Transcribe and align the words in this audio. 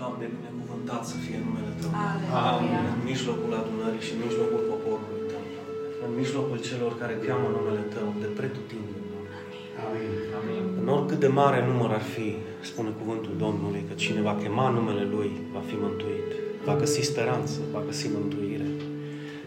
Doamne, 0.00 0.26
binecuvântat 0.36 1.02
să 1.10 1.16
fie 1.24 1.38
numele 1.46 1.72
Tău. 1.80 1.90
Aleluia. 2.44 2.80
În 2.96 3.02
mijlocul 3.12 3.52
adunării 3.60 4.04
și 4.06 4.12
în 4.14 4.20
mijlocul 4.26 4.62
poporului 4.70 5.22
Tău. 5.30 5.44
În 6.06 6.12
mijlocul 6.20 6.58
celor 6.68 6.92
care 7.00 7.14
cheamă 7.26 7.46
numele 7.56 7.82
Tău 7.94 8.08
de 8.22 8.28
pretutindeni, 8.38 9.06
Doamne. 9.10 9.36
Amin. 10.38 10.64
În 10.80 10.88
oricât 10.96 11.18
de 11.24 11.30
mare 11.40 11.60
număr 11.70 11.90
ar 11.98 12.04
fi, 12.14 12.28
spune 12.70 12.90
cuvântul 13.00 13.34
Domnului, 13.44 13.82
că 13.88 13.94
cine 14.02 14.20
va 14.28 14.34
chema 14.42 14.66
numele 14.76 15.04
Lui 15.14 15.30
va 15.54 15.62
fi 15.68 15.76
mântuit, 15.84 16.30
va 16.66 16.74
găsi 16.82 17.00
speranță, 17.10 17.56
va 17.74 17.82
găsi 17.88 18.06
mântuire. 18.16 18.68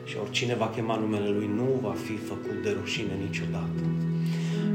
Și 0.10 0.16
oricine 0.24 0.56
va 0.64 0.70
chema 0.76 0.96
numele 1.04 1.30
Lui 1.38 1.50
nu 1.60 1.68
va 1.86 1.96
fi 2.06 2.16
făcut 2.32 2.58
de 2.66 2.72
rușine 2.80 3.14
niciodată. 3.26 3.82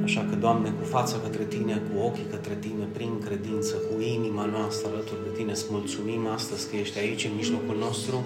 Așa 0.07 0.25
că, 0.31 0.37
Doamne, 0.37 0.69
cu 0.81 0.85
fața 0.97 1.17
către 1.25 1.45
Tine, 1.55 1.83
cu 1.89 1.95
ochii 2.07 2.31
către 2.35 2.55
Tine, 2.61 2.85
prin 2.93 3.13
credință, 3.27 3.75
cu 3.87 3.95
inima 4.19 4.45
noastră 4.57 4.89
alături 4.93 5.21
de 5.27 5.31
Tine, 5.37 5.53
îți 5.53 5.67
mulțumim 5.71 6.23
astăzi 6.37 6.63
că 6.69 6.77
ești 6.77 6.99
aici, 6.99 7.25
în 7.25 7.35
mijlocul 7.37 7.77
nostru. 7.87 8.17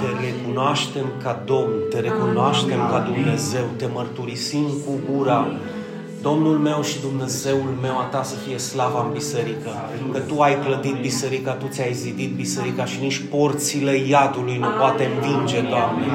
Te 0.00 0.08
recunoaștem 0.26 1.06
ca 1.22 1.42
Domn, 1.50 1.72
te 1.90 2.00
recunoaștem 2.00 2.80
ca 2.92 2.98
Dumnezeu, 3.10 3.66
te 3.76 3.86
mărturisim 3.86 4.66
cu 4.84 4.92
gura. 5.08 5.38
Domnul 6.22 6.58
meu 6.58 6.82
și 6.82 7.00
Dumnezeul 7.00 7.74
meu 7.80 7.98
a 7.98 8.02
ta 8.02 8.22
să 8.22 8.34
fie 8.46 8.58
slava 8.58 9.04
în 9.06 9.12
biserică. 9.12 9.70
Că 10.12 10.18
Tu 10.18 10.40
ai 10.40 10.60
clădit 10.60 11.00
biserica, 11.00 11.52
Tu 11.52 11.66
ți-ai 11.66 11.92
zidit 11.92 12.34
biserica 12.34 12.84
și 12.84 13.00
nici 13.00 13.22
porțile 13.30 13.96
iadului 13.96 14.56
nu 14.56 14.66
poate 14.78 15.10
învinge, 15.14 15.60
Doamne. 15.60 16.06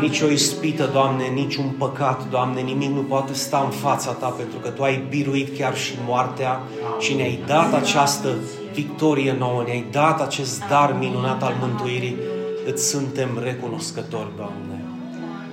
Nici 0.00 0.20
o 0.20 0.30
ispită, 0.30 0.88
Doamne, 0.92 1.24
nici 1.24 1.56
un 1.56 1.68
păcat, 1.78 2.28
Doamne, 2.30 2.60
nimic 2.60 2.90
nu 2.90 3.00
poate 3.00 3.32
sta 3.32 3.62
în 3.64 3.70
fața 3.70 4.10
Ta, 4.10 4.26
pentru 4.26 4.58
că 4.58 4.68
Tu 4.68 4.82
ai 4.82 5.04
biruit 5.08 5.58
chiar 5.58 5.76
și 5.76 5.94
moartea 6.06 6.60
și 6.98 7.14
ne-ai 7.14 7.38
dat 7.46 7.74
această 7.74 8.28
victorie 8.74 9.34
nouă, 9.38 9.62
ne-ai 9.66 9.84
dat 9.90 10.20
acest 10.20 10.62
dar 10.68 10.96
minunat 10.98 11.42
al 11.42 11.54
mântuirii. 11.60 12.16
Îți 12.66 12.88
suntem 12.88 13.28
recunoscători, 13.42 14.30
Doamne. 14.36 14.84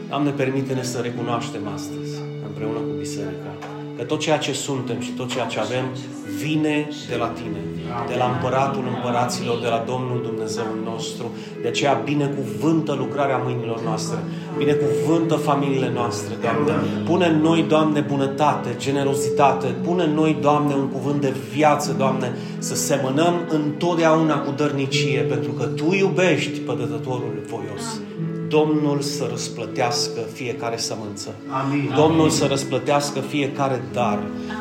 Doamne, 0.09 0.30
permite-ne 0.30 0.83
să 0.83 1.00
recunoaștem 1.00 1.61
astăzi, 1.73 2.11
împreună 2.47 2.78
cu 2.78 2.94
biserica, 2.97 3.56
că 3.98 4.03
tot 4.03 4.20
ceea 4.20 4.38
ce 4.38 4.53
suntem 4.53 5.00
și 5.00 5.12
tot 5.12 5.30
ceea 5.31 5.45
ce 5.45 5.59
avem 5.59 5.86
vine 6.38 6.88
de 7.09 7.16
la 7.16 7.28
Tine, 7.28 7.62
de 8.08 8.16
la 8.17 8.26
Împăratul 8.34 8.84
Împăraților, 8.95 9.59
de 9.59 9.67
la 9.67 9.84
Domnul 9.88 10.22
Dumnezeul 10.23 10.80
nostru. 10.84 11.31
De 11.62 11.67
aceea 11.67 11.94
binecuvântă 11.94 12.94
lucrarea 12.94 13.38
mâinilor 13.38 13.81
noastre, 13.84 14.18
binecuvântă 14.58 15.36
familiile 15.36 15.92
noastre, 15.94 16.34
Doamne. 16.42 16.73
Pune 17.06 17.25
în 17.25 17.42
noi, 17.42 17.66
Doamne, 17.68 18.00
bunătate, 18.00 18.70
generozitate, 18.78 19.68
pune 19.68 20.03
în 20.03 20.14
noi, 20.14 20.38
Doamne, 20.42 20.73
un 20.73 20.88
cuvânt 20.88 21.22
de 21.22 21.34
viață, 21.53 21.95
Doamne, 21.98 22.36
să 22.58 22.75
semănăm 22.75 23.34
întotdeauna 23.50 24.40
cu 24.40 24.52
dărnicie, 24.52 25.20
pentru 25.20 25.52
că 25.52 25.64
Tu 25.64 25.94
iubești 25.94 26.59
pădătătorul 26.59 27.34
voios. 27.50 28.02
Domnul 28.48 29.02
să 29.02 29.28
răsplătească 29.30 30.20
fiecare 30.34 30.78
sămânță. 30.78 31.36
Amin. 31.48 31.92
Domnul 31.95 32.30
să 32.30 32.45
răsplătească 32.45 33.20
fiecare 33.20 33.84
dar. 33.94 34.20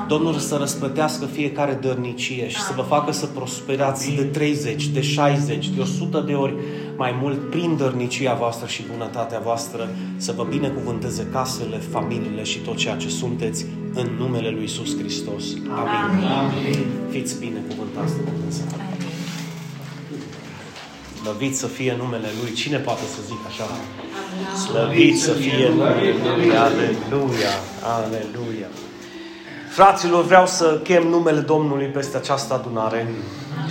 Domnul 0.08 0.34
să 0.34 0.56
răsplătească 0.56 1.24
fiecare 1.24 1.78
dărnicie 1.80 2.48
și 2.48 2.60
să 2.60 2.72
vă 2.76 2.82
facă 2.82 3.12
să 3.12 3.26
prosperați 3.26 4.14
de 4.14 4.22
30, 4.22 4.86
de 4.86 5.00
60, 5.00 5.68
de 5.68 5.80
100 5.80 6.24
de 6.26 6.32
ori 6.32 6.54
mai 6.96 7.18
mult 7.20 7.50
prin 7.50 7.76
dărnicia 7.76 8.34
voastră 8.34 8.66
și 8.66 8.84
bunătatea 8.92 9.38
voastră, 9.38 9.88
să 10.16 10.32
vă 10.36 10.46
binecuvânteze 10.50 11.28
casele, 11.32 11.76
familiile 11.76 12.42
și 12.42 12.58
tot 12.58 12.76
ceea 12.76 12.96
ce 12.96 13.08
sunteți 13.08 13.66
în 13.94 14.08
numele 14.18 14.50
Lui 14.50 14.60
Iisus 14.60 14.98
Hristos. 14.98 15.44
Amin. 15.68 16.24
Amin. 16.24 16.86
Fiți 17.10 17.38
binecuvântați 17.38 18.14
de 18.14 18.20
Dumnezeu. 18.30 18.66
Slăvit 21.26 21.56
să 21.56 21.66
fie 21.66 21.96
numele 21.98 22.26
Lui. 22.42 22.52
Cine 22.52 22.76
poate 22.76 23.00
să 23.14 23.20
zic 23.26 23.38
așa? 23.46 23.64
Slăvit 24.66 25.20
să 25.20 25.32
fie 25.32 25.68
numele 25.68 26.14
Lui. 26.36 26.56
Aleluia. 26.56 27.54
Aleluia. 27.82 28.66
Fraților, 29.70 30.24
vreau 30.24 30.46
să 30.46 30.80
chem 30.82 31.08
numele 31.08 31.40
Domnului 31.40 31.86
peste 31.86 32.16
această 32.16 32.54
adunare 32.54 33.14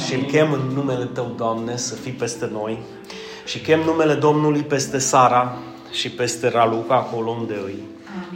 și 0.06 0.16
îl 0.16 0.22
chem 0.22 0.52
în 0.52 0.74
numele 0.74 1.06
Tău, 1.06 1.34
Doamne, 1.38 1.78
să 1.78 1.94
fii 1.96 2.12
peste 2.12 2.50
noi 2.52 2.80
și 3.46 3.60
chem 3.60 3.80
numele 3.80 4.14
Domnului 4.14 4.62
peste 4.62 4.98
Sara 4.98 5.58
și 5.92 6.10
peste 6.10 6.50
Raluca, 6.50 6.96
acolo 6.96 7.30
unde 7.30 7.56
îi. 7.66 7.80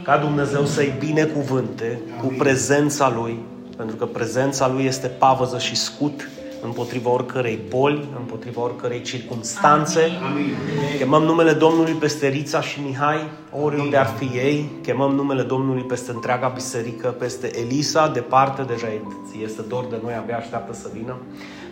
Ca 0.02 0.16
Dumnezeu 0.16 0.64
să-i 0.64 0.94
binecuvânte 0.98 2.00
cu 2.20 2.34
prezența 2.38 3.12
Lui, 3.16 3.38
pentru 3.76 3.96
că 3.96 4.06
prezența 4.06 4.68
Lui 4.68 4.84
este 4.84 5.06
pavăză 5.06 5.58
și 5.58 5.76
scut 5.76 6.28
împotriva 6.62 7.10
oricărei 7.10 7.58
boli, 7.68 8.04
împotriva 8.18 8.62
oricărei 8.62 9.00
circunstanțe. 9.00 10.00
Amin. 10.00 10.54
Chemăm 10.98 11.22
numele 11.22 11.52
Domnului 11.52 11.92
peste 11.92 12.28
Rița 12.28 12.60
și 12.60 12.80
Mihai, 12.86 13.28
oriunde 13.60 13.96
ar 13.96 14.14
fi 14.18 14.24
ei. 14.24 14.70
Chemăm 14.82 15.14
numele 15.14 15.42
Domnului 15.42 15.82
peste 15.82 16.10
întreaga 16.10 16.48
biserică, 16.48 17.08
peste 17.08 17.50
Elisa, 17.58 18.08
departe, 18.08 18.62
deja 18.62 18.86
este 19.42 19.62
dor 19.62 19.84
de 19.90 19.96
noi, 20.02 20.14
abia 20.14 20.36
așteaptă 20.36 20.74
să 20.74 20.90
vină. 20.94 21.16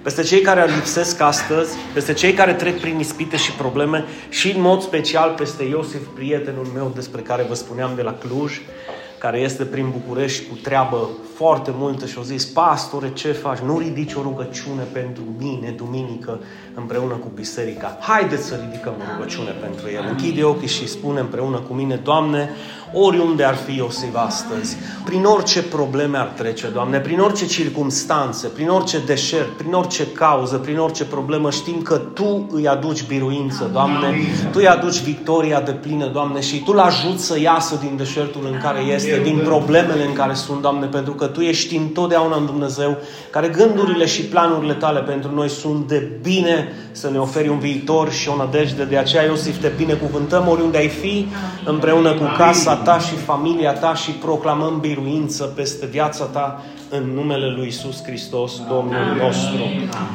Peste 0.02 0.22
cei 0.22 0.40
care 0.40 0.70
lipsesc 0.74 1.20
astăzi, 1.20 1.76
peste 1.94 2.12
cei 2.12 2.32
care 2.32 2.52
trec 2.52 2.80
prin 2.80 2.98
ispite 2.98 3.36
și 3.36 3.52
probleme 3.52 4.04
și 4.28 4.50
în 4.50 4.60
mod 4.60 4.82
special 4.82 5.34
peste 5.36 5.64
Iosif, 5.64 6.06
prietenul 6.14 6.66
meu 6.74 6.92
despre 6.94 7.20
care 7.20 7.44
vă 7.48 7.54
spuneam 7.54 7.90
de 7.96 8.02
la 8.02 8.14
Cluj, 8.14 8.60
care 9.18 9.38
este 9.38 9.64
prin 9.64 9.90
București 9.90 10.48
cu 10.48 10.54
treabă 10.62 11.08
foarte 11.38 11.74
multă 11.74 12.06
și 12.06 12.14
au 12.16 12.22
zis, 12.22 12.44
pastore, 12.44 13.12
ce 13.12 13.32
faci? 13.32 13.58
Nu 13.58 13.78
ridici 13.78 14.14
o 14.14 14.22
rugăciune 14.22 14.82
pentru 14.92 15.22
mine, 15.38 15.74
duminică, 15.76 16.38
împreună 16.74 17.14
cu 17.14 17.30
biserica. 17.34 17.98
Haideți 18.00 18.46
să 18.46 18.60
ridicăm 18.64 18.92
o 18.98 19.12
rugăciune 19.14 19.50
pentru 19.50 19.88
el. 19.90 20.04
Închide 20.08 20.44
ochii 20.44 20.68
și 20.68 20.88
spune 20.88 21.20
împreună 21.20 21.58
cu 21.58 21.74
mine, 21.74 22.00
Doamne, 22.04 22.50
oriunde 22.92 23.44
ar 23.44 23.54
fi 23.54 23.76
Iosif 23.76 24.16
astăzi, 24.16 24.76
prin 25.04 25.24
orice 25.24 25.62
probleme 25.62 26.18
ar 26.18 26.26
trece, 26.26 26.68
Doamne, 26.68 26.98
prin 26.98 27.18
orice 27.18 27.46
circumstanțe, 27.46 28.46
prin 28.48 28.68
orice 28.68 28.98
deșert, 29.06 29.48
prin 29.48 29.72
orice 29.72 30.06
cauză, 30.06 30.56
prin 30.56 30.78
orice 30.78 31.04
problemă, 31.04 31.50
știm 31.50 31.82
că 31.82 31.96
Tu 31.96 32.46
îi 32.50 32.68
aduci 32.68 33.06
biruință, 33.06 33.70
Doamne, 33.72 34.14
Tu 34.50 34.58
îi 34.58 34.68
aduci 34.68 35.00
victoria 35.00 35.60
de 35.60 35.72
plină, 35.72 36.06
Doamne, 36.06 36.40
și 36.40 36.62
Tu 36.62 36.72
l-ajuți 36.72 37.24
să 37.24 37.40
iasă 37.40 37.78
din 37.80 37.96
deșertul 37.96 38.48
în 38.52 38.58
care 38.62 38.80
este, 38.80 39.20
din 39.22 39.40
problemele 39.44 40.04
în 40.04 40.12
care 40.12 40.34
sunt, 40.34 40.60
Doamne, 40.60 40.86
pentru 40.86 41.12
că 41.12 41.26
Tu 41.28 41.40
ești 41.40 41.76
întotdeauna 41.76 42.36
în 42.36 42.46
Dumnezeu, 42.46 42.96
care 43.30 43.48
gândurile 43.48 44.06
și 44.06 44.22
planurile 44.22 44.74
Tale 44.74 45.00
pentru 45.00 45.34
noi 45.34 45.48
sunt 45.48 45.88
de 45.88 46.08
bine 46.22 46.72
să 46.92 47.10
ne 47.10 47.18
oferi 47.18 47.48
un 47.48 47.58
viitor 47.58 48.10
și 48.10 48.28
o 48.28 48.36
nădejde. 48.36 48.84
De 48.84 48.96
aceea, 48.96 49.22
Iosif, 49.22 49.60
te 49.60 49.72
binecuvântăm 49.76 50.48
oriunde 50.48 50.78
ai 50.78 50.88
fi, 50.88 51.26
împreună 51.64 52.12
cu 52.12 52.24
casa 52.36 52.74
ta 52.74 52.98
și 52.98 53.14
familia 53.14 53.72
ta 53.72 53.94
și 53.94 54.10
proclamăm 54.10 54.80
biruință 54.80 55.44
peste 55.44 55.86
viața 55.86 56.24
ta 56.24 56.62
în 56.90 57.12
numele 57.14 57.50
lui 57.50 57.66
Isus 57.66 58.02
Hristos, 58.02 58.52
Domnul 58.68 59.16
nostru. 59.20 59.62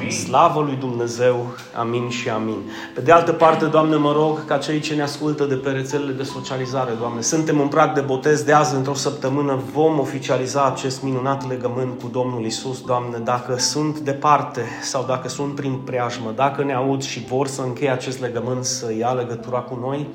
Slavă 0.09 0.61
lui 0.61 0.75
Dumnezeu, 0.75 1.47
amin 1.75 2.09
și 2.09 2.29
amin. 2.29 2.57
Pe 2.93 3.01
de 3.01 3.11
altă 3.11 3.31
parte, 3.31 3.65
Doamne, 3.65 3.95
mă 3.95 4.11
rog 4.11 4.45
ca 4.45 4.57
cei 4.57 4.79
ce 4.79 4.95
ne 4.95 5.01
ascultă 5.01 5.43
de 5.43 5.55
pe 5.55 5.69
rețelele 5.69 6.11
de 6.11 6.23
socializare, 6.23 6.91
Doamne, 6.99 7.21
suntem 7.21 7.59
în 7.59 7.67
prag 7.67 7.93
de 7.93 8.01
botez 8.01 8.41
de 8.41 8.53
azi, 8.53 8.75
într-o 8.75 8.93
săptămână, 8.93 9.61
vom 9.73 9.99
oficializa 9.99 10.65
acest 10.65 11.03
minunat 11.03 11.49
legământ 11.49 12.01
cu 12.01 12.07
Domnul 12.11 12.45
Isus, 12.45 12.81
Doamne, 12.81 13.17
dacă 13.17 13.57
sunt 13.57 13.99
departe 13.99 14.61
sau 14.81 15.05
dacă 15.07 15.29
sunt 15.29 15.55
prin 15.55 15.73
preajmă, 15.73 16.33
dacă 16.35 16.63
ne 16.63 16.73
aud 16.73 17.03
și 17.03 17.25
vor 17.25 17.47
să 17.47 17.61
încheie 17.61 17.91
acest 17.91 18.19
legământ, 18.19 18.65
să 18.65 18.93
ia 18.97 19.11
legătura 19.11 19.59
cu 19.59 19.77
noi, 19.81 20.07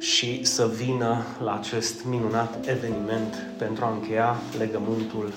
și 0.00 0.44
să 0.44 0.70
vină 0.76 1.24
la 1.44 1.54
acest 1.54 2.04
minunat 2.04 2.68
eveniment 2.68 3.46
pentru 3.58 3.84
a 3.84 3.90
încheia 3.90 4.36
legământul, 4.58 5.32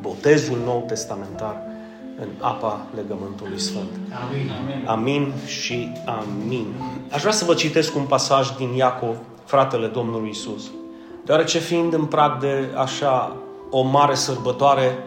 botezul 0.00 0.58
nou 0.64 0.84
testamentar 0.86 1.56
în 2.20 2.28
apa 2.38 2.86
legământului 2.94 3.60
Sfânt. 3.60 3.90
Amin. 4.26 4.86
Amin 4.86 5.32
și 5.46 5.92
amin. 6.04 6.66
Aș 7.10 7.20
vrea 7.20 7.32
să 7.32 7.44
vă 7.44 7.54
citesc 7.54 7.96
un 7.96 8.04
pasaj 8.04 8.48
din 8.56 8.72
Iacov, 8.72 9.16
fratele 9.44 9.86
Domnului 9.86 10.28
Isus. 10.28 10.70
Deoarece 11.24 11.58
fiind 11.58 11.92
în 11.92 12.04
prag 12.04 12.40
de 12.40 12.68
așa 12.76 13.36
o 13.70 13.82
mare 13.82 14.14
sărbătoare, 14.14 14.98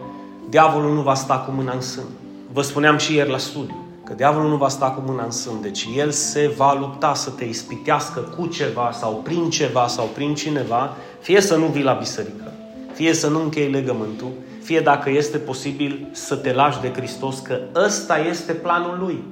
diavolul 0.48 0.94
nu 0.94 1.00
va 1.00 1.14
sta 1.14 1.38
cu 1.38 1.50
mâna 1.50 1.72
în 1.72 1.80
sân. 1.80 2.04
Vă 2.52 2.62
spuneam 2.62 2.96
și 2.96 3.14
ieri 3.14 3.30
la 3.30 3.38
studiu 3.38 3.84
că 4.04 4.12
diavolul 4.12 4.50
nu 4.50 4.56
va 4.56 4.68
sta 4.68 4.90
cu 4.90 5.02
mâna 5.06 5.24
în 5.24 5.30
sân, 5.30 5.60
deci 5.60 5.88
el 5.96 6.10
se 6.10 6.52
va 6.56 6.76
lupta 6.80 7.14
să 7.14 7.30
te 7.30 7.44
ispitească 7.44 8.20
cu 8.20 8.46
ceva 8.46 8.90
sau 8.92 9.20
prin 9.24 9.50
ceva 9.50 9.86
sau 9.86 10.04
prin 10.14 10.34
cineva, 10.34 10.96
fie 11.20 11.40
să 11.40 11.56
nu 11.56 11.66
vii 11.66 11.82
la 11.82 11.92
biserică, 11.92 12.52
fie 12.92 13.12
să 13.12 13.28
nu 13.28 13.42
închei 13.42 13.70
legământul, 13.70 14.30
fie 14.64 14.80
dacă 14.80 15.10
este 15.10 15.38
posibil 15.38 16.08
să 16.12 16.34
te 16.34 16.52
lași 16.52 16.80
de 16.80 16.92
Hristos, 16.96 17.38
că 17.38 17.58
ăsta 17.74 18.18
este 18.18 18.52
planul 18.52 18.96
lui. 19.00 19.24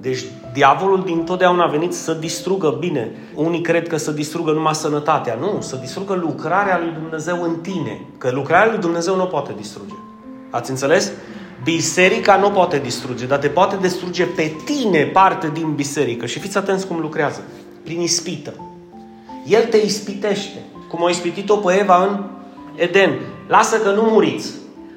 Deci 0.00 0.24
diavolul 0.52 1.02
din 1.04 1.24
totdeauna 1.24 1.64
a 1.64 1.68
venit 1.68 1.92
să 1.92 2.12
distrugă 2.12 2.76
bine. 2.78 3.10
Unii 3.34 3.60
cred 3.60 3.88
că 3.88 3.96
să 3.96 4.10
distrugă 4.10 4.52
numai 4.52 4.74
sănătatea. 4.74 5.34
Nu, 5.40 5.60
să 5.60 5.76
distrugă 5.76 6.14
lucrarea 6.14 6.78
lui 6.78 6.92
Dumnezeu 7.00 7.42
în 7.42 7.56
tine. 7.60 8.00
Că 8.18 8.30
lucrarea 8.32 8.70
lui 8.70 8.80
Dumnezeu 8.80 9.16
nu 9.16 9.22
o 9.22 9.26
poate 9.26 9.52
distruge. 9.56 9.94
Ați 10.50 10.70
înțeles? 10.70 11.12
Biserica 11.64 12.36
nu 12.36 12.50
poate 12.50 12.78
distruge, 12.78 13.26
dar 13.26 13.38
te 13.38 13.48
poate 13.48 13.76
distruge 13.80 14.24
pe 14.24 14.52
tine 14.64 15.04
parte 15.04 15.50
din 15.52 15.74
biserică. 15.74 16.26
Și 16.26 16.38
fiți 16.38 16.56
atenți 16.56 16.86
cum 16.86 17.00
lucrează. 17.00 17.42
Prin 17.84 18.00
ispită. 18.00 18.54
El 19.46 19.64
te 19.64 19.76
ispitește. 19.76 20.58
Cum 20.88 21.04
a 21.04 21.10
ispitit-o 21.10 21.56
pe 21.56 21.78
Eva 21.80 22.04
în 22.04 22.24
Eden. 22.74 23.10
Lasă 23.52 23.76
că 23.76 23.90
nu 23.90 24.02
muriți. 24.02 24.50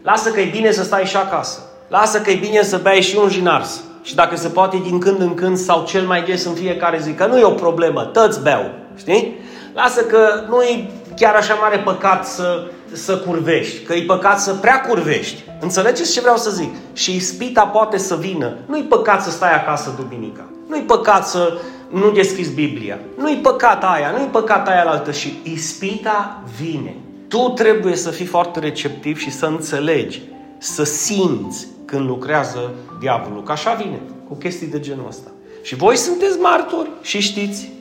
Lasă 0.03 0.31
că 0.31 0.39
e 0.39 0.49
bine 0.51 0.71
să 0.71 0.83
stai 0.83 1.05
și 1.05 1.15
acasă. 1.15 1.59
Lasă 1.87 2.21
că 2.21 2.31
e 2.31 2.35
bine 2.35 2.63
să 2.63 2.79
bei 2.83 3.01
și 3.01 3.17
un 3.17 3.29
jinars. 3.29 3.83
Și 4.03 4.15
dacă 4.15 4.35
se 4.35 4.47
poate 4.47 4.77
din 4.83 4.99
când 4.99 5.19
în 5.19 5.33
când 5.33 5.57
sau 5.57 5.83
cel 5.87 6.05
mai 6.05 6.23
des 6.23 6.45
în 6.45 6.53
fiecare 6.53 6.99
zi, 7.01 7.13
că 7.13 7.25
nu 7.25 7.37
e 7.37 7.43
o 7.43 7.49
problemă, 7.49 8.01
tăți 8.03 8.41
beau. 8.41 8.71
Știi? 8.95 9.39
Lasă 9.73 10.01
că 10.01 10.43
nu 10.49 10.61
e 10.61 10.89
chiar 11.15 11.35
așa 11.35 11.53
mare 11.53 11.77
păcat 11.77 12.27
să, 12.27 12.67
să 12.91 13.17
curvești, 13.17 13.83
că 13.83 13.93
e 13.93 14.01
păcat 14.01 14.39
să 14.39 14.53
prea 14.53 14.81
curvești. 14.81 15.43
Înțelegeți 15.59 16.13
ce 16.13 16.21
vreau 16.21 16.37
să 16.37 16.49
zic? 16.49 16.73
Și 16.93 17.15
ispita 17.15 17.65
poate 17.65 17.97
să 17.97 18.15
vină. 18.15 18.57
Nu-i 18.65 18.83
păcat 18.83 19.23
să 19.23 19.29
stai 19.29 19.53
acasă 19.53 19.93
duminica. 19.99 20.43
Nu-i 20.69 20.81
păcat 20.81 21.27
să 21.27 21.57
nu 21.89 22.11
deschizi 22.11 22.53
Biblia. 22.53 22.97
Nu-i 23.17 23.39
păcat 23.41 23.83
aia, 23.83 24.13
nu-i 24.17 24.29
păcat 24.31 24.67
aia 24.67 24.85
altă. 24.87 25.11
Și 25.11 25.39
ispita 25.43 26.41
vine. 26.61 26.95
Tu 27.27 27.37
trebuie 27.37 27.95
să 27.95 28.09
fii 28.09 28.25
foarte 28.25 28.59
receptiv 28.59 29.19
și 29.19 29.31
să 29.31 29.45
înțelegi, 29.45 30.21
să 30.57 30.83
simți 30.83 31.67
când 31.85 32.07
lucrează 32.07 32.73
diavolul. 32.99 33.43
Că 33.43 33.51
așa 33.51 33.73
vine, 33.73 34.01
cu 34.27 34.35
chestii 34.35 34.67
de 34.67 34.79
genul 34.79 35.05
ăsta. 35.07 35.29
Și 35.61 35.75
voi 35.75 35.95
sunteți 35.95 36.39
martori 36.39 36.89
și 37.01 37.19
știți 37.19 37.71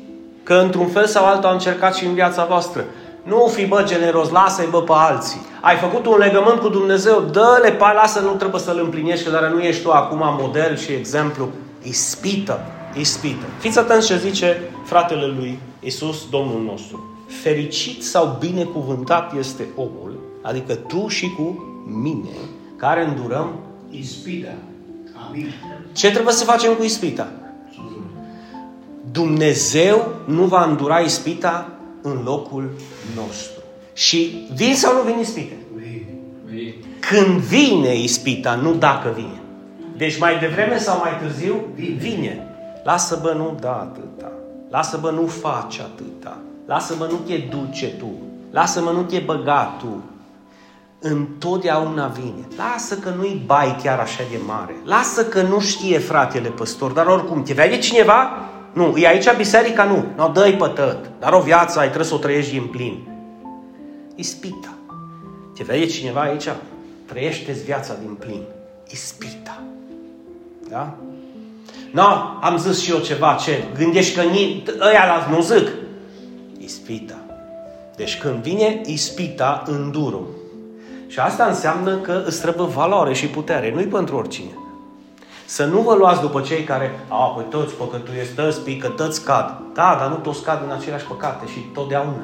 că 0.43 0.55
într-un 0.55 0.87
fel 0.87 1.07
sau 1.07 1.25
altul 1.25 1.49
a 1.49 1.53
încercat 1.53 1.95
și 1.95 2.05
în 2.05 2.15
viața 2.15 2.45
voastră. 2.45 2.85
Nu 3.23 3.47
fi, 3.47 3.67
bă, 3.67 3.83
generos, 3.87 4.31
lasă-i, 4.31 4.69
bă, 4.71 4.83
pe 4.83 4.93
alții. 4.95 5.41
Ai 5.61 5.77
făcut 5.77 6.07
un 6.07 6.19
legământ 6.19 6.61
cu 6.61 6.69
Dumnezeu, 6.69 7.21
dă-le, 7.21 7.73
pa, 7.73 7.93
lasă, 7.93 8.21
nu 8.21 8.35
trebuie 8.35 8.61
să-l 8.61 8.81
împlinești, 8.83 9.25
că 9.25 9.31
dar 9.31 9.47
nu 9.47 9.61
ești 9.61 9.83
tu 9.83 9.91
acum 9.91 10.21
model 10.41 10.77
și 10.77 10.93
exemplu. 10.93 11.49
Ispită, 11.83 12.61
ispită. 12.99 13.45
Fiți 13.59 13.79
atenți 13.79 14.07
ce 14.07 14.19
zice 14.19 14.61
fratele 14.85 15.27
lui 15.27 15.59
Isus, 15.81 16.29
Domnul 16.31 16.63
nostru. 16.71 17.14
Fericit 17.43 18.03
sau 18.05 18.37
binecuvântat 18.41 19.37
este 19.39 19.67
omul, 19.77 20.19
adică 20.43 20.75
tu 20.75 21.09
și 21.09 21.31
cu 21.31 21.65
mine, 21.87 22.37
care 22.77 23.05
îndurăm 23.05 23.59
Ispita. 23.91 24.55
Amin. 25.29 25.47
Ce 25.93 26.11
trebuie 26.11 26.35
să 26.35 26.45
facem 26.45 26.75
cu 26.75 26.83
ispita? 26.83 27.29
Dumnezeu 29.11 30.15
nu 30.27 30.45
va 30.45 30.65
îndura 30.65 30.99
ispita 30.99 31.71
în 32.03 32.23
locul 32.25 32.71
nostru. 33.15 33.63
Și 33.93 34.49
vin 34.55 34.75
sau 34.75 34.95
nu 34.95 35.03
vin 35.03 35.19
ispite? 35.21 35.57
Când 37.01 37.39
vine 37.39 37.95
ispita, 37.95 38.55
nu 38.55 38.75
dacă 38.75 39.13
vine. 39.15 39.43
Deci 39.97 40.19
mai 40.19 40.39
devreme 40.39 40.79
sau 40.79 40.99
mai 40.99 41.19
târziu, 41.23 41.55
vine. 41.97 42.47
Lasă 42.85 43.19
bă, 43.23 43.33
nu 43.33 43.57
da 43.61 43.73
atâta. 43.73 44.33
Lasă 44.71 44.99
bă, 45.01 45.11
nu 45.11 45.27
faci 45.27 45.79
atâta. 45.79 46.39
Lasă 46.67 46.95
bă, 46.99 47.07
nu 47.11 47.17
te 47.17 47.37
duce 47.37 47.87
tu. 47.87 48.13
Lasă 48.51 48.81
mă, 48.81 48.91
nu 48.91 49.03
te 49.03 49.19
băga 49.19 49.77
tu. 49.79 50.03
Întotdeauna 51.01 52.07
vine. 52.07 52.49
Lasă 52.57 52.97
că 52.99 53.09
nu-i 53.17 53.43
bai 53.47 53.77
chiar 53.83 53.99
așa 53.99 54.23
de 54.31 54.39
mare. 54.47 54.75
Lasă 54.85 55.25
că 55.25 55.43
nu 55.43 55.61
știe 55.61 55.99
fratele 55.99 56.49
păstor, 56.49 56.91
dar 56.91 57.07
oricum, 57.07 57.43
te 57.43 57.53
vede 57.53 57.79
cineva? 57.79 58.31
Nu, 58.73 58.97
e 58.97 59.07
aici 59.07 59.37
biserica? 59.37 59.85
Nu. 59.85 60.05
Nu, 60.17 60.33
dă-i 60.33 60.55
pătăt. 60.55 61.11
Dar 61.19 61.33
o 61.33 61.41
viață 61.41 61.79
ai, 61.79 61.87
trebuie 61.87 62.09
să 62.09 62.15
o 62.15 62.19
trăiești 62.19 62.53
din 62.53 62.67
plin. 62.67 63.09
Ispita. 64.15 64.75
Te 65.55 65.63
vede 65.63 65.87
cineva 65.87 66.21
aici? 66.21 66.49
Trăiește-ți 67.07 67.65
viața 67.65 67.95
din 68.01 68.15
plin. 68.15 68.43
Ispita. 68.91 69.63
Da? 70.69 70.95
Nu, 71.91 72.03
no, 72.03 72.39
am 72.41 72.57
zis 72.57 72.81
și 72.83 72.91
eu 72.91 72.99
ceva, 72.99 73.35
ce? 73.35 73.65
Gândești 73.79 74.15
că 74.15 74.23
ni, 74.23 74.63
ăia 74.81 75.07
la 75.07 75.35
nu 75.35 75.41
zic. 75.41 75.69
Ispita. 76.75 77.19
Deci 77.97 78.19
când 78.19 78.43
vine 78.43 78.81
ispita, 78.87 79.63
îndurum. 79.67 80.27
Și 81.07 81.19
asta 81.19 81.45
înseamnă 81.45 81.97
că 81.97 82.23
îți 82.27 82.41
trebuie 82.41 82.67
valoare 82.67 83.13
și 83.13 83.27
putere. 83.27 83.73
Nu-i 83.75 83.85
pentru 83.85 84.17
oricine. 84.17 84.51
Să 85.47 85.65
nu 85.65 85.81
vă 85.81 85.95
luați 85.95 86.21
după 86.21 86.41
cei 86.41 86.63
care, 86.63 86.91
a, 87.09 87.25
păi 87.25 87.45
toți 87.51 87.75
păcătuiesc, 87.75 88.35
toți 88.35 88.61
pică, 88.61 88.89
toți 88.89 89.25
cad. 89.25 89.61
Da, 89.75 89.97
dar 89.99 90.09
nu 90.09 90.15
toți 90.15 90.43
cad 90.43 90.63
în 90.67 90.71
aceleași 90.71 91.05
păcate 91.05 91.47
și 91.47 91.59
totdeauna. 91.59 92.23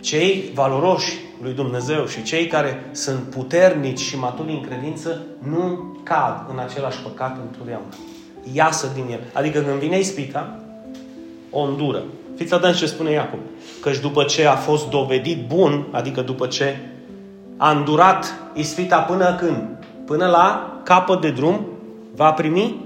Cei 0.00 0.50
valoroși 0.54 1.18
lui 1.42 1.52
Dumnezeu 1.52 2.06
și 2.06 2.22
cei 2.22 2.46
care 2.46 2.88
sunt 2.92 3.20
puternici 3.20 4.00
și 4.00 4.18
maturi 4.18 4.52
în 4.52 4.60
credință 4.60 5.20
nu 5.38 5.94
cad 6.02 6.46
în 6.52 6.58
același 6.58 6.98
păcat 6.98 7.36
întotdeauna. 7.36 7.94
Iasă 8.52 8.90
din 8.94 9.06
el. 9.10 9.20
Adică 9.32 9.60
când 9.60 9.78
vine 9.78 9.98
ispita, 9.98 10.58
o 11.50 11.60
îndură. 11.60 12.02
Fiți 12.36 12.54
atenți 12.54 12.78
ce 12.78 12.86
spune 12.86 13.10
Iacob. 13.10 13.38
Căci 13.80 13.98
după 13.98 14.22
ce 14.22 14.46
a 14.46 14.54
fost 14.54 14.88
dovedit 14.88 15.46
bun, 15.46 15.86
adică 15.90 16.20
după 16.20 16.46
ce 16.46 16.78
a 17.56 17.70
îndurat 17.70 18.34
ispita 18.54 18.98
până 18.98 19.34
când? 19.34 19.62
Până 20.06 20.26
la 20.26 20.76
capăt 20.82 21.20
de 21.20 21.30
drum, 21.30 21.66
va 22.14 22.32
primi 22.32 22.84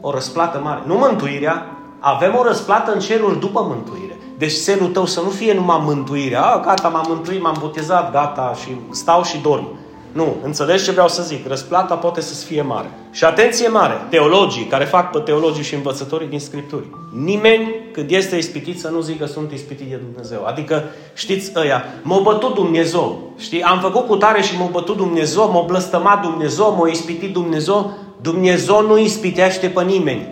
o 0.00 0.10
răsplată 0.10 0.60
mare. 0.62 0.82
Nu 0.86 0.94
mântuirea, 0.94 1.66
avem 2.00 2.34
o 2.38 2.42
răsplată 2.42 2.92
în 2.92 3.00
ceruri 3.00 3.40
după 3.40 3.60
mântuire. 3.62 4.16
Deci 4.38 4.50
selul 4.50 4.88
tău 4.88 5.06
să 5.06 5.20
nu 5.20 5.28
fie 5.28 5.54
numai 5.54 5.80
mântuirea. 5.82 6.42
A, 6.42 6.60
gata, 6.60 6.88
m-am 6.88 7.04
mântuit, 7.08 7.42
m-am 7.42 7.56
botezat, 7.60 8.12
gata, 8.12 8.54
și 8.62 8.76
stau 8.90 9.22
și 9.22 9.40
dorm. 9.40 9.68
Nu, 10.16 10.36
înțelegi 10.42 10.84
ce 10.84 10.90
vreau 10.90 11.08
să 11.08 11.22
zic? 11.22 11.48
Răsplata 11.48 11.94
poate 11.94 12.20
să 12.20 12.44
fie 12.44 12.62
mare. 12.62 12.90
Și 13.10 13.24
atenție 13.24 13.68
mare, 13.68 13.94
teologii 14.08 14.64
care 14.64 14.84
fac 14.84 15.10
pe 15.10 15.18
teologii 15.18 15.62
și 15.62 15.74
învățătorii 15.74 16.28
din 16.28 16.40
Scripturi. 16.40 16.84
Nimeni 17.24 17.74
când 17.92 18.10
este 18.10 18.36
ispitit 18.36 18.80
să 18.80 18.88
nu 18.88 19.00
zică 19.00 19.26
sunt 19.26 19.52
ispitit 19.52 19.86
de 19.86 20.00
Dumnezeu. 20.10 20.44
Adică, 20.46 20.84
știți 21.14 21.52
ăia, 21.56 21.84
m-a 22.02 22.18
bătut 22.18 22.54
Dumnezeu. 22.54 23.32
Știi, 23.38 23.62
am 23.62 23.80
făcut 23.80 24.06
cu 24.06 24.16
tare 24.16 24.42
și 24.42 24.58
m-a 24.58 24.68
bătut 24.72 24.96
Dumnezeu, 24.96 25.50
m-a 25.50 25.62
blăstămat 25.66 26.22
Dumnezeu, 26.22 26.76
m-a 26.78 26.88
ispitit 26.88 27.32
Dumnezeu. 27.32 27.92
Dumnezeu 28.20 28.86
nu 28.86 28.98
ispitește 28.98 29.66
pe 29.68 29.82
nimeni. 29.82 30.26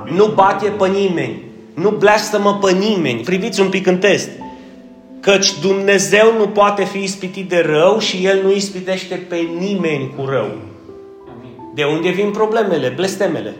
Amin. 0.00 0.14
Nu 0.14 0.26
bate 0.26 0.68
pe 0.68 0.88
nimeni. 0.88 1.42
Nu 1.74 1.90
blastămă 1.90 2.58
pe 2.62 2.72
nimeni. 2.72 3.20
Priviți 3.20 3.60
un 3.60 3.68
pic 3.68 3.86
în 3.86 3.98
test. 3.98 4.28
Căci 5.24 5.58
Dumnezeu 5.60 6.36
nu 6.38 6.48
poate 6.48 6.84
fi 6.84 6.98
ispitit 6.98 7.48
de 7.48 7.64
rău 7.66 7.98
și 7.98 8.26
El 8.26 8.42
nu 8.42 8.52
ispitește 8.52 9.26
pe 9.28 9.36
nimeni 9.36 10.14
cu 10.16 10.24
rău. 10.24 10.50
De 11.74 11.84
unde 11.84 12.10
vin 12.10 12.30
problemele, 12.30 12.88
blestemele? 12.88 13.54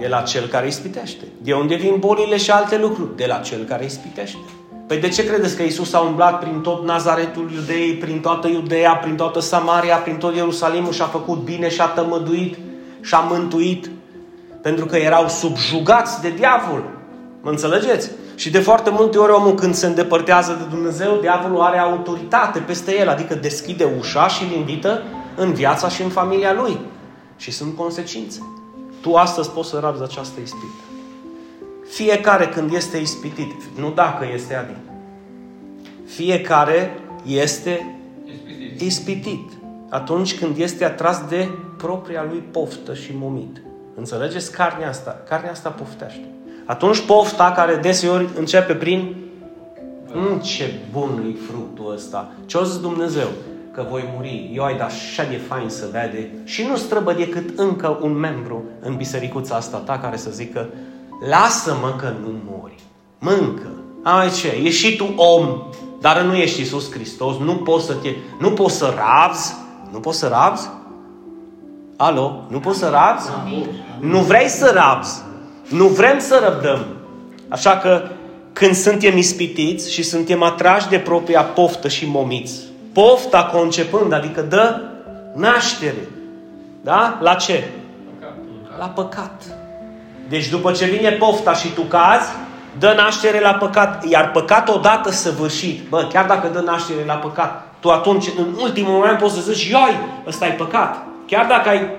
De 0.00 0.08
la 0.08 0.20
cel 0.20 0.46
care 0.46 0.66
ispitește. 0.66 1.24
De 1.42 1.52
unde 1.52 1.74
vin 1.74 1.96
bolile 1.98 2.36
și 2.36 2.50
alte 2.50 2.78
lucruri? 2.78 3.16
De 3.16 3.24
la 3.26 3.36
cel 3.36 3.64
care 3.64 3.84
ispitește. 3.84 4.38
Păi 4.86 4.98
de 4.98 5.08
ce 5.08 5.26
credeți 5.26 5.56
că 5.56 5.62
Isus 5.62 5.92
a 5.92 6.00
umblat 6.00 6.38
prin 6.38 6.60
tot 6.60 6.84
Nazaretul 6.84 7.50
Iudeii, 7.54 7.94
prin 7.94 8.20
toată 8.20 8.48
Iudeea, 8.48 8.92
prin 8.92 9.16
toată 9.16 9.40
Samaria, 9.40 9.96
prin 9.96 10.16
tot 10.16 10.34
Ierusalimul 10.34 10.92
și 10.92 11.02
a 11.02 11.06
făcut 11.06 11.38
bine 11.38 11.68
și 11.68 11.80
a 11.80 11.86
tămăduit 11.86 12.56
și 13.00 13.14
a 13.14 13.18
mântuit? 13.18 13.90
Pentru 14.62 14.86
că 14.86 14.96
erau 14.96 15.28
subjugați 15.28 16.22
de 16.22 16.30
diavol. 16.30 16.84
Mă 17.40 17.50
înțelegeți? 17.50 18.10
Și 18.36 18.50
de 18.50 18.58
foarte 18.58 18.90
multe 18.90 19.18
ori 19.18 19.32
omul 19.32 19.54
când 19.54 19.74
se 19.74 19.86
îndepărtează 19.86 20.56
de 20.58 20.74
Dumnezeu, 20.74 21.18
diavolul 21.20 21.60
are 21.60 21.78
autoritate 21.78 22.58
peste 22.58 22.98
el, 22.98 23.08
adică 23.08 23.34
deschide 23.34 23.88
ușa 23.98 24.28
și 24.28 24.44
îl 24.44 24.50
invită 24.50 25.02
în 25.36 25.52
viața 25.52 25.88
și 25.88 26.02
în 26.02 26.08
familia 26.08 26.52
lui. 26.52 26.78
Și 27.36 27.50
sunt 27.50 27.76
consecințe. 27.76 28.40
Tu 29.00 29.14
astăzi 29.14 29.50
poți 29.50 29.68
să 29.68 29.78
rabzi 29.78 30.02
această 30.02 30.40
ispită. 30.40 30.82
Fiecare 31.88 32.46
când 32.46 32.72
este 32.72 32.96
ispitit, 32.96 33.62
nu 33.78 33.90
dacă 33.90 34.26
este 34.34 34.54
adin. 34.54 34.76
Fiecare 36.06 37.00
este 37.26 37.98
ispitit. 38.24 38.80
ispitit. 38.80 39.50
Atunci 39.88 40.38
când 40.38 40.58
este 40.58 40.84
atras 40.84 41.22
de 41.28 41.48
propria 41.76 42.26
lui 42.28 42.38
poftă 42.38 42.94
și 42.94 43.10
momit. 43.14 43.62
Înțelegeți 43.94 44.52
carnea 44.52 44.88
asta? 44.88 45.22
Carnea 45.28 45.50
asta 45.50 45.68
poftește. 45.68 46.35
Atunci 46.66 47.00
pofta 47.00 47.52
care 47.52 47.74
deseori 47.74 48.28
începe 48.38 48.72
prin 48.72 49.14
mm, 50.12 50.38
ce 50.38 50.74
bun 50.92 51.34
e 51.34 51.38
fructul 51.50 51.92
ăsta. 51.94 52.28
Ce-o 52.46 52.62
zis 52.64 52.80
Dumnezeu? 52.80 53.28
Că 53.72 53.86
voi 53.90 54.04
muri. 54.14 54.50
Eu 54.54 54.64
ai 54.64 54.76
dat 54.76 54.86
așa 54.86 55.24
de 55.24 55.36
fain 55.36 55.68
să 55.68 55.88
vede 55.92 56.30
și 56.44 56.66
nu 56.68 56.76
străbă 56.76 57.12
decât 57.12 57.58
încă 57.58 57.98
un 58.00 58.12
membru 58.12 58.64
în 58.80 58.96
bisericuța 58.96 59.54
asta 59.54 59.76
ta 59.76 59.98
care 59.98 60.16
să 60.16 60.30
zică 60.30 60.68
lasă-mă 61.28 61.94
că 61.98 62.12
nu 62.22 62.34
mori. 62.50 62.74
Mâncă. 63.18 63.68
Ai 64.02 64.30
ce? 64.30 64.48
Ești 64.48 64.86
și 64.86 64.96
tu 64.96 65.12
om, 65.16 65.62
dar 66.00 66.20
nu 66.20 66.34
ești 66.34 66.60
Iisus 66.60 66.92
Hristos. 66.92 67.36
Nu 67.36 67.54
poți 67.54 67.86
să 67.86 67.94
te... 67.94 68.08
Nu 68.40 68.50
poți 68.50 68.76
să 68.76 68.94
rabzi. 68.96 69.54
Nu 69.92 69.98
poți 69.98 70.18
să 70.18 70.26
rabzi? 70.26 70.68
Alo? 71.96 72.44
Nu 72.48 72.60
poți 72.60 72.78
să 72.78 72.88
rabzi? 72.88 73.28
Nu 74.00 74.18
vrei 74.18 74.48
să 74.48 74.70
rabzi. 74.74 75.24
Nu 75.68 75.86
vrem 75.86 76.18
să 76.18 76.40
răbdăm. 76.44 76.86
Așa 77.48 77.76
că 77.76 78.08
când 78.52 78.74
suntem 78.74 79.16
ispitiți 79.16 79.92
și 79.92 80.02
suntem 80.02 80.42
atrași 80.42 80.88
de 80.88 80.98
propria 80.98 81.42
poftă 81.42 81.88
și 81.88 82.06
momiți, 82.06 82.60
pofta 82.92 83.44
concepând, 83.44 84.12
adică 84.12 84.40
dă 84.40 84.80
naștere. 85.34 86.08
Da? 86.80 87.18
La 87.20 87.34
ce? 87.34 87.64
La 88.78 88.86
păcat. 88.86 89.42
Deci 90.28 90.48
după 90.48 90.72
ce 90.72 90.84
vine 90.84 91.10
pofta 91.10 91.54
și 91.54 91.68
tu 91.68 91.82
cazi, 91.82 92.30
dă 92.78 92.94
naștere 92.96 93.40
la 93.40 93.52
păcat. 93.54 94.08
Iar 94.08 94.30
păcat 94.30 94.68
odată 94.68 95.10
săvârșit, 95.10 95.88
bă, 95.88 96.08
chiar 96.12 96.26
dacă 96.26 96.48
dă 96.52 96.60
naștere 96.60 97.04
la 97.06 97.14
păcat, 97.14 97.74
tu 97.80 97.90
atunci, 97.90 98.26
în 98.38 98.46
ultimul 98.60 98.92
moment, 98.92 99.18
poți 99.18 99.34
să 99.34 99.52
zici, 99.52 99.68
ioi, 99.68 99.98
ăsta 100.26 100.46
e 100.46 100.50
păcat. 100.50 101.06
Chiar 101.26 101.46
dacă 101.46 101.68
ai 101.68 101.90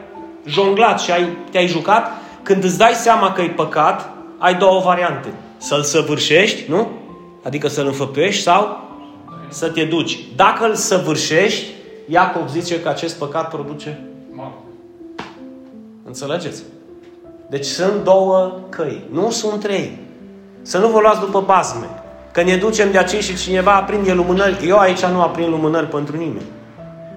jonglat 0.45 1.00
și 1.00 1.12
ai, 1.12 1.38
te-ai 1.51 1.67
jucat, 1.67 2.12
când 2.48 2.63
îți 2.63 2.77
dai 2.77 2.94
seama 2.94 3.32
că 3.32 3.42
e 3.42 3.50
păcat, 3.50 4.10
ai 4.38 4.56
două 4.56 4.82
variante. 4.82 5.27
Să-l 5.58 5.82
săvârșești, 5.82 6.70
nu? 6.70 6.88
Adică 7.44 7.68
să-l 7.68 7.86
înfăptuiești 7.86 8.42
sau 8.42 8.89
să 9.50 9.70
te 9.70 9.84
duci. 9.84 10.20
Dacă 10.36 10.66
îl 10.66 10.75
săvârșești, 10.75 11.66
Iacob 12.06 12.50
zice 12.50 12.82
că 12.82 12.89
acest 12.89 13.18
păcat 13.18 13.50
produce 13.50 14.01
Înțelegeți? 16.06 16.63
Deci 17.50 17.66
sunt 17.66 18.04
două 18.04 18.60
căi, 18.70 19.04
nu 19.12 19.30
sunt 19.30 19.60
trei. 19.60 19.98
Să 20.62 20.77
nu 20.77 20.88
vă 20.88 21.00
luați 21.00 21.20
după 21.20 21.42
bazme. 21.42 21.88
Că 22.32 22.44
ne 22.44 22.56
ducem 22.56 22.92
de 22.92 22.98
aici 22.98 23.24
și 23.24 23.38
cineva 23.38 23.75
aprinde 23.75 24.13
lumânări. 24.13 24.68
Eu 24.68 24.77
aici 24.77 25.06
nu 25.06 25.22
aprind 25.22 25.50
lumânări 25.50 25.88
pentru 25.88 26.18
nimeni. 26.18 26.46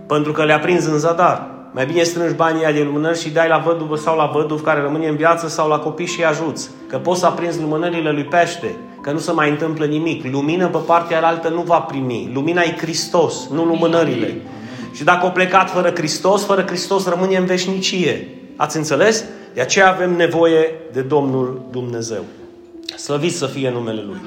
Pentru 0.07 0.33
că 0.33 0.45
le 0.45 0.53
aprins 0.53 0.87
în 0.87 0.99
zadar. 0.99 1.60
Mai 1.73 1.87
bine 1.87 2.03
strângi 2.03 2.35
banii 2.35 2.73
de 2.73 2.83
lumânări 2.83 3.21
și 3.21 3.31
dai 3.31 3.49
la 3.49 3.59
văduvă 3.59 3.97
sau 3.97 4.17
la 4.17 4.31
văduv 4.35 4.63
care 4.63 4.81
rămâne 4.81 5.09
în 5.09 5.17
viață 5.17 5.49
sau 5.49 5.69
la 5.69 5.79
copii 5.79 6.07
și 6.07 6.25
ajuți. 6.25 6.71
Că 6.89 6.99
poți 6.99 7.21
să 7.21 7.27
aprinzi 7.27 7.61
lumânările 7.61 8.11
lui 8.11 8.25
pește, 8.25 8.77
că 9.03 9.13
nu 9.13 9.19
se 9.19 9.33
mai 9.33 9.51
întâmplă 9.51 9.85
nimic. 9.85 10.25
Lumină 10.33 10.69
pe 10.69 10.79
partea 10.87 11.27
altă 11.27 11.49
nu 11.49 11.61
va 11.61 11.79
primi. 11.79 12.31
Lumina 12.35 12.61
e 12.61 12.77
Hristos, 12.79 13.49
nu 13.49 13.65
lumânările. 13.65 14.37
Și 14.93 15.05
dacă 15.05 15.27
o 15.27 15.29
plecat 15.29 15.71
fără 15.71 15.91
Hristos, 15.95 16.45
fără 16.45 16.65
Hristos 16.67 17.09
rămâne 17.09 17.37
în 17.37 17.45
veșnicie. 17.45 18.29
Ați 18.57 18.77
înțeles? 18.77 19.25
De 19.55 19.61
aceea 19.61 19.89
avem 19.89 20.17
nevoie 20.17 20.73
de 20.93 21.01
Domnul 21.01 21.61
Dumnezeu. 21.71 22.25
Slăvit 22.97 23.35
să 23.35 23.47
fie 23.47 23.71
numele 23.71 24.03
Lui. 24.07 24.21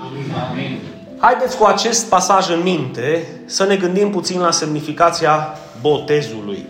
Amin. 0.51 0.79
Haideți 1.17 1.57
cu 1.57 1.65
acest 1.65 2.09
pasaj 2.09 2.49
în 2.49 2.59
minte 2.63 3.27
să 3.45 3.65
ne 3.65 3.75
gândim 3.75 4.09
puțin 4.09 4.39
la 4.39 4.51
semnificația 4.51 5.57
botezului. 5.81 6.65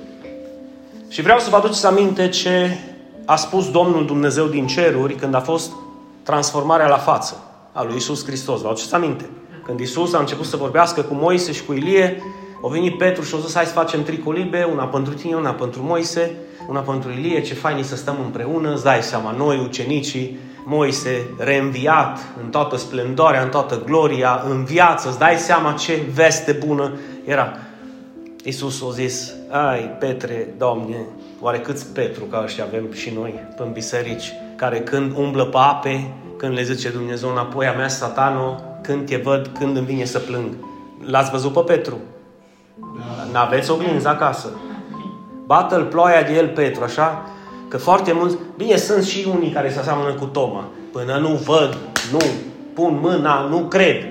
Și 1.14 1.22
vreau 1.22 1.40
să 1.40 1.50
vă 1.50 1.56
aduceți 1.56 1.86
aminte 1.86 2.30
ce 2.30 2.78
a 3.26 3.36
spus 3.36 3.72
Domnul 3.72 4.06
Dumnezeu 4.06 4.46
din 4.46 4.68
ceruri 4.68 5.16
când 5.16 5.36
a 5.36 5.40
fost 5.40 5.72
transformarea 6.24 6.88
la 6.88 6.98
față 6.98 7.44
a 7.72 7.84
lui 7.84 7.96
Isus 7.96 8.26
Hristos. 8.26 8.62
Vă 8.62 8.68
aduceți 8.68 8.94
aminte? 8.94 9.30
Când 9.66 9.80
Isus 9.80 10.14
a 10.14 10.20
început 10.20 10.46
să 10.46 10.58
vorbească 10.58 11.02
cu 11.02 11.14
Moise 11.14 11.52
și 11.52 11.66
cu 11.66 11.74
Ilie, 11.74 12.22
au 12.62 12.70
venit 12.70 12.98
Petru 12.98 13.24
și 13.24 13.34
au 13.34 13.40
zis, 13.40 13.56
hai 13.56 13.66
să 13.66 13.72
facem 13.72 14.04
tricolibe, 14.04 14.68
una 14.72 14.84
pentru 14.84 15.14
tine, 15.14 15.36
una 15.36 15.52
pentru 15.52 15.82
Moise, 15.84 16.36
una 16.70 16.80
pentru 16.80 17.12
Ilie, 17.12 17.42
ce 17.42 17.54
fain 17.54 17.84
să 17.84 17.96
stăm 17.96 18.16
împreună, 18.24 18.74
îți 18.74 18.84
dai 18.84 19.02
seama, 19.02 19.32
noi, 19.38 19.60
ucenicii, 19.64 20.38
Moise, 20.66 21.26
reînviat 21.38 22.20
în 22.44 22.50
toată 22.50 22.78
splendoarea, 22.78 23.42
în 23.42 23.50
toată 23.50 23.82
gloria, 23.86 24.44
în 24.50 24.64
viață, 24.64 25.10
îți 25.10 25.20
dai 25.20 25.36
seama 25.36 25.72
ce 25.72 26.02
veste 26.14 26.52
bună 26.66 26.92
era. 27.26 27.58
Iisus 28.46 28.82
a 28.82 28.92
zis, 28.92 29.34
ai, 29.50 29.96
Petre, 30.00 30.54
Doamne, 30.58 30.96
oare 31.42 31.60
câți 31.60 31.94
Petru 31.94 32.24
ca 32.24 32.42
ăștia 32.44 32.64
avem 32.64 32.92
și 32.94 33.12
noi 33.16 33.40
în 33.58 33.72
biserici, 33.72 34.34
care 34.56 34.80
când 34.80 35.18
umblă 35.18 35.46
pe 35.46 35.58
ape, 35.58 36.14
când 36.38 36.54
le 36.54 36.64
zice 36.64 36.90
Dumnezeu 36.90 37.30
înapoi 37.30 37.68
a 37.68 37.72
mea, 37.74 37.88
satano, 37.88 38.62
când 38.82 39.06
te 39.06 39.16
văd, 39.16 39.50
când 39.60 39.78
îmi 39.78 39.86
vine 39.86 40.06
să 40.06 40.20
plâng. 40.20 40.48
L-ați 41.06 41.32
văzut 41.32 41.54
pe 41.54 41.60
Petru? 41.60 41.98
Da. 42.80 43.28
N-aveți 43.32 43.72
oglinzi 43.72 44.08
acasă. 44.08 44.50
Bată-l 45.46 45.86
ploaia 45.86 46.22
de 46.22 46.34
el 46.34 46.48
Petru, 46.48 46.84
așa? 46.84 47.30
Că 47.68 47.78
foarte 47.78 48.12
mulți, 48.12 48.38
bine, 48.58 48.76
sunt 48.76 49.04
și 49.04 49.28
unii 49.36 49.52
care 49.52 49.72
se 49.72 49.80
aseamănă 49.80 50.14
cu 50.14 50.26
Toma. 50.26 50.64
Până 50.92 51.18
nu 51.18 51.30
văd, 51.30 51.78
nu 52.12 52.20
pun 52.74 53.00
mâna, 53.02 53.48
nu 53.50 53.58
cred. 53.58 54.06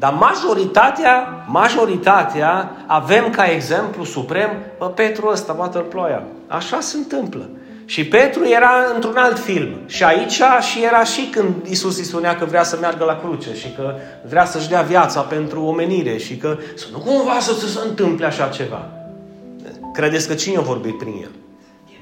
Dar 0.00 0.12
majoritatea, 0.12 1.44
majoritatea 1.46 2.70
avem 2.86 3.30
ca 3.30 3.44
exemplu 3.44 4.04
suprem 4.04 4.50
pe 4.78 4.84
Petru 4.94 5.28
ăsta, 5.28 5.52
bată-l 5.52 5.82
ploaia. 5.82 6.22
Așa 6.46 6.80
se 6.80 6.96
întâmplă. 6.96 7.48
Și 7.84 8.04
Petru 8.04 8.44
era 8.44 8.70
într-un 8.94 9.16
alt 9.16 9.38
film. 9.38 9.68
Și 9.86 10.04
aici 10.04 10.40
și 10.60 10.84
era 10.84 11.04
și 11.04 11.28
când 11.30 11.54
Isus 11.68 11.98
îi 11.98 12.04
spunea 12.04 12.36
că 12.36 12.44
vrea 12.44 12.62
să 12.62 12.78
meargă 12.80 13.04
la 13.04 13.16
cruce 13.16 13.54
și 13.54 13.72
că 13.76 13.94
vrea 14.28 14.44
să-și 14.44 14.68
dea 14.68 14.82
viața 14.82 15.20
pentru 15.20 15.62
omenire 15.62 16.16
și 16.16 16.36
că 16.36 16.56
să 16.76 16.86
nu 16.92 16.98
cumva 16.98 17.38
să 17.40 17.52
se 17.52 17.78
întâmple 17.88 18.26
așa 18.26 18.46
ceva. 18.46 18.88
Credeți 19.92 20.28
că 20.28 20.34
cine 20.34 20.56
a 20.56 20.60
vorbit 20.60 20.98
prin 20.98 21.14
el? 21.22 21.30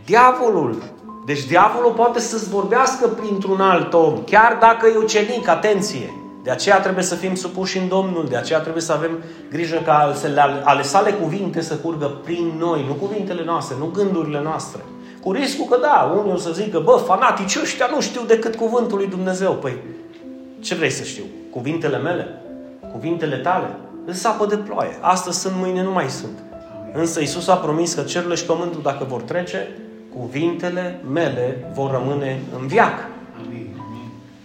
Diavolul. 0.04 0.82
Deci 1.26 1.44
diavolul 1.44 1.92
poate 1.92 2.20
să-ți 2.20 2.48
vorbească 2.48 3.06
printr-un 3.06 3.60
alt 3.60 3.92
om, 3.92 4.24
chiar 4.24 4.56
dacă 4.60 4.86
e 4.86 4.96
ucenic, 4.96 5.48
atenție. 5.48 6.12
De 6.48 6.54
aceea 6.54 6.80
trebuie 6.80 7.04
să 7.04 7.14
fim 7.14 7.34
supuși 7.34 7.78
în 7.78 7.88
Domnul, 7.88 8.26
de 8.28 8.36
aceea 8.36 8.60
trebuie 8.60 8.82
să 8.82 8.92
avem 8.92 9.10
grijă 9.50 9.80
ca 9.84 10.14
ale 10.64 10.82
sale 10.82 11.10
cuvinte 11.10 11.60
să 11.60 11.74
curgă 11.74 12.06
prin 12.24 12.52
noi, 12.58 12.84
nu 12.86 12.92
cuvintele 12.92 13.44
noastre, 13.44 13.76
nu 13.78 13.86
gândurile 13.86 14.40
noastre. 14.42 14.80
Cu 15.20 15.32
riscul 15.32 15.64
că 15.64 15.78
da, 15.80 16.14
unii 16.20 16.32
o 16.32 16.36
să 16.36 16.50
zică, 16.52 16.80
bă, 16.84 17.02
fanatici 17.06 17.58
ăștia 17.62 17.88
nu 17.94 18.00
știu 18.00 18.20
decât 18.26 18.54
cuvântul 18.54 18.98
lui 18.98 19.06
Dumnezeu. 19.06 19.52
Păi, 19.52 19.76
ce 20.60 20.74
vrei 20.74 20.90
să 20.90 21.02
știu? 21.02 21.22
Cuvintele 21.50 21.98
mele? 21.98 22.42
Cuvintele 22.92 23.36
tale? 23.36 23.76
Îți 24.04 24.20
sapă 24.20 24.46
de 24.46 24.56
ploaie. 24.56 24.98
Astăzi 25.00 25.40
sunt, 25.40 25.54
mâine 25.56 25.82
nu 25.82 25.92
mai 25.92 26.08
sunt. 26.08 26.38
Însă 26.92 27.20
Isus 27.20 27.48
a 27.48 27.56
promis 27.56 27.94
că 27.94 28.02
cerurile 28.02 28.34
și 28.34 28.44
pământul, 28.44 28.82
dacă 28.82 29.04
vor 29.08 29.20
trece, 29.20 29.68
cuvintele 30.18 31.00
mele 31.12 31.70
vor 31.74 31.90
rămâne 31.90 32.40
în 32.60 32.66
viac. 32.66 33.17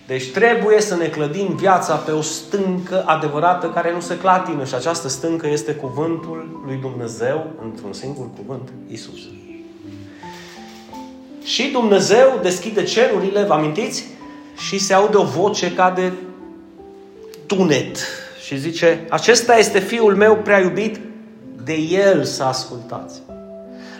Deci 0.08 0.32
trebuie 0.32 0.82
să 0.82 0.96
ne 0.96 1.08
clădim 1.08 1.56
viața 1.56 1.96
pe 1.96 2.12
o 2.12 2.22
stâncă 2.22 3.04
adevărată 3.06 3.68
care 3.68 3.94
nu 3.94 4.00
se 4.00 4.18
clatină 4.18 4.66
și 4.66 4.76
această 4.76 5.08
stâncă 5.08 5.48
este 5.48 5.74
cuvântul 5.74 6.62
lui 6.66 6.76
Dumnezeu 6.76 7.46
într-un 7.64 7.94
singur 7.94 8.26
cuvânt, 8.36 8.70
Isus. 8.88 9.20
Și 11.44 11.70
Dumnezeu 11.72 12.40
deschide 12.42 12.84
cerurile, 12.84 13.44
vă 13.44 13.54
amintiți? 13.54 14.06
Și 14.58 14.80
se 14.80 14.94
aude 14.94 15.18
o 15.18 15.24
voce 15.24 15.74
ca 15.74 15.92
de 15.92 16.12
tunet. 17.46 17.98
Și 18.46 18.58
zice, 18.58 19.06
acesta 19.10 19.58
este 19.58 19.80
Fiul 19.80 20.16
meu 20.16 20.36
prea 20.36 20.60
iubit, 20.60 21.00
de 21.64 21.74
El 21.74 22.24
să 22.24 22.44
ascultați. 22.44 23.22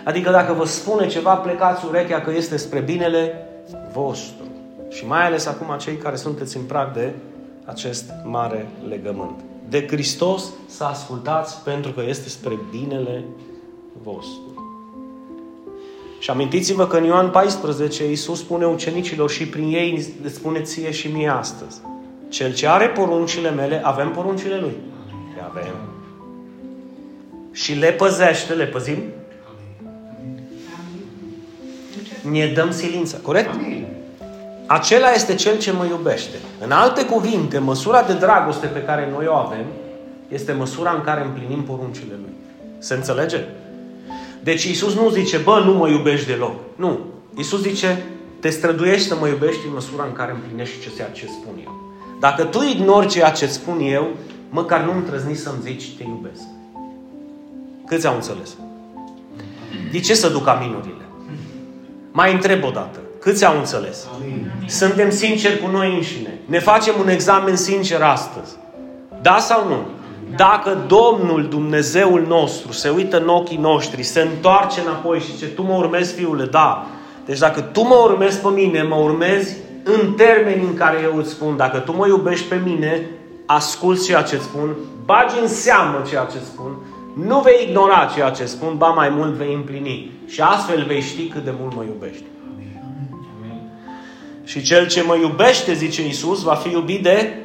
Adică 0.04 0.30
dacă 0.30 0.52
vă 0.52 0.64
spune 0.64 1.06
ceva, 1.06 1.34
plecați 1.34 1.84
urechea 1.86 2.20
că 2.20 2.32
este 2.36 2.56
spre 2.56 2.80
binele 2.80 3.46
vostru. 3.92 4.43
Și 4.94 5.06
mai 5.06 5.26
ales 5.26 5.46
acum 5.46 5.76
cei 5.78 5.96
care 5.96 6.16
sunteți 6.16 6.56
în 6.56 6.62
prag 6.62 6.92
de 6.92 7.12
acest 7.64 8.10
mare 8.24 8.68
legământ. 8.88 9.40
De 9.68 9.86
Hristos 9.86 10.44
să 10.66 10.84
ascultați 10.84 11.62
pentru 11.62 11.92
că 11.92 12.02
este 12.06 12.28
spre 12.28 12.58
binele 12.70 13.24
vostru. 14.02 14.42
Și 16.18 16.30
amintiți-vă 16.30 16.86
că 16.86 16.96
în 16.96 17.04
Ioan 17.04 17.30
14 17.30 18.08
Iisus 18.08 18.38
spune 18.38 18.66
ucenicilor 18.66 19.30
și 19.30 19.46
prin 19.46 19.72
ei 19.72 20.14
spune 20.24 20.60
ție 20.60 20.90
și 20.90 21.08
mie 21.08 21.28
astăzi. 21.28 21.80
Cel 22.28 22.54
ce 22.54 22.68
are 22.68 22.88
poruncile 22.88 23.50
mele, 23.50 23.80
avem 23.84 24.10
poruncile 24.10 24.58
lui. 24.58 24.76
Le 25.34 25.42
avem. 25.48 25.74
Și 27.52 27.74
le 27.74 27.90
păzește, 27.90 28.52
le 28.52 28.66
păzim? 28.66 28.98
Ne 32.30 32.46
dăm 32.46 32.70
silință, 32.70 33.20
corect? 33.22 33.50
Acela 34.66 35.12
este 35.12 35.34
cel 35.34 35.58
ce 35.58 35.72
mă 35.72 35.84
iubește. 35.84 36.36
În 36.60 36.70
alte 36.70 37.04
cuvinte, 37.04 37.58
măsura 37.58 38.02
de 38.02 38.12
dragoste 38.12 38.66
pe 38.66 38.82
care 38.82 39.08
noi 39.12 39.26
o 39.26 39.34
avem 39.34 39.64
este 40.28 40.52
măsura 40.52 40.90
în 40.90 41.00
care 41.00 41.24
împlinim 41.24 41.62
poruncile 41.62 42.14
lui. 42.20 42.32
Se 42.78 42.94
înțelege? 42.94 43.44
Deci 44.42 44.64
Iisus 44.64 44.94
nu 44.94 45.08
zice, 45.08 45.36
bă, 45.36 45.62
nu 45.64 45.72
mă 45.72 45.88
iubești 45.88 46.26
deloc. 46.26 46.52
Nu. 46.76 46.98
Iisus 47.36 47.60
zice, 47.60 48.04
te 48.40 48.48
străduiești 48.48 49.08
să 49.08 49.16
mă 49.16 49.28
iubești 49.28 49.66
în 49.66 49.72
măsura 49.72 50.04
în 50.04 50.12
care 50.12 50.32
împlinești 50.32 50.94
ceea 50.96 51.08
ce 51.08 51.26
spun 51.26 51.52
eu. 51.64 51.82
Dacă 52.20 52.44
tu 52.44 52.62
ignori 52.62 53.06
ceea 53.06 53.30
ce 53.30 53.46
spun 53.46 53.80
eu, 53.80 54.08
măcar 54.50 54.80
nu 54.80 54.92
îndrăzni 54.92 55.34
să-mi 55.34 55.62
zici, 55.62 55.96
te 55.96 56.02
iubesc. 56.02 56.42
Câți 57.86 58.06
au 58.06 58.14
înțeles? 58.14 58.56
De 59.92 60.00
ce 60.00 60.14
să 60.14 60.28
duc 60.28 60.46
aminurile? 60.48 61.04
Mai 62.12 62.32
întreb 62.32 62.64
o 62.64 62.70
dată. 62.70 62.98
Câți 63.24 63.44
au 63.44 63.56
înțeles? 63.58 64.06
Amin. 64.14 64.50
Suntem 64.66 65.10
sinceri 65.10 65.60
cu 65.60 65.70
noi 65.70 65.94
înșine. 65.94 66.38
Ne 66.44 66.58
facem 66.58 66.94
un 67.00 67.08
examen 67.08 67.56
sincer 67.56 68.02
astăzi. 68.02 68.56
Da 69.22 69.38
sau 69.38 69.68
nu? 69.68 69.76
Dacă 70.36 70.84
Domnul 70.86 71.46
Dumnezeul 71.48 72.24
nostru 72.28 72.72
se 72.72 72.88
uită 72.88 73.20
în 73.20 73.28
ochii 73.28 73.56
noștri, 73.56 74.02
se 74.02 74.20
întoarce 74.20 74.80
înapoi 74.80 75.18
și 75.18 75.32
zice, 75.32 75.46
tu 75.46 75.62
mă 75.62 75.74
urmezi, 75.74 76.14
fiule, 76.14 76.44
da. 76.44 76.86
Deci 77.24 77.38
dacă 77.38 77.60
tu 77.60 77.82
mă 77.82 77.94
urmezi 77.94 78.40
pe 78.40 78.48
mine, 78.48 78.82
mă 78.82 78.94
urmezi 78.94 79.56
în 79.82 80.12
termeni 80.12 80.62
în 80.62 80.74
care 80.74 80.98
eu 81.02 81.16
îți 81.16 81.30
spun. 81.30 81.56
Dacă 81.56 81.78
tu 81.78 81.96
mă 81.96 82.06
iubești 82.06 82.48
pe 82.48 82.60
mine, 82.64 83.10
asculți 83.46 84.04
ceea 84.06 84.22
ce 84.22 84.34
îți 84.34 84.44
spun, 84.44 84.76
bagi 85.04 85.34
în 85.42 85.48
seamă 85.48 86.02
ceea 86.08 86.24
ce 86.24 86.36
îți 86.38 86.46
spun, 86.46 86.76
Nu 87.26 87.40
vei 87.40 87.66
ignora 87.68 88.10
ceea 88.14 88.30
ce 88.30 88.44
spun, 88.44 88.74
ba 88.76 88.88
mai 88.88 89.08
mult 89.08 89.32
vei 89.32 89.54
împlini. 89.54 90.10
Și 90.26 90.40
astfel 90.40 90.84
vei 90.86 91.00
ști 91.00 91.28
cât 91.28 91.44
de 91.44 91.52
mult 91.60 91.74
mă 91.74 91.82
iubești. 91.82 92.24
Și 94.44 94.62
cel 94.62 94.86
ce 94.86 95.02
mă 95.02 95.16
iubește, 95.16 95.74
zice 95.74 96.06
Isus, 96.06 96.42
va 96.42 96.54
fi 96.54 96.70
iubit 96.70 97.02
de 97.02 97.38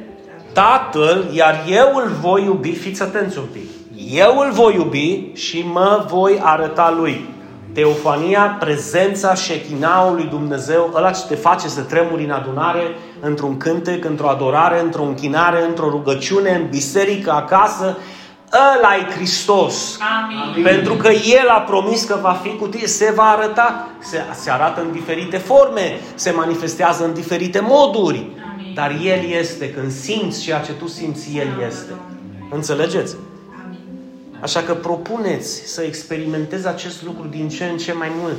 Tatăl, 0.52 1.30
iar 1.32 1.64
eu 1.68 1.96
îl 1.96 2.10
voi 2.20 2.44
iubi, 2.44 2.72
fiți 2.72 3.02
atenți 3.02 3.38
un 3.38 3.44
pic, 3.52 3.68
eu 4.12 4.38
îl 4.38 4.50
voi 4.50 4.74
iubi 4.74 5.30
și 5.34 5.64
mă 5.72 6.06
voi 6.08 6.40
arăta 6.42 6.96
lui. 6.98 7.28
Teofania, 7.72 8.56
prezența 8.60 9.34
șechinaului 9.34 10.24
Dumnezeu, 10.24 10.92
ăla 10.94 11.10
ce 11.10 11.22
te 11.28 11.34
face 11.34 11.68
să 11.68 11.80
tremuri 11.80 12.24
în 12.24 12.30
adunare, 12.30 12.82
într-un 13.20 13.56
cântec, 13.56 14.04
într-o 14.04 14.28
adorare, 14.28 14.80
într-o 14.80 15.02
închinare, 15.02 15.64
într-o 15.64 15.88
rugăciune, 15.88 16.50
în 16.50 16.66
biserică, 16.70 17.32
acasă, 17.32 17.96
ăla 18.52 18.96
e 18.96 19.12
Hristos. 19.14 19.98
Amin. 20.22 20.62
Pentru 20.62 20.94
că 20.94 21.08
El 21.08 21.48
a 21.48 21.60
promis 21.60 22.04
că 22.04 22.18
va 22.22 22.32
fi 22.42 22.56
cu 22.56 22.66
tine, 22.66 22.86
se 22.86 23.12
va 23.14 23.22
arăta, 23.22 23.90
se, 23.98 24.18
se 24.34 24.50
arată 24.50 24.80
în 24.80 24.92
diferite 24.92 25.36
forme, 25.36 26.00
se 26.14 26.30
manifestează 26.30 27.04
în 27.04 27.14
diferite 27.14 27.60
moduri. 27.62 28.26
Amin. 28.52 28.74
Dar 28.74 28.90
El 29.04 29.30
este, 29.30 29.70
când 29.70 29.92
simți 29.92 30.42
ceea 30.42 30.60
ce 30.60 30.72
tu 30.72 30.86
simți, 30.86 31.36
El 31.36 31.64
este. 31.68 31.92
Înțelegeți? 32.50 33.16
Amin. 33.64 33.78
Așa 34.40 34.60
că 34.60 34.74
propuneți 34.74 35.72
să 35.72 35.82
experimentezi 35.82 36.66
acest 36.66 37.02
lucru 37.04 37.26
din 37.26 37.48
ce 37.48 37.64
în 37.64 37.76
ce 37.76 37.92
mai 37.92 38.12
mult. 38.20 38.38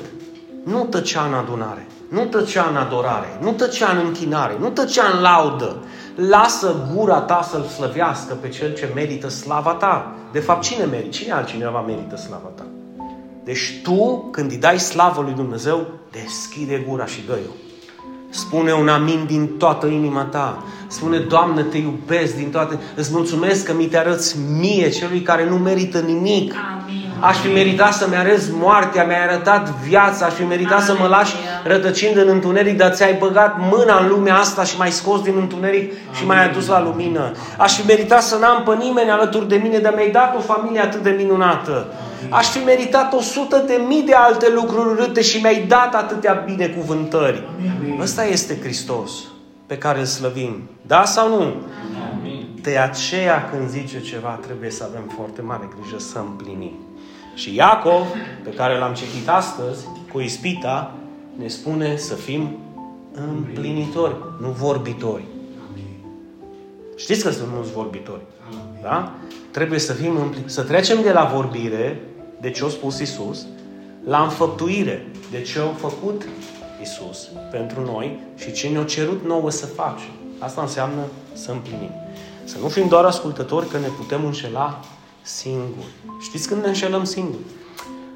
Nu 0.63 0.85
tăcea 0.89 1.25
în 1.25 1.33
adunare, 1.33 1.87
nu 2.09 2.25
tăcea 2.25 2.67
în 2.69 2.75
adorare, 2.75 3.37
nu 3.41 3.51
tăcea 3.51 3.91
în 3.91 4.05
închinare, 4.05 4.57
nu 4.59 4.69
tăcea 4.69 5.03
în 5.13 5.21
laudă. 5.21 5.83
Lasă 6.15 6.75
gura 6.93 7.19
ta 7.19 7.47
să-L 7.51 7.63
slăvească 7.63 8.33
pe 8.33 8.49
Cel 8.49 8.73
ce 8.73 8.91
merită 8.95 9.29
slava 9.29 9.73
ta. 9.73 10.15
De 10.31 10.39
fapt, 10.39 10.61
cine 10.61 10.83
merită? 10.83 11.09
Cine 11.09 11.31
altcineva 11.31 11.81
merită 11.81 12.15
slava 12.15 12.51
ta? 12.55 12.63
Deci 13.43 13.79
tu, 13.83 14.29
când 14.31 14.51
îi 14.51 14.57
dai 14.57 14.79
slavă 14.79 15.21
lui 15.21 15.33
Dumnezeu, 15.33 15.87
deschide 16.11 16.85
gura 16.87 17.05
și 17.05 17.25
dă-i-o. 17.27 17.53
Spune 18.29 18.73
un 18.73 18.87
amin 18.87 19.25
din 19.27 19.47
toată 19.57 19.87
inima 19.87 20.23
ta. 20.23 20.63
Spune, 20.87 21.17
Doamne, 21.17 21.61
te 21.61 21.77
iubesc 21.77 22.35
din 22.35 22.49
toate. 22.49 22.79
Îți 22.95 23.11
mulțumesc 23.13 23.65
că 23.65 23.73
mi 23.73 23.85
te 23.85 23.97
arăți 23.97 24.37
mie, 24.59 24.89
celui 24.89 25.21
care 25.21 25.49
nu 25.49 25.57
merită 25.57 25.99
nimic. 25.99 26.53
Amin. 26.53 27.00
Aș 27.21 27.37
fi 27.37 27.47
meritat 27.47 27.93
să-mi 27.93 28.15
arăți 28.15 28.51
moartea, 28.53 29.03
mi-ai 29.03 29.27
arătat 29.27 29.69
viața, 29.69 30.25
aș 30.25 30.33
fi 30.33 30.43
meritat 30.43 30.81
să 30.81 30.95
mă 30.99 31.07
lași 31.07 31.35
rătăcind 31.63 32.17
în 32.17 32.27
întuneric, 32.27 32.77
dar 32.77 32.91
ți-ai 32.91 33.13
băgat 33.13 33.55
mâna 33.59 33.99
în 33.99 34.07
lumea 34.07 34.35
asta 34.35 34.63
și 34.63 34.77
m-ai 34.77 34.91
scos 34.91 35.21
din 35.21 35.35
întuneric 35.37 35.93
și 36.13 36.25
m-ai 36.25 36.45
adus 36.45 36.67
la 36.67 36.81
lumină. 36.81 37.31
Aș 37.57 37.79
fi 37.79 37.85
meritat 37.85 38.21
să 38.21 38.37
n-am 38.37 38.63
pe 38.63 38.83
nimeni 38.83 39.09
alături 39.09 39.47
de 39.47 39.55
mine, 39.55 39.77
dar 39.77 39.93
mi-ai 39.95 40.11
dat 40.11 40.35
o 40.35 40.39
familie 40.39 40.79
atât 40.81 41.03
de 41.03 41.09
minunată. 41.17 41.93
Aș 42.29 42.47
fi 42.47 42.63
meritat 42.65 43.13
o 43.13 43.21
sută 43.21 43.63
de 43.67 43.81
mii 43.87 44.01
de 44.01 44.13
alte 44.13 44.47
lucruri 44.53 44.89
urâte 44.89 45.21
și 45.21 45.41
mi-ai 45.41 45.65
dat 45.67 45.95
atâtea 45.95 46.33
binecuvântări. 46.33 47.43
Ăsta 48.01 48.25
este 48.25 48.59
Hristos 48.63 49.11
pe 49.65 49.77
care 49.77 49.99
îl 49.99 50.05
slăvim. 50.05 50.69
Da 50.81 51.03
sau 51.05 51.29
nu? 51.29 51.55
De 52.61 52.77
aceea 52.77 53.49
când 53.51 53.69
zice 53.69 54.01
ceva 54.01 54.39
trebuie 54.41 54.69
să 54.69 54.83
avem 54.89 55.11
foarte 55.15 55.41
mare 55.41 55.69
grijă 55.79 55.99
să 55.99 56.19
împlinim. 56.19 56.73
Și 57.33 57.55
Iacov, 57.55 58.05
pe 58.43 58.49
care 58.49 58.77
l-am 58.77 58.93
citit 58.93 59.29
astăzi, 59.29 59.85
cu 60.11 60.19
ispita, 60.19 60.93
ne 61.37 61.47
spune 61.47 61.95
să 61.95 62.13
fim 62.13 62.57
împlinitori, 63.11 64.15
nu 64.39 64.49
vorbitori. 64.49 65.23
Știți 66.95 67.23
că 67.23 67.29
sunt 67.31 67.47
mulți 67.53 67.71
vorbitori. 67.71 68.21
Da? 68.81 69.11
Trebuie 69.51 69.79
să 69.79 69.93
fim 69.93 70.17
împli- 70.17 70.45
să 70.45 70.61
trecem 70.61 71.01
de 71.01 71.11
la 71.11 71.23
vorbire, 71.33 72.01
de 72.41 72.49
ce 72.49 72.63
a 72.63 72.67
spus 72.67 72.99
Isus, 72.99 73.45
la 74.05 74.23
înfăptuire, 74.23 75.07
de 75.31 75.41
ce 75.41 75.59
a 75.59 75.73
făcut 75.77 76.27
Isus 76.81 77.29
pentru 77.51 77.81
noi 77.81 78.19
și 78.37 78.51
ce 78.51 78.67
ne-a 78.67 78.83
cerut 78.83 79.25
nouă 79.25 79.51
să 79.51 79.65
facem. 79.65 80.11
Asta 80.39 80.61
înseamnă 80.61 81.01
să 81.33 81.51
împlinim. 81.51 81.91
Să 82.43 82.57
nu 82.61 82.67
fim 82.67 82.87
doar 82.87 83.05
ascultători 83.05 83.67
că 83.67 83.77
ne 83.77 83.87
putem 83.87 84.25
înșela 84.25 84.79
singuri. 85.21 85.93
Știți 86.21 86.47
când 86.47 86.61
ne 86.61 86.67
înșelăm 86.67 87.03
singuri? 87.03 87.43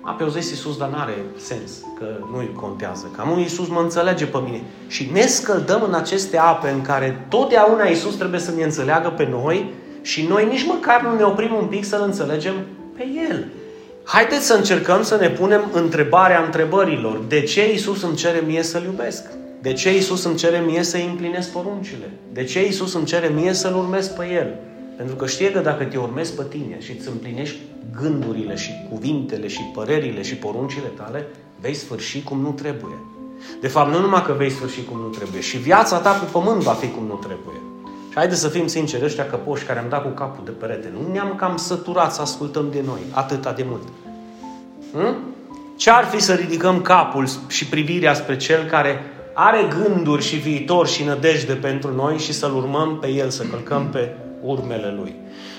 A, 0.01 0.11
pe 0.11 0.23
o 0.23 0.27
zis 0.27 0.49
Iisus, 0.49 0.77
dar 0.77 0.89
n-are 0.89 1.25
sens, 1.37 1.71
că 1.97 2.05
nu-i 2.31 2.51
contează. 2.61 3.11
Că 3.15 3.21
am 3.21 3.39
Iisus 3.39 3.67
mă 3.67 3.79
înțelege 3.79 4.25
pe 4.25 4.37
mine. 4.43 4.61
Și 4.87 5.09
ne 5.13 5.25
scăldăm 5.25 5.83
în 5.87 5.93
aceste 5.93 6.37
ape 6.37 6.69
în 6.69 6.81
care 6.81 7.25
totdeauna 7.29 7.85
Iisus 7.87 8.15
trebuie 8.15 8.39
să 8.39 8.51
ne 8.51 8.63
înțeleagă 8.63 9.09
pe 9.09 9.27
noi 9.29 9.73
și 10.01 10.25
noi 10.27 10.47
nici 10.51 10.65
măcar 10.65 11.01
nu 11.01 11.15
ne 11.15 11.23
oprim 11.23 11.53
un 11.53 11.65
pic 11.65 11.85
să-L 11.85 12.01
înțelegem 12.05 12.53
pe 12.97 13.07
El. 13.29 13.47
Haideți 14.03 14.45
să 14.45 14.53
încercăm 14.53 15.03
să 15.03 15.17
ne 15.17 15.29
punem 15.29 15.69
întrebarea 15.71 16.43
întrebărilor. 16.43 17.21
De 17.27 17.41
ce 17.41 17.71
Iisus 17.71 18.03
îmi 18.03 18.15
cere 18.15 18.43
mie 18.45 18.63
să-L 18.63 18.83
iubesc? 18.83 19.23
De 19.61 19.73
ce 19.73 19.93
Iisus 19.93 20.23
îmi 20.23 20.35
cere 20.35 20.63
mie 20.65 20.83
să-i 20.83 21.07
împlinesc 21.09 21.51
poruncile? 21.51 22.11
De 22.33 22.43
ce 22.43 22.65
Iisus 22.65 22.93
îmi 22.93 23.05
cere 23.05 23.27
mie 23.27 23.53
să-L 23.53 23.75
urmez 23.75 24.07
pe 24.07 24.25
El? 24.33 24.59
Pentru 24.97 25.15
că 25.15 25.27
știe 25.27 25.51
că 25.51 25.59
dacă 25.59 25.83
te 25.83 25.97
urmezi 25.97 26.33
pe 26.33 26.43
tine 26.49 26.77
și 26.79 26.91
îți 26.91 27.07
împlinești 27.07 27.57
gândurile 28.01 28.55
și 28.55 28.71
cuvintele 28.89 29.47
și 29.47 29.61
părerile 29.73 30.21
și 30.21 30.35
poruncile 30.35 30.87
tale, 30.87 31.27
vei 31.59 31.73
sfârși 31.73 32.23
cum 32.23 32.39
nu 32.39 32.51
trebuie. 32.51 32.95
De 33.61 33.67
fapt, 33.67 33.91
nu 33.91 33.99
numai 33.99 34.23
că 34.23 34.33
vei 34.33 34.49
sfârși 34.49 34.83
cum 34.83 34.99
nu 34.99 35.07
trebuie, 35.07 35.41
și 35.41 35.57
viața 35.57 35.97
ta 35.97 36.11
pe 36.11 36.25
pământ 36.31 36.61
va 36.61 36.71
fi 36.71 36.87
cum 36.87 37.05
nu 37.05 37.13
trebuie. 37.13 37.61
Și 38.09 38.15
haideți 38.15 38.39
să 38.39 38.47
fim 38.47 38.67
sinceri, 38.67 39.03
ăștia 39.03 39.25
căpoși 39.25 39.65
care 39.65 39.79
am 39.79 39.89
dat 39.89 40.03
cu 40.03 40.09
capul 40.09 40.45
de 40.45 40.51
perete, 40.51 40.93
nu 40.93 41.11
ne-am 41.11 41.35
cam 41.35 41.57
săturat 41.57 42.13
să 42.13 42.21
ascultăm 42.21 42.67
de 42.71 42.81
noi 42.85 42.99
atâta 43.11 43.51
de 43.51 43.65
mult. 43.67 43.83
Hm? 44.93 45.15
Ce 45.75 45.89
ar 45.89 46.05
fi 46.05 46.19
să 46.19 46.33
ridicăm 46.33 46.81
capul 46.81 47.27
și 47.47 47.65
privirea 47.65 48.13
spre 48.13 48.37
Cel 48.37 48.63
care 48.63 49.01
are 49.33 49.67
gânduri 49.81 50.23
și 50.23 50.35
viitor 50.35 50.87
și 50.87 51.03
nădejde 51.03 51.53
pentru 51.53 51.93
noi 51.93 52.17
și 52.17 52.33
să-L 52.33 52.55
urmăm 52.55 52.97
pe 52.99 53.07
El, 53.07 53.29
să 53.29 53.43
călcăm 53.43 53.87
pe 53.87 54.15
urmele 54.43 54.93
Lui. 54.97 55.15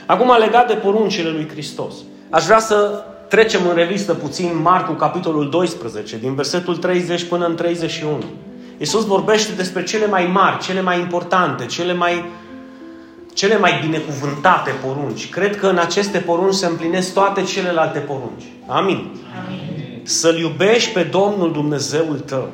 Acum, 0.06 0.36
legat 0.38 0.66
de 0.66 0.74
poruncile 0.74 1.28
Lui 1.28 1.48
Hristos, 1.48 1.94
aș 2.30 2.44
vrea 2.44 2.58
să 2.58 3.04
trecem 3.28 3.60
în 3.68 3.74
revistă 3.74 4.14
puțin 4.14 4.60
Marcu, 4.62 4.92
capitolul 4.92 5.50
12, 5.50 6.18
din 6.18 6.34
versetul 6.34 6.76
30 6.76 7.24
până 7.24 7.46
în 7.46 7.54
31. 7.54 8.18
Iisus 8.78 9.04
vorbește 9.04 9.52
despre 9.52 9.82
cele 9.82 10.06
mai 10.06 10.26
mari, 10.26 10.58
cele 10.58 10.80
mai 10.80 11.00
importante, 11.00 11.66
cele 11.66 11.92
mai, 11.92 12.24
cele 13.34 13.58
mai 13.58 13.80
binecuvântate 13.84 14.70
porunci. 14.86 15.30
Cred 15.30 15.56
că 15.56 15.66
în 15.66 15.78
aceste 15.78 16.18
porunci 16.18 16.54
se 16.54 16.66
împlinesc 16.66 17.12
toate 17.12 17.42
celelalte 17.42 17.98
porunci. 17.98 18.44
Amin. 18.66 19.10
Amin. 19.46 20.00
Să-L 20.02 20.38
iubești 20.38 20.92
pe 20.92 21.02
Domnul 21.02 21.52
Dumnezeul 21.52 22.18
tău. 22.18 22.48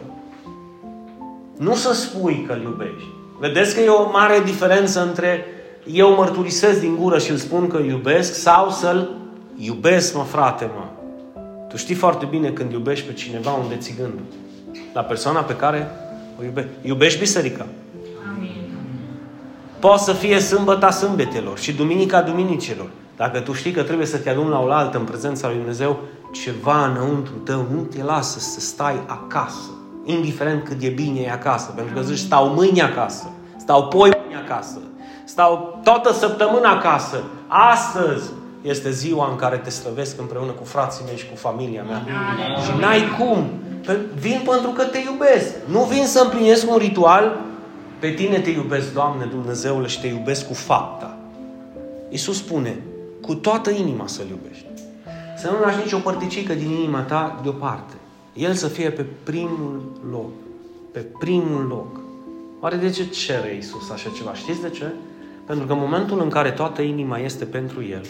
Nu 1.59 1.75
să 1.75 1.93
spui 1.93 2.45
că 2.47 2.53
îl 2.53 2.63
iubești. 2.63 3.09
Vedeți 3.39 3.75
că 3.75 3.81
e 3.81 3.89
o 3.89 4.11
mare 4.11 4.43
diferență 4.45 5.03
între 5.03 5.47
eu 5.87 6.15
mărturisesc 6.15 6.81
din 6.81 6.97
gură 6.97 7.19
și 7.19 7.31
îl 7.31 7.37
spun 7.37 7.67
că 7.67 7.77
îl 7.77 7.85
iubesc 7.85 8.35
sau 8.35 8.71
să-l 8.71 9.11
iubesc, 9.57 10.15
mă 10.15 10.23
frate, 10.23 10.71
mă. 10.75 10.85
Tu 11.69 11.77
știi 11.77 11.95
foarte 11.95 12.27
bine 12.31 12.51
când 12.51 12.73
iubești 12.73 13.07
pe 13.07 13.13
cineva 13.13 13.51
unde 13.51 13.77
ți 13.77 13.95
gândul. 13.97 14.25
La 14.93 15.01
persoana 15.01 15.41
pe 15.41 15.57
care 15.57 15.91
o 16.41 16.45
iubești. 16.45 16.71
Iubești 16.83 17.19
biserica. 17.19 17.67
Amin. 18.37 18.71
Poate 19.79 20.03
să 20.03 20.13
fie 20.13 20.39
sâmbăta 20.41 20.91
sâmbetelor 20.91 21.59
și 21.59 21.73
duminica 21.73 22.23
duminicilor. 22.23 22.91
Dacă 23.17 23.41
tu 23.41 23.53
știi 23.53 23.71
că 23.71 23.83
trebuie 23.83 24.07
să 24.07 24.17
te 24.17 24.31
aduni 24.31 24.49
la 24.49 24.61
oaltă 24.61 24.99
în 24.99 25.05
prezența 25.05 25.49
lui 25.49 25.57
Dumnezeu, 25.57 26.01
ceva 26.33 26.87
înăuntru 26.87 27.33
tău 27.33 27.67
nu 27.73 27.81
te 27.81 28.03
lasă 28.03 28.39
să 28.39 28.61
stai 28.61 29.03
acasă. 29.07 29.71
Indiferent 30.05 30.65
cât 30.65 30.83
e 30.83 30.89
bine 30.89 31.21
e 31.21 31.31
acasă. 31.31 31.73
Pentru 31.77 31.95
că 31.95 32.01
zici, 32.01 32.19
stau 32.19 32.49
mâine 32.49 32.83
acasă. 32.83 33.31
Stau 33.57 33.89
poi 33.89 34.11
mâine 34.25 34.41
acasă. 34.49 34.79
Stau 35.33 35.81
toată 35.85 36.13
săptămâna 36.13 36.71
acasă. 36.71 37.23
Astăzi 37.47 38.31
este 38.63 38.91
ziua 38.91 39.29
în 39.31 39.37
care 39.37 39.57
te 39.57 39.71
slăvesc 39.71 40.21
împreună 40.21 40.51
cu 40.51 40.65
frații 40.65 41.05
mei 41.07 41.17
și 41.17 41.29
cu 41.29 41.37
familia 41.37 41.83
mea. 41.83 41.97
Amin. 41.97 42.63
Și 42.65 42.81
n-ai 42.81 43.03
cum. 43.19 43.47
Pe- 43.87 43.99
Vin 44.19 44.41
pentru 44.51 44.71
că 44.71 44.83
te 44.83 44.99
iubesc. 44.99 45.55
Nu 45.67 45.81
vin 45.83 46.07
să 46.07 46.21
împlinesc 46.21 46.71
un 46.71 46.77
ritual. 46.77 47.39
Pe 47.99 48.11
tine 48.11 48.39
te 48.39 48.51
iubesc, 48.51 48.93
Doamne 48.93 49.25
Dumnezeule, 49.25 49.87
și 49.87 50.01
te 50.01 50.07
iubesc 50.07 50.47
cu 50.47 50.55
fapta. 50.55 51.17
Iisus 52.09 52.37
spune, 52.37 52.79
cu 53.21 53.35
toată 53.35 53.71
inima 53.71 54.07
să-L 54.07 54.29
iubești. 54.29 54.67
Să 55.37 55.51
nu 55.51 55.65
lași 55.65 55.79
nicio 55.83 55.99
părticică 55.99 56.53
din 56.55 56.71
inima 56.71 57.01
ta 57.01 57.41
deoparte. 57.43 57.95
El 58.33 58.55
să 58.55 58.67
fie 58.69 58.91
pe 58.91 59.07
primul 59.23 59.83
loc. 60.11 60.31
Pe 60.93 61.05
primul 61.19 61.67
loc. 61.69 62.01
Oare 62.61 62.77
de 62.77 62.91
ce 62.91 63.05
cere 63.09 63.55
Iisus 63.55 63.91
așa 63.91 64.11
ceva? 64.17 64.35
Știți 64.35 64.61
de 64.61 64.71
ce? 64.71 64.87
Pentru 65.47 65.67
că 65.67 65.73
în 65.73 65.79
momentul 65.79 66.21
în 66.21 66.29
care 66.29 66.51
toată 66.51 66.83
inima 66.83 67.19
este 67.19 67.45
pentru 67.45 67.85
El, 67.85 68.03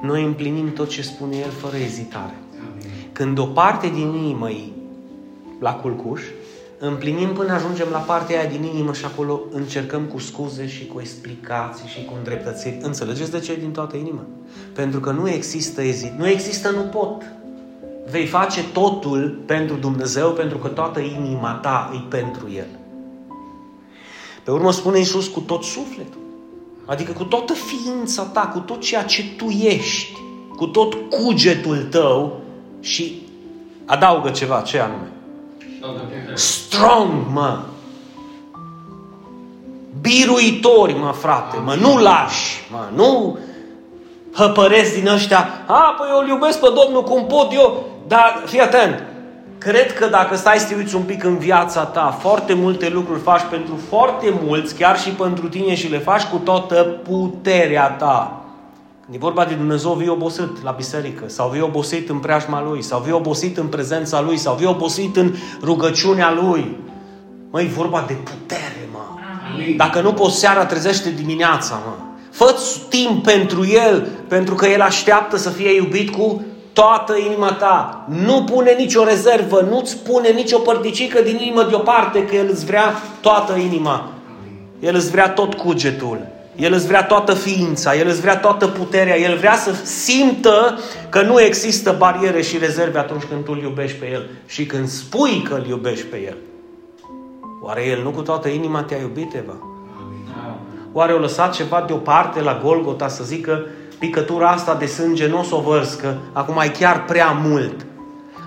noi 0.00 0.24
împlinim 0.24 0.72
tot 0.72 0.88
ce 0.88 1.02
spune 1.02 1.36
El 1.36 1.50
fără 1.50 1.76
ezitare. 1.76 2.34
Când 3.12 3.38
o 3.38 3.44
parte 3.44 3.88
din 3.88 4.14
inimă 4.14 4.50
e 4.50 4.72
la 5.60 5.74
culcuș, 5.74 6.22
împlinim 6.78 7.28
până 7.28 7.52
ajungem 7.52 7.86
la 7.90 7.98
partea 7.98 8.38
aia 8.38 8.48
din 8.48 8.62
inimă 8.62 8.92
și 8.92 9.04
acolo 9.04 9.40
încercăm 9.50 10.02
cu 10.02 10.18
scuze 10.18 10.68
și 10.68 10.86
cu 10.86 11.00
explicații 11.00 11.88
și 11.88 12.04
cu 12.04 12.12
îndreptățiri. 12.16 12.78
Înțelegeți 12.82 13.30
de 13.30 13.38
ce 13.38 13.56
din 13.56 13.70
toată 13.70 13.96
inima? 13.96 14.24
Pentru 14.72 15.00
că 15.00 15.10
nu 15.10 15.28
există 15.28 15.82
ezit, 15.82 16.12
nu 16.18 16.28
există 16.28 16.70
nu 16.70 16.82
pot. 16.82 17.22
Vei 18.10 18.26
face 18.26 18.64
totul 18.72 19.42
pentru 19.46 19.76
Dumnezeu 19.76 20.30
pentru 20.30 20.58
că 20.58 20.68
toată 20.68 21.00
inima 21.00 21.52
ta 21.52 21.90
e 21.94 22.08
pentru 22.08 22.50
El. 22.56 22.66
Pe 24.44 24.50
urmă 24.50 24.72
spune 24.72 24.98
Iisus 24.98 25.26
cu 25.26 25.40
tot 25.40 25.62
sufletul. 25.62 26.27
Adică 26.88 27.12
cu 27.12 27.24
toată 27.24 27.52
ființa 27.52 28.22
ta, 28.22 28.40
cu 28.40 28.58
tot 28.58 28.80
ceea 28.80 29.02
ce 29.02 29.24
tu 29.36 29.48
ești, 29.48 30.12
cu 30.56 30.66
tot 30.66 30.94
cugetul 30.94 31.86
tău 31.90 32.40
și 32.80 33.22
adaugă 33.84 34.30
ceva, 34.30 34.60
ce 34.60 34.78
anume? 34.78 35.10
Strong, 36.34 37.10
mă! 37.32 37.60
Biruitori, 40.00 40.94
mă, 40.94 41.12
frate, 41.12 41.56
mă, 41.64 41.74
nu 41.74 41.98
lași, 41.98 42.66
mă, 42.70 42.88
nu 42.94 43.38
hăpăresc 44.32 44.94
din 44.94 45.08
ăștia, 45.08 45.64
a, 45.66 45.94
păi 45.98 46.08
eu 46.10 46.18
îl 46.18 46.28
iubesc 46.28 46.60
pe 46.60 46.72
Domnul 46.84 47.02
cum 47.02 47.26
pot 47.26 47.52
eu, 47.52 47.84
dar 48.06 48.42
fii 48.46 48.60
atent, 48.60 49.02
Cred 49.58 49.92
că 49.92 50.06
dacă 50.06 50.36
stai 50.36 50.58
să 50.58 50.66
te 50.66 50.74
uiți 50.74 50.94
un 50.94 51.02
pic 51.02 51.24
în 51.24 51.38
viața 51.38 51.84
ta, 51.84 52.16
foarte 52.20 52.54
multe 52.54 52.88
lucruri 52.88 53.20
faci 53.20 53.42
pentru 53.50 53.78
foarte 53.88 54.34
mulți, 54.44 54.74
chiar 54.74 54.98
și 54.98 55.10
pentru 55.10 55.48
tine 55.48 55.74
și 55.74 55.90
le 55.90 55.98
faci 55.98 56.22
cu 56.22 56.36
toată 56.36 56.74
puterea 57.02 57.88
ta. 57.88 58.42
Când 59.04 59.16
e 59.16 59.18
vorba 59.20 59.44
de 59.44 59.54
Dumnezeu, 59.54 59.92
vii 59.92 60.08
obosit 60.08 60.62
la 60.62 60.70
biserică, 60.70 61.24
sau 61.26 61.48
vii 61.48 61.60
obosit 61.60 62.08
în 62.08 62.18
preajma 62.18 62.62
Lui, 62.62 62.82
sau 62.82 63.00
vii 63.00 63.12
obosit 63.12 63.56
în 63.56 63.66
prezența 63.66 64.20
Lui, 64.20 64.36
sau 64.36 64.54
vii 64.54 64.66
obosit 64.66 65.16
în 65.16 65.34
rugăciunea 65.62 66.32
Lui. 66.32 66.76
Măi, 67.50 67.64
e 67.64 67.68
vorba 67.68 68.04
de 68.06 68.12
putere, 68.12 68.88
mă. 68.92 68.98
Amin. 69.54 69.76
Dacă 69.76 70.00
nu 70.00 70.12
poți 70.12 70.38
seara, 70.38 70.66
trezește 70.66 71.10
dimineața, 71.10 71.80
mă. 71.86 71.92
fă 72.30 72.54
timp 72.88 73.22
pentru 73.22 73.66
El, 73.66 74.08
pentru 74.28 74.54
că 74.54 74.66
El 74.66 74.80
așteaptă 74.80 75.36
să 75.36 75.50
fie 75.50 75.74
iubit 75.74 76.10
cu 76.10 76.42
toată 76.80 77.16
inima 77.16 77.52
ta. 77.52 78.04
Nu 78.08 78.44
pune 78.44 78.72
nicio 78.72 79.04
rezervă, 79.04 79.60
nu-ți 79.70 79.98
pune 79.98 80.28
nicio 80.28 80.58
părticică 80.58 81.20
din 81.22 81.36
inimă 81.36 81.62
deoparte, 81.62 82.24
că 82.24 82.34
El 82.34 82.48
îți 82.50 82.64
vrea 82.64 82.92
toată 83.20 83.54
inima. 83.54 84.12
El 84.80 84.94
îți 84.94 85.10
vrea 85.10 85.28
tot 85.28 85.54
cugetul. 85.54 86.26
El 86.56 86.72
îți 86.72 86.86
vrea 86.86 87.04
toată 87.04 87.34
ființa, 87.34 87.96
El 87.96 88.08
îți 88.08 88.20
vrea 88.20 88.36
toată 88.36 88.66
puterea, 88.66 89.18
El 89.18 89.36
vrea 89.36 89.54
să 89.54 89.74
simtă 89.84 90.78
că 91.08 91.22
nu 91.22 91.40
există 91.40 91.94
bariere 91.98 92.42
și 92.42 92.58
rezerve 92.58 92.98
atunci 92.98 93.22
când 93.22 93.44
tu 93.44 93.52
îl 93.54 93.62
iubești 93.62 93.98
pe 93.98 94.10
El 94.12 94.28
și 94.46 94.66
când 94.66 94.88
spui 94.88 95.42
că 95.48 95.54
îl 95.54 95.66
iubești 95.68 96.04
pe 96.04 96.16
El. 96.26 96.36
Oare 97.62 97.86
El 97.86 98.02
nu 98.02 98.10
cu 98.10 98.20
toată 98.20 98.48
inima 98.48 98.82
te-a 98.82 98.98
iubit, 98.98 99.34
Eva? 99.34 99.56
Oare 100.92 101.12
o 101.12 101.18
lăsat 101.18 101.54
ceva 101.54 101.84
deoparte 101.86 102.40
la 102.40 102.60
Golgota 102.62 103.08
să 103.08 103.24
zică 103.24 103.66
picătura 103.98 104.48
asta 104.48 104.74
de 104.74 104.86
sânge 104.86 105.26
nu 105.26 105.38
o 105.38 105.42
să 105.42 105.54
o 105.54 105.60
vărscă, 105.60 106.18
acum 106.32 106.60
e 106.64 106.68
chiar 106.68 107.04
prea 107.04 107.30
mult. 107.30 107.86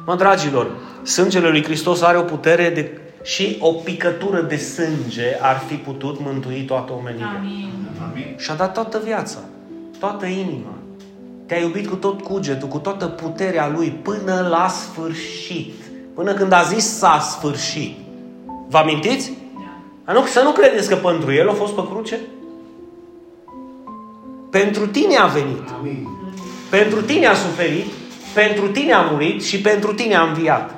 Mă, 0.05 0.15
dragilor, 0.15 0.67
sângele 1.03 1.49
lui 1.49 1.63
Hristos 1.63 2.01
are 2.01 2.17
o 2.17 2.21
putere 2.21 2.69
de 2.69 3.01
și 3.23 3.57
o 3.59 3.71
picătură 3.71 4.41
de 4.41 4.55
sânge 4.55 5.37
ar 5.41 5.63
fi 5.67 5.75
putut 5.75 6.19
mântui 6.19 6.61
toată 6.61 6.93
omenirea. 6.93 7.41
Amin. 8.09 8.35
Și 8.37 8.51
a 8.51 8.53
dat 8.53 8.73
toată 8.73 9.01
viața, 9.03 9.37
toată 9.99 10.25
inima. 10.25 10.73
Te-a 11.45 11.59
iubit 11.59 11.87
cu 11.87 11.95
tot 11.95 12.21
cugetul, 12.21 12.67
cu 12.67 12.77
toată 12.77 13.05
puterea 13.05 13.71
Lui, 13.75 13.89
până 14.01 14.47
la 14.49 14.67
sfârșit. 14.67 15.73
Până 16.13 16.33
când 16.33 16.51
a 16.51 16.61
zis 16.61 16.97
s-a 16.97 17.19
sfârșit. 17.19 17.97
Vă 18.69 18.77
amintiți? 18.77 19.33
Da. 20.05 20.13
Nu, 20.13 20.25
să 20.25 20.41
nu 20.43 20.51
credeți 20.51 20.89
că 20.89 20.95
pentru 20.95 21.33
El 21.33 21.49
a 21.49 21.53
fost 21.53 21.73
pe 21.73 21.81
cruce? 21.89 22.19
Pentru 24.51 24.87
tine 24.87 25.15
a 25.15 25.25
venit. 25.25 25.69
Amin. 25.79 26.07
Pentru 26.69 27.01
tine 27.01 27.25
a 27.25 27.33
suferit, 27.33 27.85
pentru 28.33 28.67
tine 28.67 28.93
a 28.93 29.01
murit 29.01 29.43
și 29.43 29.61
pentru 29.61 29.93
tine 29.93 30.15
a 30.15 30.21
înviat. 30.21 30.75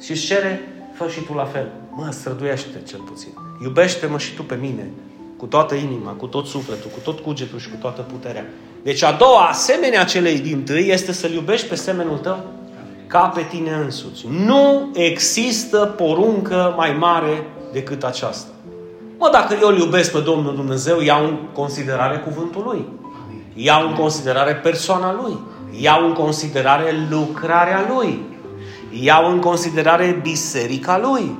Și 0.00 0.10
îți 0.10 0.24
cere, 0.24 0.72
fă 0.94 1.08
și 1.08 1.20
tu 1.20 1.32
la 1.34 1.44
fel. 1.44 1.72
Mă, 1.90 2.08
străduiește 2.10 2.82
cel 2.88 2.98
puțin. 2.98 3.30
Iubește-mă 3.62 4.18
și 4.18 4.34
tu 4.34 4.42
pe 4.42 4.58
mine, 4.60 4.90
cu 5.36 5.46
toată 5.46 5.74
inima, 5.74 6.10
cu 6.10 6.26
tot 6.26 6.46
sufletul, 6.46 6.90
cu 6.90 6.98
tot 6.98 7.18
cugetul 7.18 7.58
și 7.58 7.68
cu 7.68 7.76
toată 7.80 8.00
puterea. 8.00 8.46
Deci 8.82 9.02
a 9.02 9.12
doua, 9.12 9.48
asemenea 9.48 10.04
celei 10.04 10.38
din 10.38 10.62
tâi, 10.64 10.88
este 10.88 11.12
să-L 11.12 11.32
iubești 11.32 11.68
pe 11.68 11.74
semenul 11.74 12.18
tău 12.18 12.44
ca 13.06 13.26
pe 13.26 13.46
tine 13.50 13.70
însuți. 13.70 14.26
Nu 14.46 14.90
există 14.92 15.78
poruncă 15.78 16.74
mai 16.76 16.92
mare 16.92 17.46
decât 17.72 18.04
aceasta. 18.04 18.48
Mă, 19.20 19.28
dacă 19.32 19.56
eu 19.60 19.68
îl 19.68 19.78
iubesc 19.78 20.12
pe 20.12 20.20
Domnul 20.20 20.54
Dumnezeu, 20.54 21.00
iau 21.00 21.24
în 21.24 21.36
considerare 21.52 22.16
cuvântul 22.16 22.62
Lui. 22.64 22.88
Iau 23.54 23.88
în 23.88 23.94
considerare 23.94 24.54
persoana 24.54 25.12
Lui. 25.22 25.38
Iau 25.80 26.06
în 26.06 26.12
considerare 26.12 26.94
lucrarea 27.10 27.86
Lui. 27.94 28.20
Iau 28.90 29.30
în 29.30 29.38
considerare 29.38 30.18
biserica 30.22 30.98
Lui. 30.98 31.38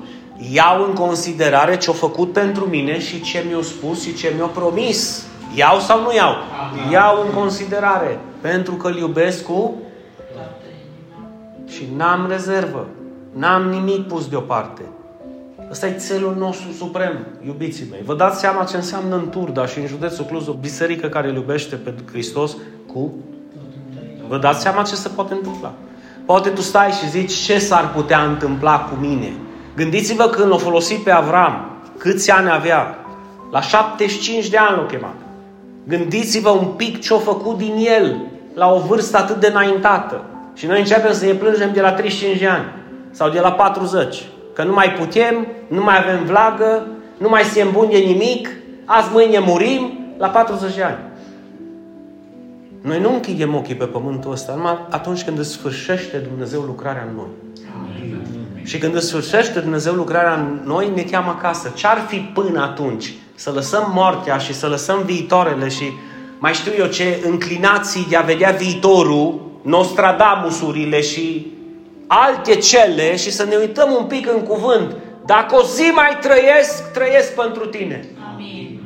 Iau 0.53 0.85
în 0.85 0.93
considerare 0.93 1.77
ce-a 1.77 1.93
făcut 1.93 2.33
pentru 2.33 2.64
mine 2.64 3.01
și 3.01 3.21
ce 3.21 3.45
mi-a 3.49 3.62
spus 3.62 4.03
și 4.03 4.14
ce 4.14 4.33
mi-a 4.37 4.47
promis. 4.47 5.27
Iau 5.55 5.79
sau 5.79 6.01
nu 6.01 6.14
iau? 6.14 6.35
Iau 6.91 7.23
în 7.27 7.33
considerare. 7.35 8.21
Pentru 8.41 8.75
că 8.75 8.88
îl 8.88 8.97
iubesc 8.97 9.45
cu 9.45 9.75
și 11.69 11.88
n-am 11.97 12.27
rezervă. 12.29 12.87
N-am 13.33 13.69
nimic 13.69 14.07
pus 14.07 14.29
deoparte. 14.29 14.83
Ăsta 15.71 15.87
e 15.87 15.93
țelul 15.93 16.35
nostru 16.39 16.73
suprem, 16.73 17.27
iubiții 17.47 17.87
mei. 17.91 18.01
Vă 18.05 18.15
dați 18.15 18.41
seama 18.41 18.65
ce 18.65 18.77
înseamnă 18.77 19.17
în 19.17 19.29
Turda 19.29 19.67
și 19.67 19.79
în 19.79 19.87
județul 19.87 20.25
Cluj 20.25 20.47
o 20.49 20.53
biserică 20.53 21.07
care 21.07 21.29
îl 21.29 21.35
iubește 21.35 21.77
pe 21.77 21.95
Hristos 22.11 22.57
cu... 22.93 23.13
Vă 24.29 24.39
dați 24.39 24.61
seama 24.61 24.83
ce 24.83 24.95
se 24.95 25.09
poate 25.09 25.35
întâmpla. 25.35 25.73
Poate 26.25 26.49
tu 26.49 26.61
stai 26.61 26.91
și 26.91 27.09
zici 27.09 27.33
ce 27.33 27.59
s-ar 27.59 27.93
putea 27.95 28.25
întâmpla 28.25 28.79
cu 28.79 28.95
mine. 29.01 29.33
Gândiți-vă 29.77 30.25
când 30.25 30.51
l-a 30.51 30.57
folosit 30.57 30.99
pe 30.99 31.11
Avram, 31.11 31.71
câți 31.99 32.31
ani 32.31 32.51
avea. 32.51 32.99
La 33.51 33.61
75 33.61 34.49
de 34.49 34.57
ani 34.57 34.77
l-a 34.77 34.87
chemat. 34.87 35.15
Gândiți-vă 35.85 36.51
un 36.51 36.67
pic 36.67 37.01
ce-a 37.01 37.17
făcut 37.17 37.57
din 37.57 37.75
el 37.77 38.17
la 38.55 38.73
o 38.73 38.79
vârstă 38.79 39.17
atât 39.17 39.41
de 39.41 39.47
înaintată. 39.47 40.25
Și 40.55 40.67
noi 40.67 40.79
începem 40.79 41.13
să 41.13 41.25
ne 41.25 41.33
plângem 41.33 41.73
de 41.73 41.81
la 41.81 41.93
35 41.93 42.39
de 42.39 42.47
ani 42.47 42.65
sau 43.11 43.31
de 43.31 43.41
la 43.41 43.53
40 43.53 44.23
că 44.59 44.64
nu 44.64 44.73
mai 44.73 44.92
putem, 44.92 45.47
nu 45.68 45.83
mai 45.83 45.99
avem 45.99 46.25
vlagă, 46.25 46.87
nu 47.18 47.29
mai 47.29 47.42
se 47.42 47.62
îmbun 47.62 47.88
de 47.90 47.99
nimic, 47.99 48.49
azi 48.85 49.09
mâine 49.12 49.38
murim 49.38 49.99
la 50.16 50.29
40 50.29 50.75
de 50.75 50.83
ani. 50.83 50.99
Noi 52.81 53.01
nu 53.01 53.12
închidem 53.12 53.55
ochii 53.55 53.75
pe 53.75 53.85
pământul 53.85 54.33
ăsta 54.33 54.55
numai 54.55 54.79
atunci 54.90 55.25
când 55.25 55.38
îți 55.38 55.51
sfârșește 55.51 56.16
Dumnezeu 56.16 56.61
lucrarea 56.61 57.07
în 57.09 57.14
noi. 57.14 57.27
Amin. 57.75 58.64
Și 58.64 58.79
când 58.79 58.94
îți 58.94 59.07
sfârșește 59.07 59.61
Dumnezeu 59.61 59.94
lucrarea 59.94 60.35
în 60.35 60.61
noi, 60.64 60.90
ne 60.94 61.03
cheamă 61.03 61.31
acasă. 61.38 61.73
Ce-ar 61.75 62.05
fi 62.09 62.16
până 62.16 62.62
atunci? 62.62 63.14
Să 63.35 63.51
lăsăm 63.55 63.90
moartea 63.94 64.38
și 64.38 64.55
să 64.55 64.66
lăsăm 64.66 65.03
viitoarele 65.05 65.68
și 65.68 65.92
mai 66.38 66.53
știu 66.53 66.73
eu 66.79 66.87
ce 66.87 67.21
înclinații 67.25 68.07
de 68.09 68.16
a 68.16 68.21
vedea 68.21 68.51
viitorul, 68.51 69.47
Nostradamusurile 69.62 71.01
și 71.01 71.47
alte 72.09 72.55
cele 72.55 73.16
și 73.16 73.31
să 73.31 73.44
ne 73.44 73.57
uităm 73.57 73.90
un 73.99 74.05
pic 74.05 74.33
în 74.33 74.42
cuvânt. 74.42 74.97
Dacă 75.27 75.57
o 75.57 75.62
zi 75.62 75.90
mai 75.94 76.18
trăiesc, 76.21 76.92
trăiesc 76.92 77.35
pentru 77.35 77.66
tine. 77.66 78.09
Amin. 78.33 78.81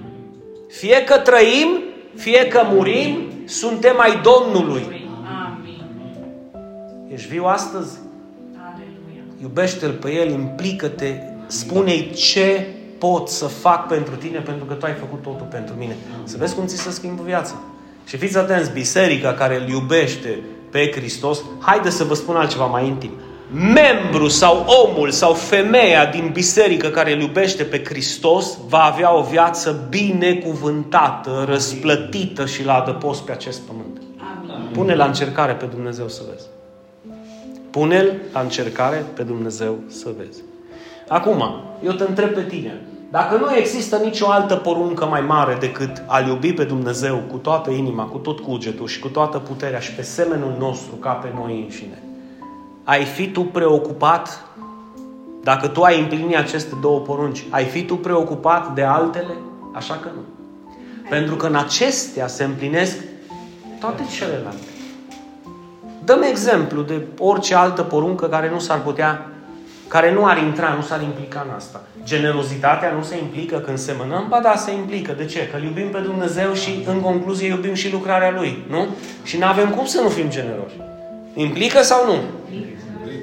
Fie 0.69 1.05
că 1.05 1.19
trăim, 1.19 1.83
fie 2.17 2.47
că 2.47 2.63
murim, 2.73 3.31
suntem 3.45 4.01
ai 4.01 4.21
Domnului. 4.23 4.83
Amin. 5.47 5.85
Ești 7.13 7.29
viu 7.29 7.45
astăzi? 7.45 7.99
Aleluia. 8.57 9.23
Iubește-L 9.41 9.93
pe 9.93 10.13
El, 10.13 10.31
implică-te, 10.31 11.15
spune-i 11.47 12.11
ce 12.11 12.67
pot 12.99 13.29
să 13.29 13.47
fac 13.47 13.87
pentru 13.87 14.15
tine 14.17 14.39
pentru 14.39 14.65
că 14.65 14.75
tu 14.75 14.87
ai 14.87 14.93
făcut 14.93 15.23
totul 15.23 15.47
pentru 15.51 15.75
mine. 15.79 15.97
Să 16.25 16.37
vezi 16.39 16.55
cum 16.55 16.67
ți 16.67 16.77
se 16.77 16.91
schimbă 16.91 17.23
viața. 17.23 17.55
Și 18.07 18.17
fiți 18.17 18.39
atenți, 18.39 18.73
biserica 18.73 19.33
care 19.33 19.57
îl 19.57 19.69
iubește 19.69 20.39
pe 20.73 20.91
Hristos, 20.95 21.43
haide 21.59 21.91
să 21.91 22.05
vă 22.05 22.15
spun 22.15 22.37
altceva 22.37 22.67
mai 22.67 22.87
intim. 22.87 23.11
Membru 23.55 24.29
sau 24.29 24.67
omul 24.67 25.11
sau 25.11 25.33
femeia 25.33 26.07
din 26.07 26.31
biserică 26.33 26.89
care 26.89 27.13
îl 27.13 27.21
iubește 27.21 27.63
pe 27.63 27.83
Hristos 27.85 28.59
va 28.69 28.83
avea 28.83 29.17
o 29.17 29.23
viață 29.23 29.87
binecuvântată, 29.89 31.45
răsplătită 31.49 32.47
și 32.47 32.65
la 32.65 32.75
adăpost 32.75 33.23
pe 33.23 33.33
acest 33.33 33.61
pământ. 33.61 34.01
Pune 34.73 34.95
la 34.95 35.05
încercare 35.05 35.53
pe 35.53 35.65
Dumnezeu 35.65 36.09
să 36.09 36.23
vezi. 36.31 36.47
Pune-l 37.71 38.13
la 38.33 38.41
încercare 38.41 39.05
pe 39.15 39.23
Dumnezeu 39.23 39.79
să 39.87 40.09
vezi. 40.19 40.43
Acum, 41.09 41.45
eu 41.85 41.93
te 41.93 42.05
întreb 42.09 42.29
pe 42.29 42.43
tine. 42.43 42.81
Dacă 43.13 43.37
nu 43.37 43.55
există 43.55 43.97
nicio 43.97 44.31
altă 44.31 44.57
poruncă 44.57 45.07
mai 45.07 45.21
mare 45.21 45.57
decât 45.61 46.03
a 46.07 46.21
iubi 46.21 46.53
pe 46.53 46.65
Dumnezeu 46.65 47.23
cu 47.31 47.37
toată 47.37 47.71
inima, 47.71 48.05
cu 48.05 48.19
tot 48.19 48.41
cugetul 48.41 48.87
și 48.87 48.99
cu 48.99 49.09
toată 49.09 49.39
puterea 49.39 49.79
și 49.79 49.93
pe 49.93 50.03
semenul 50.03 50.57
nostru 50.59 50.95
ca 50.95 51.11
pe 51.13 51.33
noi 51.35 51.61
înșine, 51.63 52.03
ai 52.85 53.05
fi 53.05 53.31
tu 53.31 53.41
preocupat 53.41 54.45
Dacă 55.43 55.69
tu 55.69 55.83
ai 55.83 56.01
împlinit 56.01 56.37
aceste 56.37 56.75
două 56.81 56.99
porunci, 56.99 57.45
ai 57.51 57.65
fi 57.65 57.85
tu 57.85 57.97
preocupat 57.97 58.75
de 58.75 58.83
altele? 58.83 59.35
Așa 59.73 59.95
că 59.95 60.09
nu. 60.15 60.21
Pentru 61.09 61.37
că 61.37 61.47
în 61.47 61.57
acestea 61.57 62.27
se 62.27 62.45
împlinesc 62.45 62.97
toate 63.81 64.03
celelalte. 64.19 64.67
Dăm 66.05 66.23
exemplu 66.23 66.83
de 66.83 67.07
orice 67.19 67.55
altă 67.55 67.83
poruncă 67.83 68.29
care 68.29 68.51
nu 68.51 68.59
s-ar 68.59 68.83
putea, 68.83 69.32
care 69.95 70.13
nu 70.13 70.27
ar 70.27 70.39
intra, 70.39 70.75
nu 70.77 70.83
s-ar 70.83 71.03
implica 71.03 71.47
în 71.49 71.55
asta. 71.57 71.81
Generozitatea 72.05 72.93
nu 72.97 73.03
se 73.03 73.19
implică 73.19 73.57
când 73.57 73.79
semănăm? 73.79 74.27
Ba 74.29 74.41
da, 74.43 74.55
se 74.57 74.73
implică. 74.73 75.15
De 75.17 75.25
ce? 75.25 75.49
Că 75.49 75.57
îl 75.57 75.63
iubim 75.63 75.89
pe 75.89 75.99
Dumnezeu 75.99 76.53
și 76.53 76.85
în 76.87 77.01
concluzie 77.01 77.49
iubim 77.49 77.75
și 77.75 77.93
lucrarea 77.93 78.33
Lui. 78.39 78.65
Nu? 78.69 78.87
Și 79.23 79.39
nu 79.39 79.47
avem 79.47 79.69
cum 79.69 79.87
să 79.87 80.01
nu 80.01 80.09
fim 80.09 80.29
generoși. 80.29 80.75
Implică 81.35 81.83
sau 81.83 82.07
nu? 82.07 82.17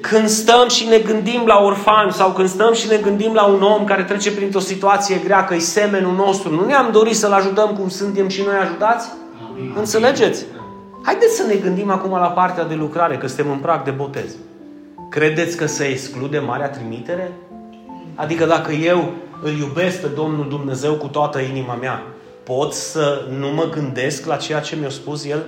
Când 0.02 0.28
stăm 0.28 0.68
și 0.68 0.88
ne 0.88 0.98
gândim 0.98 1.44
la 1.46 1.60
orfani 1.64 2.12
sau 2.12 2.32
când 2.32 2.50
stăm 2.50 2.74
și 2.74 2.88
ne 2.88 2.98
gândim 2.98 3.34
la 3.34 3.46
un 3.46 3.62
om 3.62 3.86
care 3.86 4.04
trece 4.04 4.32
printr-o 4.32 4.60
situație 4.60 5.22
grea, 5.24 5.46
că 5.46 5.54
e 5.54 5.60
semenul 5.60 6.16
nostru, 6.16 6.56
nu 6.56 6.66
ne-am 6.66 6.90
dorit 6.92 7.16
să-l 7.16 7.32
ajutăm 7.32 7.76
cum 7.80 7.90
suntem 7.90 8.28
și 8.28 8.42
noi 8.42 8.56
ajutați? 8.56 9.10
Amin. 9.50 9.74
Înțelegeți? 9.78 10.46
Haideți 11.04 11.36
să 11.36 11.44
ne 11.48 11.56
gândim 11.56 11.92
acum 11.92 12.12
la 12.12 12.32
partea 12.32 12.64
de 12.64 12.76
lucrare, 12.76 13.18
că 13.18 13.28
suntem 13.28 13.52
în 13.52 13.58
prag 13.58 13.84
de 13.84 13.92
botez. 13.92 14.36
Credeți 15.10 15.58
că 15.58 15.66
se 15.66 15.84
exclude 15.84 16.40
marea 16.40 16.70
trimitere? 16.70 17.32
Adică 18.16 18.46
dacă 18.46 18.72
eu 18.72 19.14
îl 19.42 19.58
iubesc 19.58 20.02
pe 20.02 20.08
Domnul 20.08 20.50
Dumnezeu 20.50 20.94
cu 20.94 21.08
toată 21.08 21.40
inima 21.40 21.74
mea, 21.74 22.04
pot 22.44 22.74
să 22.74 23.26
nu 23.40 23.48
mă 23.48 23.64
gândesc 23.64 24.26
la 24.26 24.36
ceea 24.36 24.60
ce 24.60 24.76
mi-a 24.76 24.90
spus 24.90 25.26
El? 25.26 25.46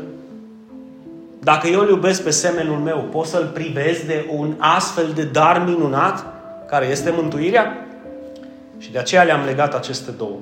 Dacă 1.39 1.67
eu 1.67 1.79
îl 1.79 1.89
iubesc 1.89 2.23
pe 2.23 2.29
semenul 2.29 2.77
meu, 2.77 3.07
pot 3.11 3.25
să-l 3.25 3.45
privez 3.53 4.05
de 4.05 4.25
un 4.29 4.55
astfel 4.57 5.11
de 5.15 5.23
dar 5.23 5.63
minunat, 5.65 6.25
care 6.67 6.85
este 6.85 7.13
mântuirea? 7.15 7.87
Și 8.77 8.91
de 8.91 8.97
aceea 8.97 9.23
le-am 9.23 9.45
legat 9.45 9.73
aceste 9.73 10.11
două. 10.11 10.37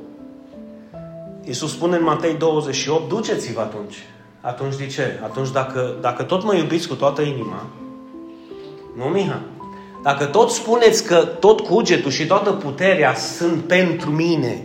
Iisus 1.44 1.72
spune 1.72 1.96
în 1.96 2.04
Matei 2.04 2.36
28, 2.38 3.10
duceți-vă 3.10 3.60
atunci. 3.62 3.96
Atunci 4.42 4.76
de 4.76 4.86
ce? 4.86 5.20
Atunci 5.24 5.52
dacă, 5.52 5.96
dacă 6.02 6.24
tot 6.24 6.44
mă 6.44 6.56
iubiți 6.56 6.88
cu 6.88 6.96
toată 6.96 7.22
inima, 7.22 7.66
nu 9.00 9.06
Miha, 9.06 9.40
dacă 10.04 10.26
tot 10.26 10.50
spuneți 10.50 11.06
că 11.06 11.16
tot 11.16 11.60
cugetul 11.60 12.12
și 12.12 12.26
toată 12.26 12.52
puterea 12.52 13.16
sunt 13.16 13.64
pentru 13.64 14.10
mine 14.10 14.64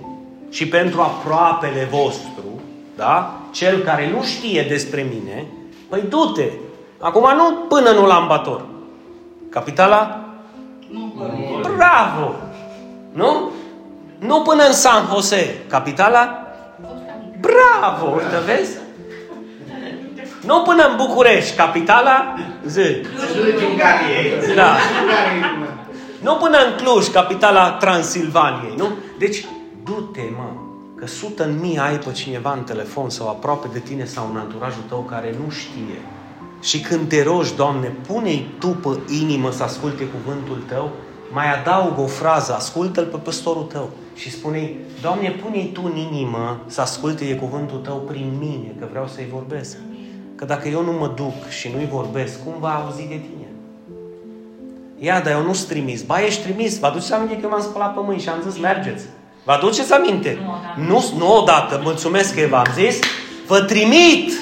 și 0.51 0.69
pentru 0.69 1.01
aproapele 1.01 1.89
vostru, 1.91 2.61
da? 2.97 3.41
Cel 3.51 3.79
care 3.79 4.11
nu 4.11 4.23
știe 4.23 4.67
despre 4.69 5.07
mine, 5.13 5.47
păi 5.89 6.05
du-te. 6.09 6.51
Acum 6.99 7.37
nu 7.37 7.55
până 7.69 7.91
în 7.91 7.97
Ulambator. 7.97 8.65
Capitala? 9.51 10.25
Nu. 10.91 11.13
Bravo! 11.61 12.35
Nu? 13.13 13.51
Nu 14.19 14.43
până 14.43 14.67
în 14.67 14.73
San 14.73 15.09
Jose. 15.13 15.57
Capitala? 15.69 16.47
Bravo! 17.41 18.11
Uite, 18.11 18.39
vezi? 18.47 18.84
Nu 20.47 20.63
până 20.63 20.83
în 20.89 20.97
București, 20.97 21.57
capitala? 21.57 22.35
Zi. 22.67 22.81
Da. 24.55 24.77
Nu 26.21 26.35
până 26.35 26.59
în 26.59 26.77
Cluj, 26.77 27.07
capitala 27.07 27.71
Transilvaniei, 27.71 28.75
nu? 28.77 28.89
Deci, 29.19 29.45
du-te, 29.85 30.21
mă, 30.37 30.49
că 30.95 31.07
sută 31.07 31.45
în 31.45 31.59
mii 31.61 31.79
ai 31.79 31.97
pe 31.97 32.13
cineva 32.13 32.53
în 32.53 32.63
telefon 32.63 33.11
sau 33.11 33.29
aproape 33.29 33.69
de 33.73 33.79
tine 33.79 34.05
sau 34.05 34.29
în 34.33 34.37
anturajul 34.37 34.83
tău 34.89 35.07
care 35.11 35.35
nu 35.45 35.51
știe. 35.51 36.01
Și 36.63 36.81
când 36.81 37.09
te 37.09 37.23
rogi, 37.23 37.55
Doamne, 37.55 37.97
pune-i 38.07 38.51
tu 38.59 38.67
pe 38.67 39.13
inimă 39.21 39.51
să 39.51 39.63
asculte 39.63 40.05
cuvântul 40.05 40.63
tău, 40.69 40.91
mai 41.33 41.61
adaugă 41.61 42.01
o 42.01 42.07
frază, 42.07 42.55
ascultă-l 42.55 43.05
pe 43.05 43.17
păstorul 43.17 43.63
tău 43.63 43.91
și 44.15 44.31
spune 44.31 44.75
Doamne, 45.01 45.31
pune-i 45.31 45.71
tu 45.73 45.81
în 45.85 45.97
inimă 45.97 46.61
să 46.67 46.81
asculte 46.81 47.37
cuvântul 47.37 47.79
tău 47.79 47.97
prin 47.97 48.33
mine, 48.39 48.75
că 48.81 48.87
vreau 48.91 49.07
să-i 49.07 49.29
vorbesc. 49.33 49.77
Că 50.45 50.53
dacă 50.53 50.69
eu 50.69 50.83
nu 50.83 50.93
mă 50.93 51.13
duc 51.15 51.49
și 51.49 51.71
nu-i 51.75 51.89
vorbesc, 51.91 52.45
cum 52.45 52.55
va 52.61 52.85
auzi 52.85 53.03
de 53.03 53.15
tine? 53.15 53.49
Ia, 54.99 55.21
dar 55.21 55.33
eu 55.33 55.43
nu 55.43 55.53
sunt 55.53 55.69
trimis. 55.69 56.03
Ba, 56.03 56.25
ești 56.25 56.43
trimis. 56.43 56.79
Vă 56.79 56.87
aduceți 56.87 57.13
aminte 57.13 57.35
că 57.35 57.41
eu 57.43 57.51
m-am 57.51 57.61
spălat 57.61 57.95
pe 57.95 58.01
mâini 58.05 58.21
și 58.21 58.29
am 58.29 58.43
zis, 58.49 58.61
mergeți. 58.61 59.05
Vă 59.45 59.53
aduceți 59.53 59.93
aminte? 59.93 60.39
Nu, 60.77 60.85
nu, 60.87 61.05
nu 61.19 61.37
odată. 61.37 61.81
Mulțumesc 61.83 62.35
că 62.35 62.47
v-am 62.51 62.67
zis. 62.75 62.99
Vă 63.47 63.61
trimit. 63.61 64.33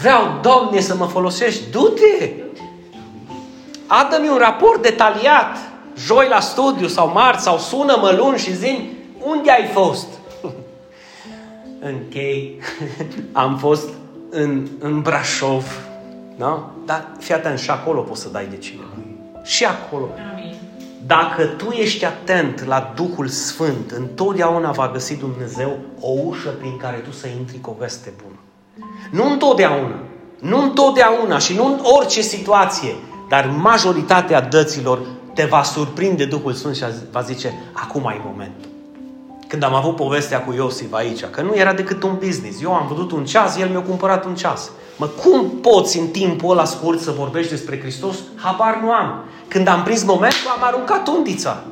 Vreau, 0.00 0.38
Doamne, 0.42 0.80
să 0.80 0.96
mă 0.96 1.06
folosești. 1.06 1.70
Du-te! 1.70 2.30
Adă-mi 3.86 4.28
un 4.28 4.38
raport 4.38 4.82
detaliat. 4.82 5.56
Joi 5.96 6.26
la 6.28 6.40
studiu 6.40 6.86
sau 6.86 7.10
marți 7.14 7.42
sau 7.42 7.58
sună-mă 7.58 8.14
luni 8.18 8.38
și 8.38 8.56
zi 8.56 8.90
unde 9.24 9.50
ai 9.50 9.66
fost? 9.72 10.06
Închei, 11.80 12.58
am 13.32 13.56
fost 13.56 13.88
în, 14.30 14.68
în 14.78 15.00
Brașov, 15.00 15.64
da? 16.36 16.70
Dar 16.84 17.08
fii 17.18 17.34
atent, 17.34 17.58
și 17.58 17.70
acolo 17.70 18.00
poți 18.00 18.20
să 18.20 18.28
dai 18.28 18.46
de 18.50 18.56
cineva. 18.56 18.86
Și 19.42 19.64
acolo. 19.64 20.08
Dacă 21.06 21.44
tu 21.44 21.70
ești 21.70 22.04
atent 22.04 22.64
la 22.64 22.92
Duhul 22.94 23.28
Sfânt, 23.28 23.90
întotdeauna 23.90 24.70
va 24.70 24.90
găsi 24.92 25.16
Dumnezeu 25.16 25.78
o 26.00 26.10
ușă 26.24 26.48
prin 26.48 26.76
care 26.76 26.96
tu 26.96 27.10
să 27.10 27.26
intri 27.26 27.60
cu 27.60 27.70
o 27.70 27.76
veste 27.78 28.12
bună. 28.22 28.38
Nu 29.10 29.32
întotdeauna, 29.32 29.94
nu 30.40 30.62
întotdeauna 30.62 31.38
și 31.38 31.54
nu 31.54 31.66
în 31.66 31.80
orice 31.82 32.20
situație, 32.20 32.94
dar 33.28 33.46
majoritatea 33.46 34.40
dăților 34.40 35.00
te 35.34 35.44
va 35.44 35.62
surprinde 35.62 36.24
Duhul 36.24 36.52
Sfânt 36.52 36.76
și 36.76 36.84
va 37.10 37.20
zice, 37.20 37.54
acum 37.72 38.06
ai 38.06 38.20
momentul. 38.24 38.70
Când 39.48 39.62
am 39.62 39.74
avut 39.74 39.96
povestea 39.96 40.44
cu 40.44 40.52
Iosif 40.52 40.92
aici, 40.92 41.24
că 41.24 41.40
nu 41.40 41.54
era 41.54 41.72
decât 41.72 42.02
un 42.02 42.14
business. 42.24 42.62
Eu 42.62 42.74
am 42.74 42.86
văzut 42.88 43.12
un 43.12 43.24
ceas, 43.24 43.58
el 43.58 43.68
mi-a 43.68 43.82
cumpărat 43.82 44.24
un 44.24 44.34
ceas. 44.34 44.70
Mă, 44.96 45.06
cum 45.06 45.50
poți 45.50 45.98
în 45.98 46.06
timpul 46.06 46.50
ăla 46.50 46.64
scurt 46.64 47.00
să 47.00 47.10
vorbești 47.10 47.50
despre 47.50 47.80
Hristos? 47.80 48.16
Habar 48.34 48.80
nu 48.82 48.90
am. 48.90 49.24
Când 49.48 49.68
am 49.68 49.82
prins 49.82 50.04
momentul, 50.04 50.50
am 50.56 50.62
aruncat 50.62 51.08
undița. 51.08 51.62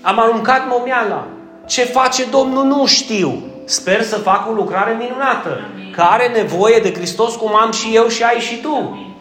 Am 0.00 0.18
aruncat 0.18 0.68
momeala. 0.68 1.26
Ce 1.66 1.84
face 1.84 2.24
Domnul 2.24 2.64
nu 2.64 2.86
știu. 2.86 3.42
Sper 3.64 4.02
să 4.02 4.16
fac 4.16 4.48
o 4.48 4.52
lucrare 4.52 4.96
minunată. 4.98 5.48
Amin. 5.72 5.92
Că 5.92 6.00
are 6.00 6.28
nevoie 6.28 6.78
de 6.78 6.92
Hristos 6.92 7.34
cum 7.34 7.56
am 7.56 7.72
și 7.72 7.94
eu 7.94 8.08
și 8.08 8.22
ai 8.22 8.38
și 8.38 8.60
tu. 8.60 8.74
Amin. 8.74 9.14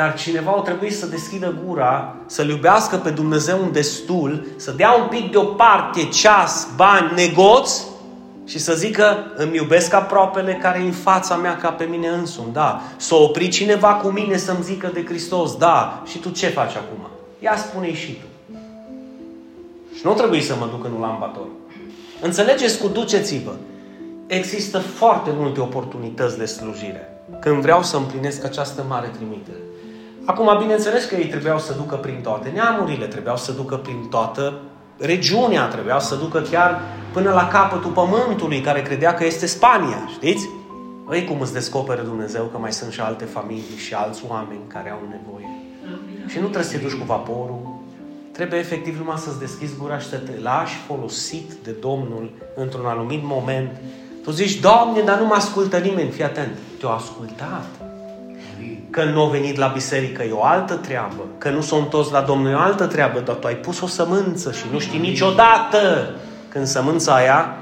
Dar 0.00 0.14
cineva 0.14 0.56
o 0.56 0.60
trebuie 0.60 0.90
să 0.90 1.06
deschidă 1.06 1.54
gura, 1.66 2.16
să-L 2.26 2.48
iubească 2.48 2.96
pe 2.96 3.10
Dumnezeu 3.10 3.58
un 3.62 3.72
destul, 3.72 4.46
să 4.56 4.70
dea 4.70 4.92
un 4.92 5.08
pic 5.08 5.30
deoparte 5.30 6.08
ceas, 6.08 6.68
bani, 6.76 7.12
negoți 7.14 7.84
și 8.46 8.58
să 8.58 8.74
zică, 8.74 9.32
îmi 9.36 9.56
iubesc 9.56 9.92
aproapele 9.92 10.54
care 10.54 10.78
e 10.78 10.84
în 10.84 10.92
fața 10.92 11.36
mea 11.36 11.56
ca 11.56 11.68
pe 11.68 11.84
mine 11.84 12.08
însumi, 12.08 12.52
da. 12.52 12.82
Să 12.96 13.14
opri 13.14 13.48
cineva 13.48 13.94
cu 13.94 14.08
mine 14.08 14.36
să-mi 14.36 14.62
zică 14.62 14.90
de 14.92 15.04
Hristos, 15.04 15.56
da. 15.56 16.02
Și 16.06 16.18
tu 16.18 16.30
ce 16.30 16.46
faci 16.46 16.74
acum? 16.74 17.08
Ia 17.38 17.56
spune 17.56 17.94
și 17.94 18.12
tu. 18.12 18.56
Și 19.94 20.00
nu 20.04 20.12
trebuie 20.12 20.40
să 20.40 20.54
mă 20.58 20.66
duc 20.70 20.84
în 20.84 20.92
ulambator. 20.92 21.46
Înțelegeți 22.20 22.78
cu 22.78 22.88
duceți-vă. 22.88 23.52
Există 24.26 24.78
foarte 24.78 25.30
multe 25.36 25.60
oportunități 25.60 26.38
de 26.38 26.44
slujire. 26.44 27.08
Când 27.40 27.62
vreau 27.62 27.82
să 27.82 27.96
împlinesc 27.96 28.44
această 28.44 28.84
mare 28.88 29.10
trimitere. 29.16 29.58
Acum, 30.30 30.58
bineînțeles 30.58 31.04
că 31.04 31.14
ei 31.14 31.26
trebuiau 31.26 31.58
să 31.58 31.72
ducă 31.72 31.96
prin 31.96 32.20
toate 32.22 32.48
neamurile, 32.48 33.06
trebuiau 33.06 33.36
să 33.36 33.52
ducă 33.52 33.76
prin 33.76 34.06
toată 34.10 34.60
regiunea, 34.98 35.66
trebuiau 35.66 36.00
să 36.00 36.14
ducă 36.14 36.40
chiar 36.40 36.80
până 37.12 37.32
la 37.32 37.48
capătul 37.48 37.90
pământului, 37.90 38.60
care 38.60 38.82
credea 38.82 39.14
că 39.14 39.24
este 39.24 39.46
Spania, 39.46 40.08
știți? 40.12 40.48
Ei 41.12 41.24
cum 41.24 41.40
îți 41.40 41.52
descoperă 41.52 42.02
Dumnezeu 42.02 42.44
că 42.44 42.58
mai 42.58 42.72
sunt 42.72 42.92
și 42.92 43.00
alte 43.00 43.24
familii 43.24 43.76
și 43.76 43.94
alți 43.94 44.22
oameni 44.28 44.60
care 44.66 44.90
au 44.90 44.98
nevoie. 45.10 45.48
Și 46.26 46.36
nu 46.36 46.42
trebuie 46.42 46.64
să 46.64 46.76
te 46.76 46.82
duci 46.82 46.98
cu 46.98 47.04
vaporul, 47.04 47.80
trebuie 48.32 48.58
efectiv 48.58 48.98
numai 48.98 49.16
să-ți 49.18 49.38
deschizi 49.38 49.76
gura 49.78 49.98
și 49.98 50.08
să 50.08 50.16
te 50.16 50.32
lași 50.42 50.76
folosit 50.86 51.52
de 51.62 51.70
Domnul 51.70 52.30
într-un 52.56 52.86
anumit 52.86 53.22
moment. 53.22 53.70
Tu 54.24 54.30
zici, 54.30 54.60
Doamne, 54.60 55.00
dar 55.00 55.18
nu 55.18 55.26
mă 55.26 55.34
ascultă 55.34 55.78
nimeni, 55.78 56.10
fii 56.10 56.24
atent, 56.24 56.58
te-a 56.80 56.88
ascultat. 56.88 57.79
Că 58.90 59.04
nu 59.04 59.20
au 59.20 59.28
venit 59.28 59.56
la 59.56 59.66
biserică 59.66 60.22
e 60.22 60.32
o 60.32 60.44
altă 60.44 60.74
treabă. 60.74 61.22
Că 61.38 61.50
nu 61.50 61.60
sunt 61.60 61.88
toți 61.88 62.12
la 62.12 62.20
Domnul 62.20 62.50
e 62.50 62.54
o 62.54 62.58
altă 62.58 62.86
treabă. 62.86 63.20
Dar 63.20 63.34
tu 63.34 63.46
ai 63.46 63.56
pus 63.56 63.80
o 63.80 63.86
sămânță 63.86 64.52
și 64.52 64.64
nu 64.72 64.78
știi 64.78 64.98
niciodată 64.98 66.10
când 66.48 66.66
sămânța 66.66 67.14
aia 67.14 67.54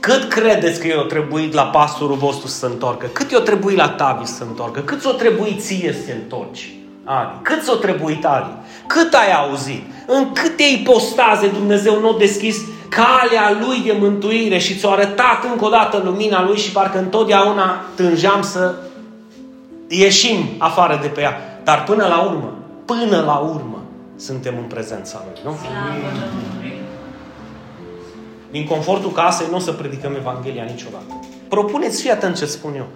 Cât 0.00 0.28
credeți 0.28 0.80
că 0.80 0.86
i-a 0.86 1.02
trebuit 1.08 1.52
la 1.52 1.62
pastorul 1.62 2.16
vostru 2.16 2.48
să 2.48 2.58
se 2.58 2.66
întoarcă? 2.66 3.06
Cât 3.06 3.30
i-a 3.30 3.40
trebuit 3.40 3.76
la 3.76 3.88
Tavi 3.88 4.26
să 4.26 4.34
se 4.34 4.42
întoarcă? 4.42 4.80
Cât 4.80 5.00
ți-a 5.00 5.10
trebuit 5.10 5.62
ție 5.62 5.92
să 5.92 6.06
te 6.06 6.12
întorci? 6.12 6.79
Ali? 7.04 7.30
Cât 7.42 7.62
ți-a 7.62 7.74
trebuit 7.74 8.24
Ali? 8.24 8.54
Cât 8.86 9.14
ai 9.14 9.32
auzit? 9.32 9.82
În 10.06 10.32
câte 10.32 10.62
ipostaze 10.62 11.48
Dumnezeu 11.48 12.00
nu 12.00 12.08
a 12.08 12.18
deschis 12.18 12.56
calea 12.88 13.58
Lui 13.60 13.80
de 13.80 13.96
mântuire 14.00 14.58
și 14.58 14.78
ți-a 14.78 14.88
arătat 14.88 15.44
încă 15.52 15.64
o 15.64 15.68
dată 15.68 16.02
lumina 16.04 16.44
Lui 16.44 16.56
și 16.56 16.72
parcă 16.72 16.98
întotdeauna 16.98 17.84
tângeam 17.94 18.42
să 18.42 18.74
ieșim 19.88 20.44
afară 20.58 20.98
de 21.02 21.08
pe 21.08 21.20
ea. 21.20 21.60
Dar 21.64 21.84
până 21.84 22.06
la 22.06 22.20
urmă, 22.20 22.54
până 22.84 23.22
la 23.26 23.36
urmă, 23.36 23.82
suntem 24.16 24.54
în 24.58 24.64
prezența 24.64 25.24
Lui. 25.24 25.40
Nu? 25.44 25.58
Din 28.50 28.66
confortul 28.66 29.10
casei 29.10 29.46
nu 29.50 29.56
o 29.56 29.58
să 29.58 29.72
predicăm 29.72 30.14
Evanghelia 30.14 30.64
niciodată. 30.64 31.20
Propuneți, 31.48 32.00
fii 32.00 32.10
atent 32.10 32.36
ce 32.36 32.44
spun 32.46 32.74
eu. 32.76 32.86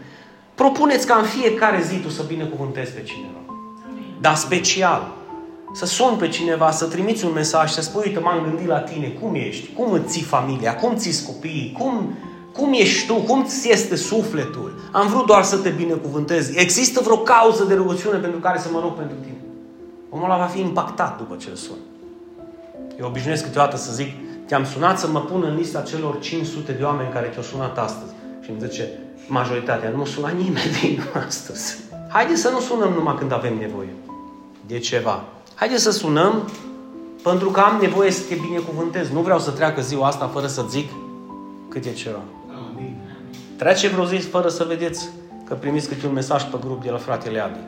Propuneți 0.55 1.07
ca 1.07 1.15
în 1.15 1.25
fiecare 1.25 1.83
zi 1.83 1.97
tu 1.97 2.09
să 2.09 2.23
binecuvântezi 2.23 2.93
pe 2.93 3.03
cineva. 3.03 3.54
Dar 4.25 4.35
special. 4.35 5.13
Să 5.73 5.87
suni 5.87 6.17
pe 6.17 6.29
cineva, 6.29 6.71
să 6.71 6.87
trimiți 6.87 7.25
un 7.25 7.33
mesaj, 7.33 7.71
să 7.71 7.81
spui, 7.81 8.03
uite, 8.07 8.19
m-am 8.19 8.43
gândit 8.43 8.67
la 8.67 8.79
tine, 8.79 9.07
cum 9.07 9.35
ești, 9.35 9.73
cum 9.73 9.93
îți 9.93 10.07
ții 10.07 10.23
familia, 10.23 10.77
cum 10.77 10.97
ți 10.97 11.27
copiii, 11.27 11.77
cum, 11.79 12.15
cum 12.53 12.73
ești 12.73 13.07
tu, 13.07 13.15
cum 13.15 13.45
ți 13.45 13.71
este 13.71 13.97
sufletul. 13.97 14.81
Am 14.93 15.09
vrut 15.09 15.27
doar 15.27 15.43
să 15.43 15.57
te 15.57 15.69
binecuvântez. 15.69 16.57
Există 16.57 17.01
vreo 17.01 17.17
cauză 17.17 17.65
de 17.65 17.75
rugăciune 17.75 18.19
pentru 18.19 18.39
care 18.39 18.59
să 18.59 18.69
mă 18.73 18.81
rog 18.81 18.95
pentru 18.95 19.17
tine? 19.21 19.37
Omul 20.11 20.25
ăla 20.25 20.37
va 20.37 20.45
fi 20.45 20.61
impactat 20.61 21.19
după 21.19 21.37
ce 21.39 21.49
îl 21.51 21.57
sun. 21.57 21.77
Eu 22.99 23.07
obișnuiesc 23.07 23.45
câteodată 23.45 23.77
să 23.77 23.93
zic, 23.93 24.09
te-am 24.47 24.65
sunat 24.65 24.99
să 24.99 25.09
mă 25.09 25.21
pun 25.21 25.43
în 25.43 25.57
lista 25.57 25.81
celor 25.81 26.19
500 26.21 26.73
de 26.73 26.85
oameni 26.85 27.13
care 27.13 27.27
te-au 27.27 27.43
sunat 27.43 27.79
astăzi. 27.79 28.13
Și 28.43 28.51
îmi 28.51 28.61
zice, 28.69 28.89
majoritatea, 29.29 29.91
nu 29.91 30.05
suna 30.05 30.29
nimeni 30.29 30.79
din 30.81 31.03
astăzi. 31.27 31.77
Haideți 32.09 32.41
să 32.41 32.49
nu 32.49 32.61
sunăm 32.61 32.93
numai 32.93 33.15
când 33.19 33.33
avem 33.33 33.59
nevoie 33.59 33.89
de 34.67 34.79
ceva. 34.79 35.25
Haideți 35.55 35.83
să 35.83 35.91
sunăm 35.91 36.49
pentru 37.23 37.51
că 37.51 37.61
am 37.61 37.79
nevoie 37.81 38.11
să 38.11 38.23
te 38.29 38.35
binecuvântez. 38.35 39.09
Nu 39.09 39.21
vreau 39.21 39.39
să 39.39 39.51
treacă 39.51 39.81
ziua 39.81 40.07
asta 40.07 40.31
fără 40.33 40.47
să 40.47 40.65
zic 40.69 40.91
cât 41.69 41.85
e 41.85 41.93
ceva. 41.93 42.21
Amin. 42.49 42.97
Trece 43.57 43.89
vreo 43.89 44.05
zi 44.05 44.17
fără 44.17 44.49
să 44.49 44.65
vedeți 44.69 45.09
că 45.45 45.55
primiți 45.55 45.89
câte 45.89 46.07
un 46.07 46.13
mesaj 46.13 46.43
pe 46.43 46.57
grup 46.61 46.83
de 46.83 46.91
la 46.91 46.97
fratele 46.97 47.41
Adi. 47.41 47.59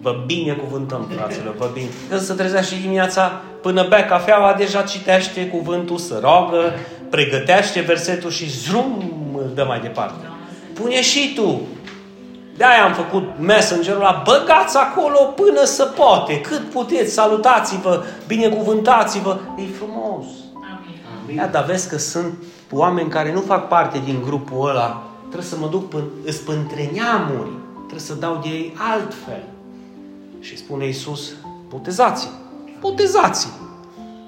Vă 0.00 0.22
binecuvântăm, 0.26 1.08
fraților, 1.16 1.54
vă 1.58 1.70
bine. 1.72 1.88
Când 2.08 2.20
se 2.20 2.32
trezea 2.32 2.60
și 2.62 2.80
dimineața, 2.80 3.42
până 3.62 3.86
bea 3.88 4.04
cafeaua, 4.04 4.54
deja 4.54 4.82
citește 4.82 5.46
cuvântul, 5.46 5.98
să 5.98 6.20
rogă, 6.22 6.72
pregătește 7.10 7.80
versetul 7.80 8.30
și 8.30 8.50
zrum 8.50 9.12
îl 9.36 9.50
dă 9.54 9.64
mai 9.64 9.80
departe. 9.80 10.24
Pune 10.74 11.02
și 11.02 11.32
tu. 11.34 11.60
De-aia 12.60 12.84
am 12.84 12.92
făcut 12.92 13.38
messengerul 13.38 14.00
ăla, 14.00 14.22
băgați 14.26 14.76
acolo 14.76 15.18
până 15.18 15.64
să 15.64 15.84
poate, 15.84 16.40
cât 16.40 16.70
puteți, 16.70 17.12
salutați-vă, 17.12 18.04
binecuvântați-vă, 18.26 19.38
e 19.56 19.62
frumos. 19.76 20.24
Amin. 20.54 21.36
Ia, 21.36 21.46
dar 21.46 21.64
vezi 21.64 21.88
că 21.88 21.98
sunt 21.98 22.34
oameni 22.70 23.08
care 23.08 23.32
nu 23.32 23.40
fac 23.40 23.68
parte 23.68 24.00
din 24.04 24.22
grupul 24.24 24.68
ăla, 24.68 25.02
trebuie 25.20 25.50
să 25.50 25.56
mă 25.60 25.66
duc 25.66 25.88
până, 25.88 26.04
între 26.46 26.90
neamuri, 26.92 27.50
trebuie 27.76 28.00
să 28.00 28.14
dau 28.14 28.40
de 28.42 28.48
ei 28.48 28.76
altfel. 28.92 29.42
Și 30.40 30.56
spune 30.56 30.86
Iisus, 30.86 31.32
botezați 31.68 32.28
botezați 32.80 33.48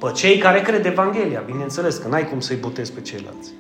pe 0.01 0.11
cei 0.14 0.38
care 0.38 0.61
cred 0.61 0.87
Evanghelia, 0.87 1.42
bineînțeles 1.47 1.97
că 1.97 2.09
n-ai 2.09 2.29
cum 2.29 2.40
să-i 2.40 2.57
botezi 2.57 2.92
pe 2.92 3.01
ceilalți. 3.01 3.51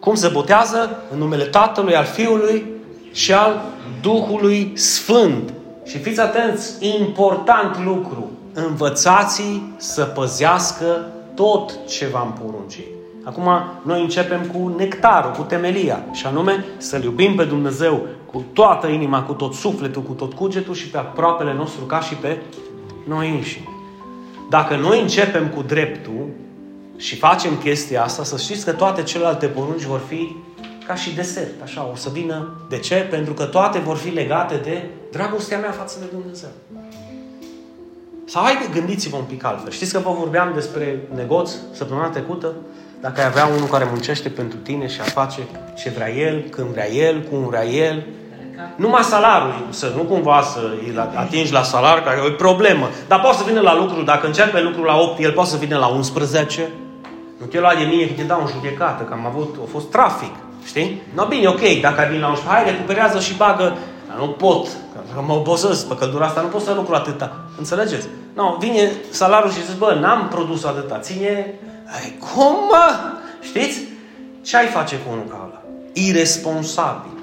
Cum 0.00 0.14
se 0.14 0.28
botează? 0.28 1.02
În 1.12 1.18
numele 1.18 1.44
Tatălui, 1.44 1.96
al 1.96 2.04
Fiului 2.04 2.78
și 3.12 3.32
al 3.32 3.62
Duhului 4.00 4.72
Sfânt. 4.74 5.52
Și 5.84 5.98
fiți 5.98 6.20
atenți, 6.20 6.86
important 6.98 7.84
lucru, 7.84 8.30
învățați 8.52 9.42
să 9.76 10.04
păzească 10.04 11.06
tot 11.34 11.86
ce 11.88 12.06
v-am 12.06 12.38
poruncit. 12.44 12.86
Acum, 13.24 13.48
noi 13.82 14.02
începem 14.02 14.40
cu 14.40 14.74
nectarul, 14.76 15.30
cu 15.30 15.42
temelia, 15.42 16.04
și 16.12 16.26
anume 16.26 16.64
să-L 16.76 17.02
iubim 17.02 17.34
pe 17.34 17.44
Dumnezeu 17.44 18.06
cu 18.32 18.44
toată 18.52 18.86
inima, 18.86 19.22
cu 19.22 19.32
tot 19.32 19.54
sufletul, 19.54 20.02
cu 20.02 20.12
tot 20.12 20.32
cugetul 20.32 20.74
și 20.74 20.88
pe 20.88 20.98
aproapele 20.98 21.54
nostru 21.54 21.84
ca 21.84 22.00
și 22.00 22.14
pe 22.14 22.38
noi 23.08 23.30
înșine. 23.30 23.68
Dacă 24.48 24.76
noi 24.76 25.00
începem 25.00 25.48
cu 25.48 25.62
dreptul 25.62 26.26
și 26.96 27.16
facem 27.16 27.56
chestia 27.56 28.02
asta, 28.02 28.24
să 28.24 28.36
știți 28.36 28.64
că 28.64 28.72
toate 28.72 29.02
celelalte 29.02 29.46
porunci 29.46 29.82
vor 29.82 30.00
fi 30.08 30.36
ca 30.90 30.96
și 30.96 31.14
desert, 31.14 31.62
așa, 31.62 31.88
o 31.92 31.96
să 31.96 32.08
vină. 32.12 32.50
De 32.68 32.78
ce? 32.78 32.94
Pentru 32.94 33.32
că 33.32 33.44
toate 33.44 33.78
vor 33.78 33.96
fi 33.96 34.08
legate 34.08 34.56
de 34.56 34.84
dragostea 35.12 35.58
mea 35.58 35.70
față 35.70 35.96
de 36.00 36.06
Dumnezeu. 36.12 36.48
Sau 38.24 38.42
haide, 38.42 38.68
gândiți-vă 38.72 39.16
un 39.16 39.24
pic 39.24 39.44
altfel. 39.44 39.70
Știți 39.70 39.92
că 39.92 39.98
vă 39.98 40.14
vorbeam 40.18 40.50
despre 40.54 40.98
negoț 41.14 41.50
săptămâna 41.72 42.06
trecută? 42.06 42.52
Dacă 43.00 43.20
ai 43.20 43.26
avea 43.26 43.46
unul 43.46 43.66
care 43.66 43.86
muncește 43.90 44.28
pentru 44.28 44.58
tine 44.58 44.86
și 44.86 45.00
a 45.00 45.04
face 45.04 45.40
ce 45.76 45.90
vrea 45.90 46.10
el, 46.10 46.40
când 46.40 46.66
vrea 46.66 46.90
el, 46.90 47.22
cum 47.30 47.46
vrea 47.46 47.66
el, 47.66 48.06
numai 48.76 49.02
salariul, 49.02 49.66
să 49.70 49.92
nu 49.96 50.02
cumva 50.02 50.42
să 50.42 50.60
îl 50.88 51.12
atingi 51.14 51.52
la 51.52 51.62
salar, 51.62 52.02
care 52.02 52.20
e 52.24 52.28
o 52.28 52.30
problemă. 52.30 52.88
Dar 53.08 53.20
poate 53.20 53.36
să 53.36 53.44
vină 53.46 53.60
la 53.60 53.76
lucru, 53.76 54.02
dacă 54.02 54.26
începe 54.26 54.60
lucrul 54.60 54.84
la 54.84 54.96
8, 54.96 55.20
el 55.20 55.32
poate 55.32 55.50
să 55.50 55.56
vină 55.56 55.78
la 55.78 55.86
11. 55.86 56.68
Nu 57.38 57.46
te 57.46 57.60
lua 57.60 57.74
de 57.74 57.84
mine 57.84 58.06
că 58.06 58.12
te 58.16 58.22
dau 58.22 58.40
în 58.40 58.46
judecată, 58.46 59.02
că 59.02 59.12
am 59.12 59.26
avut, 59.26 59.56
a 59.62 59.66
fost 59.70 59.90
trafic. 59.90 60.34
Știi? 60.70 61.02
No, 61.14 61.26
bine, 61.26 61.48
ok, 61.48 61.80
dacă 61.80 62.08
vin 62.10 62.20
la 62.20 62.28
11, 62.28 62.54
hai, 62.54 62.70
recuperează 62.70 63.20
și 63.20 63.34
bagă. 63.34 63.76
Dar 64.08 64.16
nu 64.18 64.28
pot, 64.28 64.66
că 65.14 65.22
mă 65.26 65.32
obosesc 65.32 65.86
pe 65.86 65.96
căldura 65.96 66.24
asta, 66.24 66.40
nu 66.40 66.46
pot 66.46 66.62
să 66.62 66.72
lucru 66.72 66.94
atâta. 66.94 67.36
Înțelegeți? 67.58 68.06
No, 68.34 68.56
vine 68.58 68.90
salariul 69.10 69.52
și 69.52 69.60
zice, 69.60 69.76
bă, 69.78 69.96
n-am 70.00 70.28
produs 70.28 70.64
atâta, 70.64 70.98
ține... 70.98 71.54
Ai, 71.86 72.18
cum, 72.18 72.54
mă? 72.68 72.94
Știți? 73.40 73.80
Ce 74.44 74.56
ai 74.56 74.66
face 74.66 74.96
cu 74.96 75.12
unul 75.12 75.24
ca 75.28 75.48
ăla? 75.48 75.62
Irresponsabil. 75.92 77.18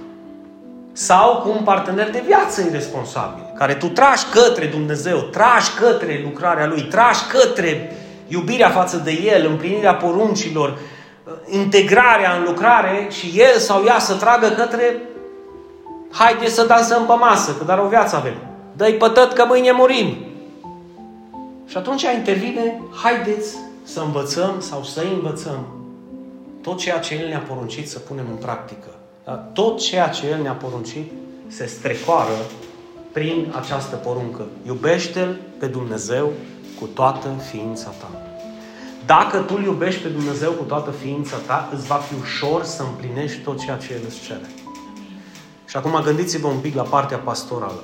Sau 0.94 1.36
cu 1.36 1.50
un 1.50 1.64
partener 1.64 2.10
de 2.12 2.24
viață 2.26 2.62
irresponsabil, 2.62 3.44
care 3.58 3.74
tu 3.74 3.88
tragi 3.88 4.24
către 4.32 4.66
Dumnezeu, 4.66 5.18
tragi 5.18 5.70
către 5.80 6.22
lucrarea 6.24 6.68
Lui, 6.68 6.82
tragi 6.82 7.20
către 7.32 7.96
iubirea 8.28 8.70
față 8.70 8.98
de 8.98 9.12
El, 9.12 9.46
împlinirea 9.46 9.96
poruncilor, 9.96 10.78
integrarea 11.50 12.36
în 12.36 12.44
lucrare 12.44 13.08
și 13.10 13.40
el 13.40 13.58
sau 13.58 13.84
ea 13.84 14.00
să 14.00 14.14
tragă 14.14 14.48
către 14.48 15.02
haide 16.12 16.50
să 16.50 16.66
dansăm 16.66 17.06
pe 17.06 17.14
masă, 17.14 17.56
că 17.58 17.64
dar 17.64 17.80
o 17.80 17.88
viață 17.88 18.16
avem. 18.16 18.36
Dă-i 18.74 18.94
pătăt 18.94 19.34
că 19.34 19.46
mâine 19.48 19.72
murim. 19.72 20.18
Și 21.66 21.78
atunci 21.78 22.06
intervine, 22.16 22.82
haideți 23.04 23.56
să 23.84 24.00
învățăm 24.00 24.56
sau 24.60 24.84
să 24.84 25.04
învățăm 25.14 25.66
tot 26.62 26.78
ceea 26.78 27.00
ce 27.00 27.16
El 27.16 27.28
ne-a 27.28 27.44
poruncit 27.48 27.90
să 27.90 28.00
punem 28.00 28.26
în 28.30 28.36
practică. 28.36 28.88
Dar 29.26 29.44
tot 29.54 29.80
ceea 29.80 30.08
ce 30.08 30.28
El 30.28 30.42
ne-a 30.42 30.54
poruncit 30.54 31.12
se 31.48 31.66
strecoară 31.66 32.38
prin 33.12 33.54
această 33.60 33.96
poruncă. 33.96 34.46
Iubește-L 34.66 35.40
pe 35.60 35.66
Dumnezeu 35.66 36.32
cu 36.80 36.86
toată 36.86 37.28
ființa 37.52 37.90
ta. 38.00 38.27
Dacă 39.08 39.38
tu 39.38 39.54
îl 39.58 39.64
iubești 39.64 40.02
pe 40.02 40.08
Dumnezeu 40.08 40.52
cu 40.52 40.64
toată 40.64 40.92
ființa 40.92 41.38
ta, 41.46 41.70
îți 41.74 41.88
va 41.88 41.96
fi 41.96 42.14
ușor 42.22 42.64
să 42.64 42.84
împlinești 42.84 43.40
tot 43.40 43.60
ceea 43.60 43.78
ce 43.78 43.94
El 43.94 44.00
îți 44.08 44.22
cere. 44.22 44.50
Și 45.66 45.78
acum 45.78 46.02
gândiți-vă 46.04 46.48
un 46.48 46.60
pic 46.60 46.76
la 46.76 46.82
partea 46.82 47.18
pastorală. 47.18 47.84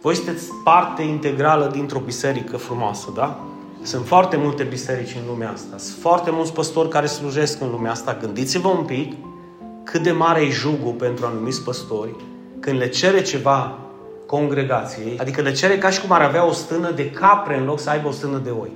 Voi 0.00 0.14
sunteți 0.14 0.46
parte 0.64 1.02
integrală 1.02 1.70
dintr-o 1.72 1.98
biserică 1.98 2.56
frumoasă, 2.56 3.12
da? 3.14 3.40
Sunt 3.82 4.06
foarte 4.06 4.36
multe 4.36 4.62
biserici 4.62 5.16
în 5.22 5.28
lumea 5.28 5.50
asta. 5.50 5.78
Sunt 5.78 6.00
foarte 6.00 6.30
mulți 6.30 6.52
păstori 6.52 6.88
care 6.88 7.06
slujesc 7.06 7.60
în 7.60 7.70
lumea 7.70 7.90
asta. 7.90 8.16
Gândiți-vă 8.20 8.68
un 8.68 8.84
pic 8.84 9.14
cât 9.84 10.02
de 10.02 10.12
mare 10.12 10.40
e 10.40 10.50
jugul 10.50 10.92
pentru 10.92 11.26
anumiți 11.26 11.62
păstori 11.62 12.14
când 12.60 12.78
le 12.78 12.88
cere 12.88 13.22
ceva 13.22 13.78
congregației, 14.26 15.18
adică 15.18 15.40
le 15.40 15.52
cere 15.52 15.78
ca 15.78 15.90
și 15.90 16.00
cum 16.00 16.12
ar 16.12 16.22
avea 16.22 16.46
o 16.46 16.52
stână 16.52 16.90
de 16.90 17.10
capre 17.10 17.58
în 17.58 17.64
loc 17.64 17.80
să 17.80 17.90
aibă 17.90 18.08
o 18.08 18.10
stână 18.10 18.38
de 18.38 18.50
oi. 18.50 18.70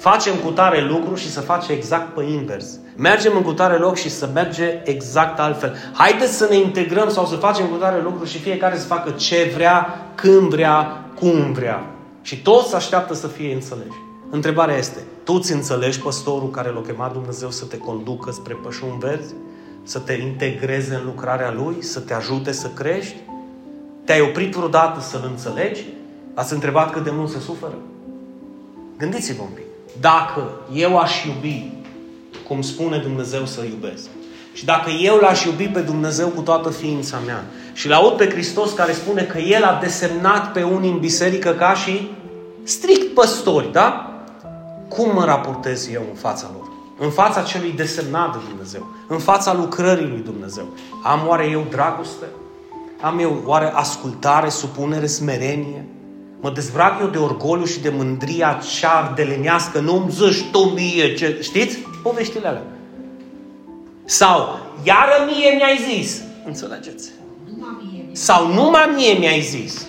Facem 0.00 0.34
cu 0.34 0.50
tare 0.50 0.84
lucru 0.84 1.14
și 1.14 1.30
să 1.30 1.40
face 1.40 1.72
exact 1.72 2.14
pe 2.14 2.22
invers. 2.22 2.78
Mergem 2.96 3.36
în 3.36 3.42
cu 3.42 3.52
tare 3.52 3.76
loc 3.76 3.96
și 3.96 4.10
să 4.10 4.30
merge 4.34 4.80
exact 4.84 5.38
altfel. 5.38 5.76
Haideți 5.92 6.36
să 6.36 6.46
ne 6.50 6.56
integrăm 6.56 7.08
sau 7.10 7.26
să 7.26 7.36
facem 7.36 7.66
cu 7.66 7.74
tare 7.76 8.02
lucru 8.02 8.24
și 8.24 8.38
fiecare 8.38 8.78
să 8.78 8.86
facă 8.86 9.10
ce 9.10 9.50
vrea, 9.54 10.06
când 10.14 10.48
vrea, 10.48 11.04
cum 11.18 11.52
vrea. 11.52 11.90
Și 12.22 12.42
toți 12.42 12.74
așteaptă 12.74 13.14
să 13.14 13.26
fie 13.26 13.52
înțeleși. 13.52 13.98
Întrebarea 14.30 14.76
este, 14.76 14.98
tu 15.24 15.32
îți 15.32 15.52
înțelegi 15.52 16.00
păstorul 16.00 16.50
care 16.50 16.68
l-a 16.68 16.80
chemat 16.80 17.12
Dumnezeu 17.12 17.50
să 17.50 17.64
te 17.64 17.78
conducă 17.78 18.30
spre 18.30 18.54
pășuni 18.54 18.98
verzi? 18.98 19.34
Să 19.82 19.98
te 19.98 20.12
integreze 20.12 20.94
în 20.94 21.04
lucrarea 21.04 21.52
Lui? 21.52 21.82
Să 21.82 22.00
te 22.00 22.14
ajute 22.14 22.52
să 22.52 22.68
crești? 22.68 23.16
Te-ai 24.04 24.20
oprit 24.20 24.54
vreodată 24.54 25.00
să-L 25.00 25.24
înțelegi? 25.30 25.84
Ați 26.34 26.52
întrebat 26.52 26.92
cât 26.92 27.04
de 27.04 27.10
mult 27.12 27.30
se 27.30 27.38
suferă? 27.38 27.78
Gândiți-vă 28.98 29.42
un 29.42 29.48
pic. 29.54 29.68
Dacă 30.00 30.50
eu 30.72 30.98
aș 30.98 31.24
iubi 31.24 31.72
cum 32.48 32.62
spune 32.62 32.98
Dumnezeu 32.98 33.46
să 33.46 33.64
iubesc, 33.64 34.08
și 34.52 34.64
dacă 34.64 34.90
eu 34.90 35.16
l-aș 35.16 35.44
iubi 35.44 35.68
pe 35.68 35.80
Dumnezeu 35.80 36.28
cu 36.28 36.40
toată 36.40 36.68
ființa 36.68 37.18
mea 37.26 37.44
și 37.72 37.88
l 37.88 37.92
aud 37.92 38.16
pe 38.16 38.28
Hristos 38.28 38.72
care 38.72 38.92
spune 38.92 39.22
că 39.22 39.38
El 39.38 39.64
a 39.64 39.78
desemnat 39.80 40.52
pe 40.52 40.62
unii 40.62 40.90
în 40.90 40.98
biserică 40.98 41.50
ca 41.50 41.74
și 41.74 42.10
strict 42.62 43.14
păstori, 43.14 43.72
da? 43.72 44.14
Cum 44.88 45.14
mă 45.14 45.24
raportez 45.24 45.88
eu 45.92 46.02
în 46.08 46.16
fața 46.16 46.50
lor? 46.52 46.68
În 46.98 47.10
fața 47.10 47.42
celui 47.42 47.72
desemnat 47.72 48.32
de 48.32 48.38
Dumnezeu? 48.48 48.86
În 49.08 49.18
fața 49.18 49.54
lucrării 49.54 50.08
lui 50.08 50.22
Dumnezeu? 50.24 50.68
Am 51.02 51.26
oare 51.26 51.48
eu 51.50 51.66
dragoste? 51.70 52.26
Am 53.00 53.18
eu 53.18 53.42
oare 53.44 53.72
ascultare, 53.74 54.48
supunere, 54.48 55.06
smerenie? 55.06 55.84
Mă 56.40 56.50
dezbrac 56.50 57.00
eu 57.00 57.06
de 57.06 57.18
orgoliu 57.18 57.64
și 57.64 57.80
de 57.80 57.88
mândria 57.88 58.60
cea 58.78 59.12
delenească, 59.16 59.80
nu-mi 59.80 60.10
zici 60.10 60.50
tu 60.50 60.58
mie, 60.58 61.14
ce... 61.14 61.38
știți? 61.42 61.78
Poveștile 62.02 62.48
alea. 62.48 62.62
Sau, 64.04 64.58
iară 64.82 65.24
mie 65.26 65.50
mi-ai 65.56 65.78
zis. 65.90 66.22
Înțelegeți? 66.44 67.10
Sau 68.12 68.52
numai 68.52 68.92
mie 68.94 69.12
mi-ai 69.12 69.40
zis. 69.40 69.86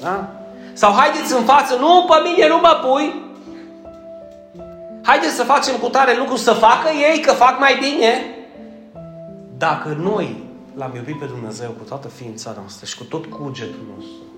Da? 0.00 0.32
Sau 0.72 0.92
haideți 0.92 1.32
în 1.32 1.44
față, 1.44 1.76
nu, 1.76 2.06
pe 2.08 2.28
mine 2.30 2.48
nu 2.48 2.56
mă 2.56 2.80
pui. 2.84 3.14
Haideți 5.02 5.34
să 5.34 5.42
facem 5.42 5.76
cu 5.76 5.88
tare 5.88 6.16
lucru, 6.16 6.36
să 6.36 6.52
facă 6.52 6.88
ei, 7.10 7.20
că 7.20 7.32
fac 7.32 7.58
mai 7.58 7.78
bine. 7.80 8.24
Dacă 9.58 9.98
noi 10.02 10.44
l-am 10.76 10.92
iubit 10.96 11.18
pe 11.18 11.24
Dumnezeu 11.24 11.70
cu 11.70 11.84
toată 11.88 12.08
ființa 12.08 12.54
noastră 12.58 12.86
și 12.86 12.96
cu 12.96 13.04
tot 13.04 13.26
cugetul 13.26 13.84
nostru, 13.94 14.29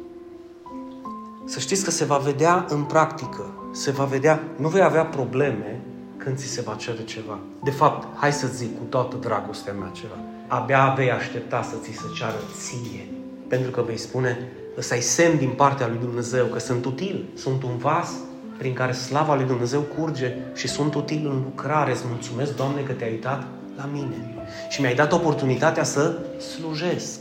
să 1.45 1.59
știți 1.59 1.84
că 1.84 1.90
se 1.90 2.05
va 2.05 2.16
vedea 2.16 2.66
în 2.68 2.82
practică, 2.82 3.55
se 3.72 3.90
va 3.90 4.05
vedea, 4.05 4.43
nu 4.57 4.68
vei 4.68 4.82
avea 4.82 5.05
probleme 5.05 5.80
când 6.16 6.36
ți 6.36 6.47
se 6.47 6.61
va 6.61 6.74
cere 6.74 7.05
ceva. 7.05 7.38
De 7.62 7.70
fapt, 7.70 8.16
hai 8.16 8.32
să 8.32 8.47
zic 8.47 8.78
cu 8.78 8.84
toată 8.88 9.16
dragostea 9.16 9.72
mea 9.72 9.90
ceva. 9.93 10.18
Abia 10.47 10.95
vei 10.97 11.11
aștepta 11.11 11.62
să 11.62 11.74
ți 11.82 11.90
se 11.93 12.05
ceară 12.16 12.38
ție. 12.59 13.09
Pentru 13.49 13.70
că 13.70 13.82
vei 13.86 13.97
spune, 13.97 14.38
ăsta 14.78 14.95
e 14.95 15.01
semn 15.01 15.38
din 15.38 15.51
partea 15.51 15.88
lui 15.88 15.99
Dumnezeu 15.99 16.45
că 16.45 16.59
sunt 16.59 16.84
util, 16.84 17.24
sunt 17.34 17.62
un 17.62 17.76
vas 17.76 18.11
prin 18.59 18.72
care 18.72 18.93
slava 18.93 19.34
lui 19.34 19.45
Dumnezeu 19.45 19.80
curge 19.80 20.36
și 20.55 20.68
sunt 20.68 20.95
util 20.95 21.26
în 21.26 21.43
lucrare. 21.45 21.90
Îți 21.90 22.05
mulțumesc, 22.09 22.57
Doamne, 22.57 22.80
că 22.80 22.93
te-ai 22.93 23.11
uitat 23.11 23.47
la 23.76 23.88
mine 23.93 24.47
și 24.68 24.80
mi-ai 24.80 24.95
dat 24.95 25.12
oportunitatea 25.12 25.84
să 25.84 26.18
slujesc. 26.57 27.18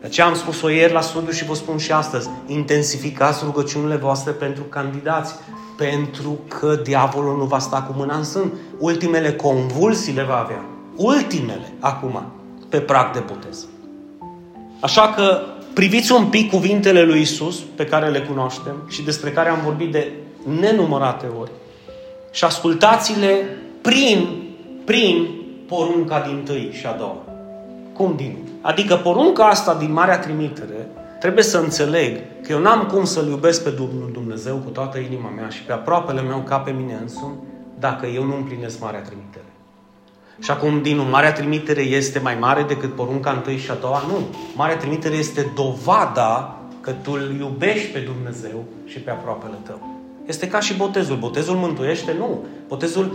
De 0.00 0.06
aceea 0.06 0.26
am 0.26 0.34
spus-o 0.34 0.70
ieri 0.70 0.92
la 0.92 1.00
studiu 1.00 1.32
și 1.32 1.44
vă 1.44 1.54
spun 1.54 1.78
și 1.78 1.92
astăzi. 1.92 2.28
Intensificați 2.46 3.44
rugăciunile 3.44 3.96
voastre 3.96 4.32
pentru 4.32 4.62
candidați, 4.62 5.34
pentru 5.76 6.38
că 6.48 6.80
diavolul 6.82 7.36
nu 7.36 7.44
va 7.44 7.58
sta 7.58 7.82
cu 7.82 7.94
mâna 7.96 8.16
în 8.16 8.24
sân. 8.24 8.52
Ultimele 8.78 9.32
convulsii 9.32 10.14
le 10.14 10.22
va 10.22 10.36
avea. 10.36 10.64
Ultimele, 10.96 11.72
acum, 11.78 12.22
pe 12.68 12.80
prag 12.80 13.12
de 13.12 13.22
botez. 13.26 13.66
Așa 14.80 15.08
că 15.08 15.40
priviți 15.74 16.12
un 16.12 16.26
pic 16.26 16.50
cuvintele 16.50 17.02
lui 17.02 17.20
Isus, 17.20 17.58
pe 17.74 17.84
care 17.86 18.08
le 18.08 18.20
cunoaștem 18.20 18.76
și 18.88 19.02
despre 19.02 19.30
care 19.30 19.48
am 19.48 19.60
vorbit 19.64 19.92
de 19.92 20.12
nenumărate 20.60 21.26
ori. 21.40 21.50
Și 22.30 22.44
ascultați-le 22.44 23.56
prin, 23.80 24.28
prin 24.84 25.28
porunca 25.68 26.20
din 26.20 26.42
tâi 26.44 26.70
și 26.72 26.86
a 26.86 26.92
doua. 26.92 27.22
Cum 27.92 28.12
din? 28.16 28.49
Adică 28.60 28.96
porunca 28.96 29.48
asta 29.48 29.74
din 29.74 29.92
Marea 29.92 30.18
Trimitere 30.18 30.88
trebuie 31.20 31.44
să 31.44 31.58
înțeleg 31.58 32.16
că 32.42 32.52
eu 32.52 32.58
n-am 32.58 32.86
cum 32.86 33.04
să-L 33.04 33.28
iubesc 33.28 33.62
pe 33.62 33.74
Dumnezeu 34.12 34.56
cu 34.56 34.70
toată 34.70 34.98
inima 34.98 35.28
mea 35.28 35.48
și 35.48 35.62
pe 35.62 35.72
aproapele 35.72 36.20
meu 36.20 36.38
ca 36.38 36.58
pe 36.58 36.70
mine 36.70 36.98
însumi 37.02 37.34
dacă 37.78 38.06
eu 38.06 38.24
nu 38.24 38.36
împlinesc 38.36 38.80
Marea 38.80 39.00
Trimitere. 39.00 39.44
Și 40.38 40.50
acum, 40.50 40.82
din 40.82 41.08
Marea 41.10 41.32
Trimitere 41.32 41.80
este 41.80 42.18
mai 42.18 42.36
mare 42.40 42.62
decât 42.62 42.94
porunca 42.94 43.30
întâi 43.30 43.56
și 43.56 43.70
a 43.70 43.74
doua? 43.74 44.02
Nu. 44.08 44.18
Marea 44.56 44.76
Trimitere 44.76 45.14
este 45.14 45.52
dovada 45.54 46.58
că 46.80 46.90
tu 46.90 47.12
îl 47.12 47.36
iubești 47.38 47.92
pe 47.92 47.98
Dumnezeu 47.98 48.64
și 48.84 48.98
pe 48.98 49.10
aproapele 49.10 49.58
tău. 49.66 49.80
Este 50.26 50.48
ca 50.48 50.60
și 50.60 50.76
botezul. 50.76 51.16
Botezul 51.16 51.56
mântuiește? 51.56 52.14
Nu. 52.18 52.44
Botezul 52.68 53.12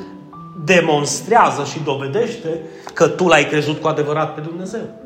demonstrează 0.65 1.63
și 1.63 1.83
dovedește 1.83 2.59
că 2.93 3.07
tu 3.07 3.27
l-ai 3.27 3.45
crezut 3.45 3.81
cu 3.81 3.87
adevărat 3.87 4.33
pe 4.33 4.41
Dumnezeu. 4.41 5.04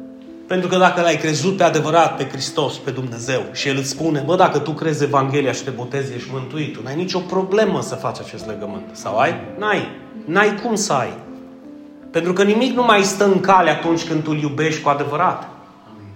Pentru 0.50 0.68
că 0.68 0.78
dacă 0.78 1.02
l-ai 1.02 1.18
crezut 1.18 1.58
pe 1.58 1.64
adevărat 1.64 2.18
pe 2.18 2.28
Hristos, 2.32 2.78
pe 2.78 2.92
Dumnezeu, 2.92 3.42
și 3.54 3.68
El 3.68 3.78
îți 3.78 3.90
spune, 3.90 4.24
bă, 4.26 4.36
dacă 4.36 4.60
tu 4.60 4.72
crezi 4.72 5.04
Evanghelia 5.04 5.52
și 5.52 5.64
te 5.64 5.70
botezi, 5.70 6.14
ești 6.14 6.30
mântuit, 6.32 6.74
tu 6.74 6.80
n-ai 6.84 6.96
nicio 6.96 7.20
problemă 7.20 7.82
să 7.82 7.96
faci 7.96 8.20
acest 8.20 8.48
legământ. 8.48 8.84
Sau 8.92 9.18
ai? 9.18 9.36
N-ai. 9.58 9.88
N-ai 10.26 10.60
cum 10.64 10.76
să 10.76 10.94
ai. 10.94 11.14
Pentru 12.12 12.34
că 12.34 12.44
nimic 12.44 12.76
nu 12.76 12.84
mai 12.84 13.04
stă 13.04 13.26
în 13.26 13.40
cale 13.40 13.70
atunci 13.70 14.04
când 14.04 14.24
tu 14.24 14.32
îl 14.32 14.42
iubești 14.42 14.82
cu 14.82 14.90
adevărat. 14.90 15.50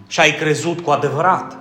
Și 0.08 0.20
ai 0.20 0.36
crezut 0.36 0.80
cu 0.80 0.90
adevărat. 0.90 1.58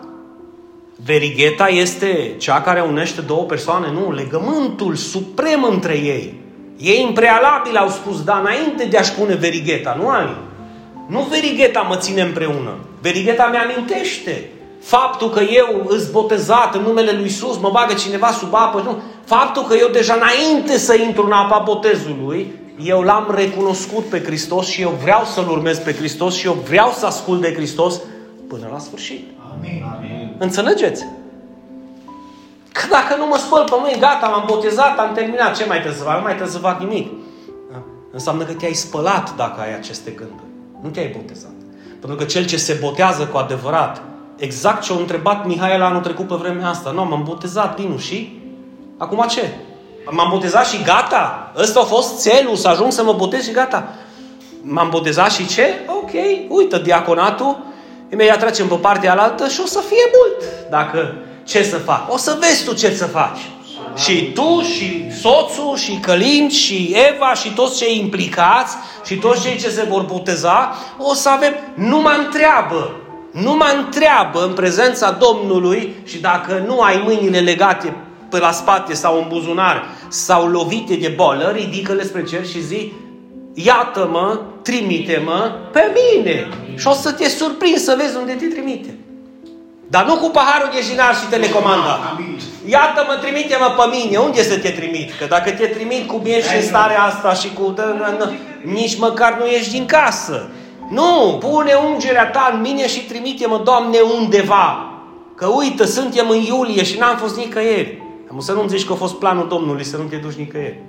Verigheta 1.05 1.69
este 1.69 2.35
cea 2.39 2.61
care 2.61 2.81
unește 2.81 3.21
două 3.21 3.43
persoane, 3.43 3.91
nu, 3.91 4.13
legământul 4.13 4.95
suprem 4.95 5.65
între 5.65 5.95
ei. 5.95 6.41
Ei 6.79 7.05
în 7.09 7.13
prealabil 7.13 7.77
au 7.77 7.89
spus 7.89 8.25
da 8.25 8.39
înainte 8.39 8.85
de 8.85 8.99
a-și 8.99 9.13
pune 9.13 9.35
verigheta, 9.35 9.97
nu 10.01 10.09
Ali. 10.09 10.37
Nu 11.13 11.21
verigheta 11.21 11.81
mă 11.81 11.97
ține 11.97 12.23
împreună. 12.23 12.77
Verigheta 13.01 13.49
mi-amintește 13.51 14.51
faptul 14.81 15.31
că 15.31 15.41
eu 15.41 15.87
îs 15.89 16.11
botezat 16.11 16.75
în 16.75 16.83
numele 16.83 17.13
lui 17.13 17.25
Isus, 17.25 17.59
mă 17.59 17.71
bagă 17.73 17.95
cineva 17.95 18.31
sub 18.31 18.55
apă, 18.55 18.83
nu. 18.85 19.03
Faptul 19.25 19.63
că 19.63 19.75
eu 19.75 19.89
deja 19.89 20.15
înainte 20.15 20.79
să 20.79 20.95
intru 20.95 21.27
în 21.27 21.33
apa 21.33 21.63
botezului, 21.65 22.61
eu 22.85 23.01
l-am 23.01 23.33
recunoscut 23.35 24.05
pe 24.05 24.23
Hristos 24.23 24.67
și 24.67 24.81
eu 24.81 24.99
vreau 25.03 25.25
să-L 25.25 25.49
urmez 25.51 25.79
pe 25.79 25.95
Hristos 25.95 26.35
și 26.35 26.47
eu 26.47 26.53
vreau 26.53 26.91
să 26.91 27.07
ascult 27.07 27.41
de 27.41 27.55
Hristos 27.55 28.01
până 28.49 28.69
la 28.73 28.79
sfârșit. 28.79 29.29
Amin. 29.53 29.85
Amin. 29.97 30.35
Înțelegeți? 30.39 31.07
Că 32.73 32.83
dacă 32.91 33.17
nu 33.17 33.27
mă 33.27 33.37
spăl 33.37 33.65
pe 33.65 33.77
mâini, 33.81 34.01
gata, 34.01 34.27
m-am 34.27 34.45
botezat, 34.47 34.99
am 34.99 35.15
terminat, 35.15 35.57
ce 35.57 35.65
mai 35.65 35.77
trebuie 35.77 35.99
să 35.99 36.05
fac? 36.05 36.17
Nu 36.17 36.23
mai 36.23 36.35
trebuie 36.35 36.55
să 36.55 36.59
fac 36.59 36.81
nimic. 36.81 37.11
Da? 37.73 37.83
Înseamnă 38.13 38.45
că 38.45 38.53
te-ai 38.53 38.73
spălat 38.73 39.37
dacă 39.37 39.61
ai 39.61 39.75
aceste 39.75 40.11
gânduri. 40.11 40.52
Nu 40.83 40.89
te-ai 40.89 41.15
botezat. 41.17 41.51
Pentru 42.01 42.19
că 42.19 42.25
cel 42.25 42.47
ce 42.47 42.57
se 42.57 42.79
botează 42.81 43.27
cu 43.27 43.37
adevărat, 43.37 44.03
exact 44.37 44.83
ce 44.83 44.93
a 44.93 44.97
întrebat 44.97 45.47
Mihaela 45.47 45.87
anul 45.87 46.01
trecut 46.01 46.27
pe 46.27 46.35
vremea 46.35 46.69
asta, 46.69 46.91
nu, 46.91 47.05
m-am 47.05 47.23
botezat, 47.25 47.77
Dinu, 47.77 47.99
și? 47.99 48.41
Acum 48.99 49.27
ce? 49.29 49.51
M-am 50.11 50.29
botezat 50.31 50.67
și 50.67 50.83
gata? 50.83 51.53
Ăsta 51.57 51.81
a 51.81 51.85
fost 51.85 52.21
țelul, 52.21 52.57
să 52.57 52.69
ajung 52.69 52.93
să 52.93 53.03
mă 53.03 53.13
botez 53.13 53.45
și 53.45 53.53
gata. 53.53 53.89
M-am 54.63 54.89
botezat 54.91 55.31
și 55.33 55.47
ce? 55.47 55.75
Ok, 55.87 56.11
uite, 56.49 56.79
diaconatul, 56.79 57.59
imediat 58.13 58.39
trecem 58.39 58.69
pe 58.69 58.75
partea 58.75 59.13
alaltă 59.13 59.49
și 59.49 59.61
o 59.61 59.67
să 59.67 59.83
fie 59.89 60.11
mult. 60.17 60.71
Dacă 60.71 61.15
ce 61.45 61.63
să 61.63 61.77
fac? 61.77 62.13
O 62.13 62.17
să 62.17 62.39
vezi 62.41 62.65
tu 62.65 62.75
ce 62.75 62.95
să 62.95 63.07
faci. 63.07 63.51
Și 63.97 64.33
tu, 64.33 64.61
și 64.61 65.13
soțul, 65.21 65.77
și 65.77 65.99
Călin, 66.01 66.49
și 66.49 66.97
Eva, 67.11 67.35
și 67.35 67.51
toți 67.51 67.79
cei 67.79 67.99
implicați, 67.99 68.77
și 69.05 69.15
toți 69.15 69.43
cei 69.43 69.59
ce 69.59 69.69
se 69.69 69.87
vor 69.89 70.03
boteza, 70.03 70.75
o 70.99 71.15
să 71.15 71.29
avem, 71.29 71.55
nu 71.75 72.01
mă 72.01 72.15
întreabă, 72.25 72.97
nu 73.33 73.55
mă 73.55 73.75
întreabă 73.77 74.45
în 74.45 74.53
prezența 74.53 75.11
Domnului 75.11 75.95
și 76.05 76.19
dacă 76.19 76.65
nu 76.67 76.81
ai 76.81 77.03
mâinile 77.05 77.39
legate 77.39 77.97
pe 78.31 78.39
la 78.39 78.51
spate 78.51 78.95
sau 78.95 79.19
în 79.19 79.25
buzunar 79.29 79.87
sau 80.09 80.47
lovite 80.47 80.95
de 80.95 81.13
bolă, 81.17 81.53
ridică-le 81.55 82.05
spre 82.05 82.23
cer 82.23 82.47
și 82.47 82.63
zi, 82.63 82.93
iată-mă, 83.55 84.41
trimite-mă 84.63 85.53
pe 85.73 85.93
mine. 85.95 86.49
Și 86.77 86.87
o 86.87 86.93
să 86.93 87.13
te 87.13 87.29
surprinzi 87.29 87.85
să 87.85 87.95
vezi 87.99 88.17
unde 88.17 88.33
te 88.33 88.47
trimite. 88.47 88.99
Dar 89.89 90.05
nu 90.05 90.17
cu 90.17 90.31
paharul 90.31 90.71
de 90.75 90.81
jinar 90.91 91.15
și 91.15 91.27
telecomanda. 91.31 92.19
Iată-mă, 92.67 93.15
trimite-mă 93.21 93.75
pe 93.77 93.97
mine. 93.97 94.17
Unde 94.17 94.43
să 94.43 94.59
te 94.59 94.69
trimit? 94.71 95.13
Că 95.19 95.25
dacă 95.29 95.51
te 95.51 95.67
trimit 95.67 96.07
cu 96.07 96.19
bine 96.19 96.41
și 96.43 96.57
în 96.57 96.63
starea 96.63 97.03
asta 97.03 97.35
și 97.35 97.53
cu... 97.53 97.75
Nici 98.63 98.99
măcar 98.99 99.37
nu 99.39 99.47
ieși 99.47 99.71
din 99.71 99.87
casă. 99.87 100.51
Nu, 100.91 101.39
pune 101.41 101.73
ungerea 101.93 102.31
ta 102.31 102.51
în 102.55 102.61
mine 102.61 102.89
și 102.89 103.01
trimite-mă, 103.01 103.61
Doamne, 103.65 103.99
undeva. 104.19 104.87
Că 105.37 105.47
uite, 105.47 105.87
suntem 105.87 106.29
în 106.29 106.39
iulie 106.39 106.85
și 106.85 106.99
n-am 106.99 107.17
fost 107.17 107.37
nicăieri. 107.37 108.03
Am 108.31 108.41
să 108.41 108.53
nu-mi 108.53 108.69
zici 108.69 108.85
că 108.85 108.93
a 108.93 108.97
fost 108.97 109.15
planul 109.15 109.49
Domnului 109.49 109.85
să 109.85 109.97
nu 109.97 110.03
te 110.03 110.17
duci 110.17 110.35
nicăieri. 110.35 110.81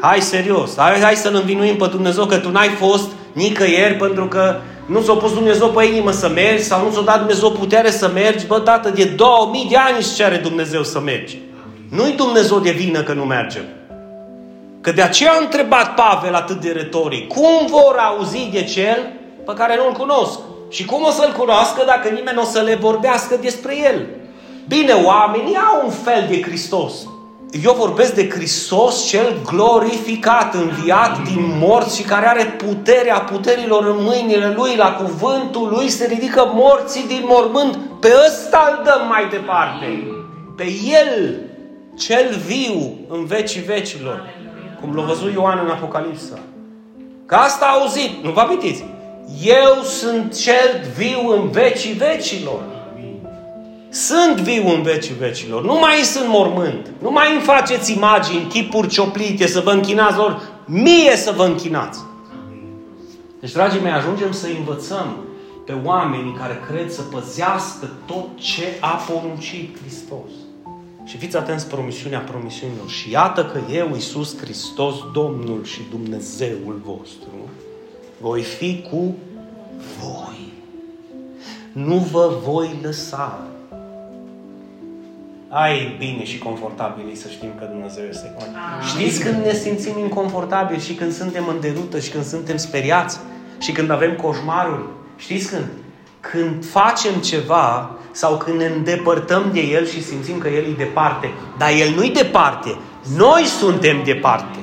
Hai 0.00 0.20
serios, 0.20 0.76
hai, 0.76 1.00
hai 1.00 1.14
să-L 1.14 1.34
învinuim 1.34 1.76
pe 1.76 1.86
Dumnezeu 1.86 2.24
că 2.24 2.38
tu 2.38 2.50
n-ai 2.50 2.68
fost 2.68 3.10
nicăieri 3.32 3.94
pentru 3.94 4.26
că 4.26 4.60
nu 4.88 5.02
ți-a 5.02 5.14
pus 5.14 5.32
Dumnezeu 5.32 5.68
pe 5.68 5.84
inimă 5.84 6.10
să 6.10 6.28
mergi 6.28 6.62
sau 6.62 6.84
nu 6.84 6.90
ți-a 6.90 7.00
dat 7.00 7.18
Dumnezeu 7.18 7.50
putere 7.50 7.90
să 7.90 8.10
mergi. 8.14 8.46
Bă, 8.46 8.60
tată, 8.60 8.90
de 8.90 9.04
2000 9.04 9.66
de 9.70 9.76
ani 9.76 9.96
îți 9.96 10.14
cere 10.14 10.36
Dumnezeu 10.36 10.82
să 10.82 11.00
mergi. 11.00 11.38
Nu-i 11.90 12.12
Dumnezeu 12.12 12.58
de 12.58 12.70
vină 12.70 13.02
că 13.02 13.12
nu 13.12 13.24
mergem. 13.24 13.62
Că 14.80 14.92
de 14.92 15.02
aceea 15.02 15.32
a 15.32 15.40
întrebat 15.40 15.94
Pavel 15.94 16.34
atât 16.34 16.60
de 16.60 16.70
retoric. 16.70 17.26
Cum 17.28 17.66
vor 17.66 17.96
auzi 17.96 18.48
de 18.52 18.64
cel 18.64 19.12
pe 19.46 19.52
care 19.52 19.76
nu-l 19.76 19.92
cunosc? 19.92 20.38
Și 20.70 20.84
cum 20.84 21.02
o 21.02 21.10
să-l 21.10 21.34
cunoască 21.38 21.82
dacă 21.86 22.08
nimeni 22.08 22.36
nu 22.36 22.42
o 22.42 22.44
să 22.44 22.60
le 22.60 22.74
vorbească 22.74 23.38
despre 23.40 23.76
el? 23.92 24.06
Bine, 24.68 24.92
oamenii 24.92 25.56
au 25.56 25.84
un 25.84 25.90
fel 25.90 26.26
de 26.28 26.42
Hristos. 26.42 26.92
Eu 27.50 27.72
vorbesc 27.72 28.14
de 28.14 28.28
Hristos 28.28 29.06
cel 29.06 29.40
glorificat, 29.44 30.54
înviat 30.54 31.22
din 31.22 31.58
morți 31.58 31.96
și 31.96 32.02
care 32.02 32.26
are 32.26 32.44
puterea 32.44 33.20
puterilor 33.20 33.86
în 33.86 33.96
mâinile 33.98 34.52
Lui, 34.56 34.76
la 34.76 34.92
cuvântul 34.92 35.68
Lui 35.68 35.88
se 35.88 36.06
ridică 36.06 36.50
morții 36.54 37.06
din 37.06 37.22
mormânt. 37.24 37.78
Pe 38.00 38.08
ăsta 38.26 38.76
îl 38.76 38.84
dăm 38.84 39.06
mai 39.08 39.28
departe. 39.30 39.86
Pe 40.56 40.64
El, 41.00 41.40
cel 41.98 42.36
viu 42.46 42.98
în 43.08 43.24
vecii 43.24 43.60
vecilor. 43.60 44.34
Cum 44.80 44.94
l-a 44.94 45.02
văzut 45.02 45.32
Ioan 45.32 45.60
în 45.64 45.70
Apocalipsa. 45.70 46.38
Că 47.26 47.34
asta 47.34 47.66
a 47.66 47.78
auzit, 47.78 48.24
nu 48.24 48.30
vă 48.30 48.40
amintiți? 48.40 48.84
Eu 49.42 49.82
sunt 49.82 50.36
cel 50.36 50.84
viu 50.96 51.28
în 51.28 51.48
vecii 51.50 51.92
vecilor. 51.92 52.77
Sunt 53.90 54.36
viu 54.36 54.68
în 54.68 54.82
vecii 54.82 55.14
vecilor. 55.14 55.64
Nu 55.64 55.78
mai 55.78 55.94
sunt 55.94 56.28
mormânt. 56.28 56.90
Nu 57.02 57.10
mai 57.10 57.32
îmi 57.32 57.40
faceți 57.40 57.92
imagini, 57.92 58.46
chipuri 58.48 58.88
cioplite, 58.88 59.46
să 59.46 59.60
vă 59.60 59.70
închinați 59.70 60.16
lor. 60.16 60.42
Mie 60.64 61.16
să 61.16 61.32
vă 61.36 61.44
închinați. 61.44 62.00
Deci, 63.40 63.52
dragii 63.52 63.80
mei, 63.80 63.92
ajungem 63.92 64.32
să 64.32 64.46
învățăm 64.58 65.16
pe 65.66 65.74
oamenii 65.84 66.36
care 66.38 66.60
cred 66.68 66.90
să 66.90 67.02
păzească 67.02 67.90
tot 68.06 68.26
ce 68.34 68.76
a 68.80 68.88
poruncit 68.88 69.78
Hristos. 69.80 70.30
Și 71.04 71.16
fiți 71.16 71.36
atenți 71.36 71.68
promisiunea 71.68 72.18
promisiunilor. 72.18 72.88
Și 72.88 73.10
iată 73.10 73.44
că 73.44 73.72
eu, 73.72 73.90
Iisus 73.94 74.38
Hristos, 74.38 74.94
Domnul 75.12 75.64
și 75.64 75.80
Dumnezeul 75.90 76.80
vostru, 76.84 77.48
voi 78.20 78.42
fi 78.42 78.84
cu 78.90 79.14
voi. 80.00 80.52
Nu 81.72 81.96
vă 81.96 82.30
voi 82.44 82.78
lăsa. 82.82 83.48
Ai 85.50 85.94
bine 85.98 86.24
și 86.24 86.38
confortabil 86.38 87.14
să 87.14 87.28
știm 87.30 87.50
că 87.58 87.64
Dumnezeu 87.64 88.04
este 88.10 88.32
cu 88.36 88.42
noi. 88.52 88.88
Știți 88.88 89.24
când 89.24 89.44
ne 89.44 89.52
simțim 89.52 89.98
inconfortabili 89.98 90.80
și 90.80 90.92
când 90.92 91.12
suntem 91.12 91.48
în 91.48 91.60
derută 91.60 91.98
și 92.00 92.10
când 92.10 92.24
suntem 92.24 92.56
speriați 92.56 93.18
și 93.58 93.72
când 93.72 93.90
avem 93.90 94.16
coșmaruri? 94.16 94.82
Știți 95.16 95.48
când? 95.48 95.66
Când 96.20 96.66
facem 96.66 97.12
ceva 97.12 97.90
sau 98.10 98.36
când 98.36 98.58
ne 98.58 98.66
îndepărtăm 98.66 99.50
de 99.52 99.60
El 99.60 99.86
și 99.86 100.04
simțim 100.04 100.38
că 100.38 100.48
El 100.48 100.64
e 100.64 100.74
departe. 100.76 101.30
Dar 101.58 101.70
El 101.70 101.94
nu-i 101.94 102.10
departe. 102.10 102.76
Noi 103.16 103.44
suntem 103.44 104.02
departe. 104.04 104.58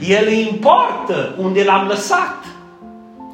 El 0.00 0.26
îi 0.26 0.48
importă 0.50 1.34
unde 1.38 1.64
l-am 1.64 1.86
lăsat. 1.86 2.44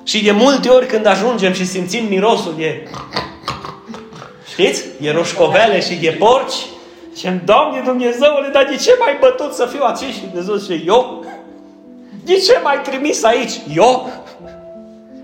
Și 0.05 0.24
de 0.24 0.30
multe 0.30 0.68
ori 0.68 0.87
când 0.87 1.07
ajungem 1.07 1.53
și 1.53 1.66
simțim 1.66 2.07
mirosul 2.09 2.55
de... 2.57 2.89
Știți? 4.49 4.84
E 5.01 5.12
roșcovele 5.12 5.80
și 5.80 5.95
de 5.95 6.16
porci. 6.18 6.55
Și 7.16 7.28
Doamne 7.44 7.80
Dumnezeule, 7.84 8.48
dar 8.52 8.66
de 8.70 8.76
ce 8.76 8.96
mai 8.98 9.16
bătut 9.20 9.52
să 9.52 9.66
fiu 9.66 9.82
aici? 9.84 10.14
Și 10.14 10.20
Dumnezeu 10.20 10.54
zice, 10.54 10.82
eu? 10.86 11.24
De 12.24 12.34
ce 12.34 12.60
m-ai 12.62 12.80
trimis 12.80 13.24
aici? 13.24 13.60
Eu? 13.74 14.10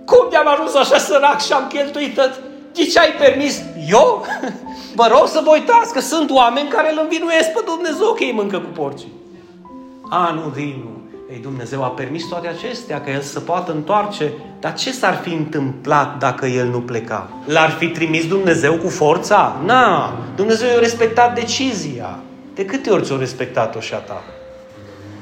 Cum 0.04 0.26
de-am 0.30 0.48
ajuns 0.48 0.74
așa 0.74 0.98
sărac 0.98 1.40
și 1.40 1.52
am 1.52 1.66
cheltuit 1.66 2.14
tot? 2.14 2.40
De 2.72 2.84
ce 2.84 2.98
ai 2.98 3.12
permis? 3.12 3.62
Eu? 3.88 4.24
Vă 4.94 5.06
rog 5.10 5.26
să 5.26 5.40
vă 5.44 5.50
uitați 5.50 5.92
că 5.92 6.00
sunt 6.00 6.30
oameni 6.30 6.68
care 6.68 6.92
îl 6.92 6.98
învinuiesc 7.02 7.52
pe 7.52 7.62
Dumnezeu 7.64 8.12
că 8.12 8.24
ei 8.24 8.32
mâncă 8.32 8.58
cu 8.58 8.70
porcii. 8.80 9.12
A, 10.10 10.30
nu, 10.30 10.50
Dinu. 10.54 10.91
Ei, 11.32 11.38
Dumnezeu 11.42 11.84
a 11.84 11.88
permis 11.88 12.24
toate 12.24 12.48
acestea, 12.48 13.00
că 13.00 13.10
El 13.10 13.20
să 13.20 13.40
poată 13.40 13.72
întoarce. 13.72 14.32
Dar 14.60 14.74
ce 14.74 14.92
s-ar 14.92 15.14
fi 15.14 15.32
întâmplat 15.32 16.18
dacă 16.18 16.46
El 16.46 16.68
nu 16.68 16.80
pleca? 16.80 17.30
L-ar 17.46 17.70
fi 17.70 17.88
trimis 17.88 18.28
Dumnezeu 18.28 18.76
cu 18.76 18.88
forța? 18.88 19.60
Na, 19.64 20.18
Dumnezeu 20.36 20.68
i-a 20.68 20.78
respectat 20.78 21.34
decizia. 21.34 22.18
De 22.54 22.64
câte 22.64 22.90
ori 22.90 23.04
ți-a 23.04 23.16
respectat-o 23.16 23.80
și 23.80 23.94
a 23.94 23.96
ta? 23.96 24.22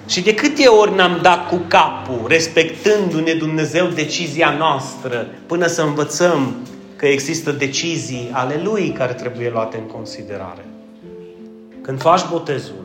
Și 0.09 0.23
de 0.23 0.35
câte 0.35 0.67
ori 0.67 0.95
n-am 0.95 1.19
dat 1.23 1.49
cu 1.49 1.61
capul, 1.69 2.25
respectându-ne 2.29 3.33
Dumnezeu 3.33 3.87
decizia 3.87 4.55
noastră, 4.59 5.27
până 5.47 5.67
să 5.67 5.83
învățăm 5.83 6.55
că 6.97 7.07
există 7.07 7.51
decizii 7.51 8.31
ale 8.33 8.61
Lui 8.65 8.91
care 8.91 9.13
trebuie 9.13 9.51
luate 9.51 9.77
în 9.77 9.87
considerare. 9.87 10.65
Când 11.83 12.01
faci 12.01 12.29
botezul, 12.31 12.85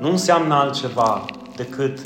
nu 0.00 0.10
înseamnă 0.10 0.54
altceva 0.54 1.24
decât 1.56 1.98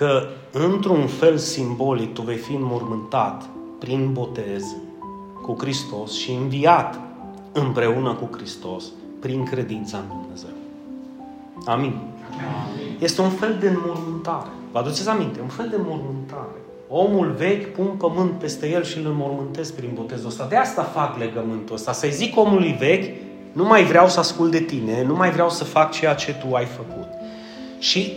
că 0.00 0.28
într-un 0.52 1.06
fel 1.06 1.36
simbolic 1.36 2.14
tu 2.14 2.22
vei 2.22 2.36
fi 2.36 2.52
înmormântat 2.52 3.48
prin 3.78 4.12
botez 4.12 4.64
cu 5.42 5.56
Hristos 5.58 6.12
și 6.12 6.30
înviat 6.32 7.00
împreună 7.52 8.12
cu 8.12 8.36
Hristos 8.36 8.84
prin 9.18 9.44
credința 9.44 9.96
în 9.96 10.04
Dumnezeu. 10.20 10.50
Amin. 11.66 11.94
Amin. 11.94 12.96
Este 12.98 13.20
un 13.20 13.30
fel 13.30 13.56
de 13.60 13.68
înmormântare. 13.68 14.48
Vă 14.72 14.78
aduceți 14.78 15.08
aminte? 15.08 15.40
Un 15.40 15.48
fel 15.48 15.68
de 15.68 15.76
înmormântare. 15.76 16.60
Omul 16.88 17.34
vechi 17.38 17.74
pun 17.74 17.86
pământ 17.86 18.30
peste 18.30 18.70
el 18.70 18.84
și 18.84 18.98
îl 18.98 19.06
înmormântesc 19.06 19.74
prin 19.74 19.90
botezul 19.94 20.28
ăsta. 20.28 20.46
De 20.48 20.56
asta 20.56 20.82
fac 20.82 21.18
legământul 21.18 21.74
ăsta. 21.74 21.92
Să-i 21.92 22.12
zic 22.12 22.36
omului 22.36 22.76
vechi, 22.78 23.16
nu 23.52 23.64
mai 23.64 23.84
vreau 23.84 24.08
să 24.08 24.18
ascult 24.18 24.50
de 24.50 24.60
tine, 24.60 25.04
nu 25.04 25.14
mai 25.14 25.30
vreau 25.30 25.50
să 25.50 25.64
fac 25.64 25.92
ceea 25.92 26.14
ce 26.14 26.34
tu 26.34 26.54
ai 26.54 26.66
făcut. 26.66 27.08
Și 27.78 28.12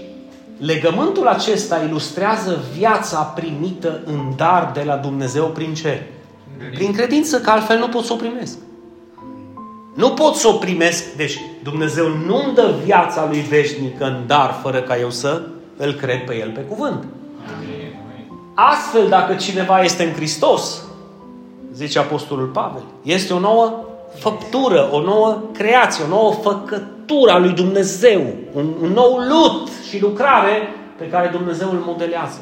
legământul 0.58 1.28
acesta 1.28 1.84
ilustrează 1.88 2.64
viața 2.78 3.22
primită 3.22 4.02
în 4.06 4.34
dar 4.36 4.72
de 4.74 4.84
la 4.86 4.96
Dumnezeu 4.96 5.46
prin 5.46 5.74
ce? 5.74 6.08
Prin 6.74 6.94
credință, 6.94 7.40
că 7.40 7.50
altfel 7.50 7.78
nu 7.78 7.88
pot 7.88 8.04
să 8.04 8.14
o 8.14 8.16
primesc. 8.16 8.58
Nu 9.96 10.10
pot 10.10 10.36
să 10.36 10.48
o 10.48 10.54
primesc. 10.54 11.16
Deci 11.16 11.40
Dumnezeu 11.64 12.08
nu-mi 12.08 12.54
dă 12.54 12.74
viața 12.84 13.26
lui 13.30 13.40
veșnică 13.40 14.06
în 14.06 14.24
dar 14.28 14.60
fără 14.62 14.82
ca 14.82 14.98
eu 14.98 15.10
să 15.10 15.42
îl 15.78 15.94
cred 15.94 16.26
pe 16.26 16.36
El 16.36 16.50
pe 16.50 16.62
cuvânt. 16.62 17.04
Astfel, 18.54 19.08
dacă 19.10 19.36
cineva 19.36 19.82
este 19.82 20.04
în 20.04 20.14
Hristos, 20.14 20.82
zice 21.74 22.00
Apostolul 22.00 22.48
Pavel, 22.48 22.84
este 23.02 23.34
o 23.34 23.40
nouă 23.40 23.74
făptură, 24.20 24.90
o 24.92 25.02
nouă 25.02 25.42
creație, 25.54 26.04
o 26.04 26.08
nouă 26.08 26.32
făcătură 26.32 26.93
a 27.30 27.38
lui 27.38 27.52
Dumnezeu, 27.52 28.22
un, 28.54 28.74
un 28.82 28.90
nou 28.90 29.18
lut 29.18 29.70
și 29.90 30.02
lucrare 30.02 30.68
pe 30.98 31.08
care 31.08 31.28
Dumnezeu 31.28 31.70
îl 31.70 31.84
modelează. 31.86 32.40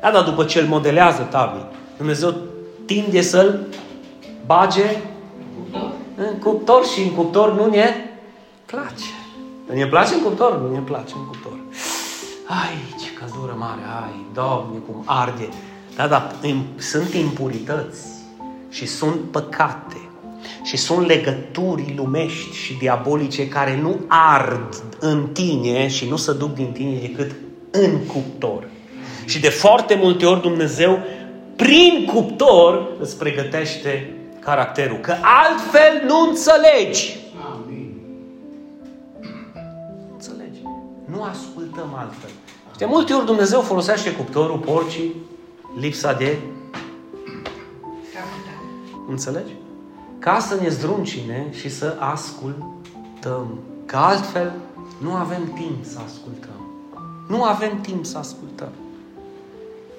Da, 0.00 0.10
dar 0.10 0.22
după 0.22 0.44
ce 0.44 0.60
îl 0.60 0.66
modelează, 0.66 1.22
Tavi, 1.30 1.60
Dumnezeu 1.96 2.34
tinde 2.86 3.20
să-l 3.20 3.66
bage 4.46 4.96
în 6.16 6.38
cuptor 6.38 6.86
și 6.86 7.02
în 7.02 7.10
cuptor 7.10 7.52
nu 7.54 7.66
ne 7.66 7.94
place. 8.66 9.10
Nu 9.68 9.74
ne 9.74 9.86
place 9.86 10.14
în 10.14 10.22
cuptor? 10.22 10.60
Nu 10.60 10.72
ne 10.72 10.80
place 10.80 11.12
în 11.16 11.24
cuptor. 11.24 11.58
Ai, 12.46 12.94
ce 13.02 13.12
căldură 13.12 13.54
mare, 13.58 13.80
ai, 14.02 14.26
Doamne, 14.34 14.78
cum 14.86 15.02
arde. 15.04 15.48
Da, 15.96 16.06
da, 16.06 16.30
sunt 16.76 17.12
impurități 17.12 18.06
și 18.68 18.86
sunt 18.86 19.20
păcate 19.30 20.07
și 20.68 20.76
sunt 20.76 21.06
legături 21.06 21.94
lumești 21.96 22.56
și 22.56 22.74
diabolice 22.74 23.48
care 23.48 23.80
nu 23.80 24.00
ard 24.08 24.82
în 24.98 25.28
tine 25.32 25.88
și 25.88 26.08
nu 26.08 26.16
se 26.16 26.32
duc 26.32 26.54
din 26.54 26.72
tine 26.72 26.98
decât 27.00 27.30
în 27.70 28.06
cuptor. 28.06 28.68
Și 29.24 29.40
de 29.40 29.48
foarte 29.48 29.94
multe 29.94 30.26
ori 30.26 30.40
Dumnezeu, 30.40 30.98
prin 31.56 32.10
cuptor, 32.14 32.88
îți 33.00 33.18
pregătește 33.18 34.12
caracterul. 34.40 34.96
Că 34.96 35.14
altfel 35.22 36.02
nu 36.06 36.28
înțelegi. 36.28 37.16
Amin. 37.52 37.94
Înțelegi. 40.12 40.60
Nu 41.04 41.22
ascultăm 41.22 41.94
altfel. 41.96 42.30
De 42.78 42.84
multe 42.84 43.12
ori 43.12 43.26
Dumnezeu 43.26 43.60
folosește 43.60 44.12
cuptorul, 44.12 44.58
porcii, 44.58 45.14
lipsa 45.80 46.12
de... 46.12 46.36
Înțelegi? 49.08 49.52
Ca 50.18 50.38
să 50.38 50.56
ne 50.60 50.68
zdruncine 50.68 51.46
și 51.52 51.68
să 51.68 51.96
ascultăm. 51.98 53.58
Că 53.86 53.96
altfel 53.96 54.52
nu 55.02 55.12
avem 55.12 55.52
timp 55.54 55.84
să 55.84 55.98
ascultăm. 56.04 56.50
Nu 57.28 57.42
avem 57.42 57.80
timp 57.80 58.04
să 58.04 58.18
ascultăm. 58.18 58.68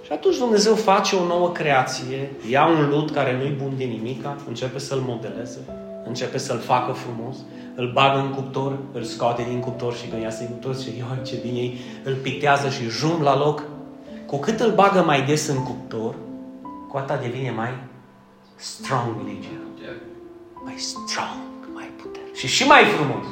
Și 0.05 0.11
atunci 0.11 0.37
Dumnezeu 0.37 0.75
face 0.75 1.15
o 1.15 1.25
nouă 1.25 1.49
creație, 1.49 2.31
ia 2.49 2.65
un 2.65 2.89
lut 2.89 3.11
care 3.11 3.37
nu-i 3.37 3.55
bun 3.61 3.73
de 3.77 3.83
nimica, 3.83 4.37
începe 4.47 4.79
să-l 4.79 5.03
modeleze, 5.07 5.59
începe 6.05 6.37
să-l 6.37 6.59
facă 6.59 6.91
frumos, 6.91 7.35
îl 7.75 7.91
bagă 7.93 8.19
în 8.19 8.29
cuptor, 8.29 8.77
îl 8.91 9.03
scoate 9.03 9.45
din 9.49 9.59
cuptor 9.59 9.95
și 9.95 10.07
când 10.07 10.21
iasă 10.21 10.43
din 10.43 10.51
cuptor 10.51 10.75
și 10.77 10.89
ioi 10.97 11.25
ce 11.25 11.39
bine 11.41 11.57
ei, 11.57 11.79
îl 12.03 12.13
pictează 12.13 12.69
și 12.69 12.89
jum 12.89 13.21
la 13.21 13.37
loc. 13.37 13.63
Cu 14.25 14.37
cât 14.37 14.59
îl 14.59 14.71
bagă 14.71 15.01
mai 15.01 15.21
des 15.21 15.47
în 15.47 15.63
cuptor, 15.63 16.15
cu 16.89 16.97
atât 16.97 17.21
devine 17.21 17.51
mai 17.51 17.69
strong 18.55 19.15
legea. 19.25 19.68
Mai 20.63 20.75
strong, 20.77 21.69
mai 21.73 21.89
puternic. 22.01 22.35
Și 22.35 22.47
și 22.47 22.63
mai 22.63 22.83
frumos. 22.95 23.25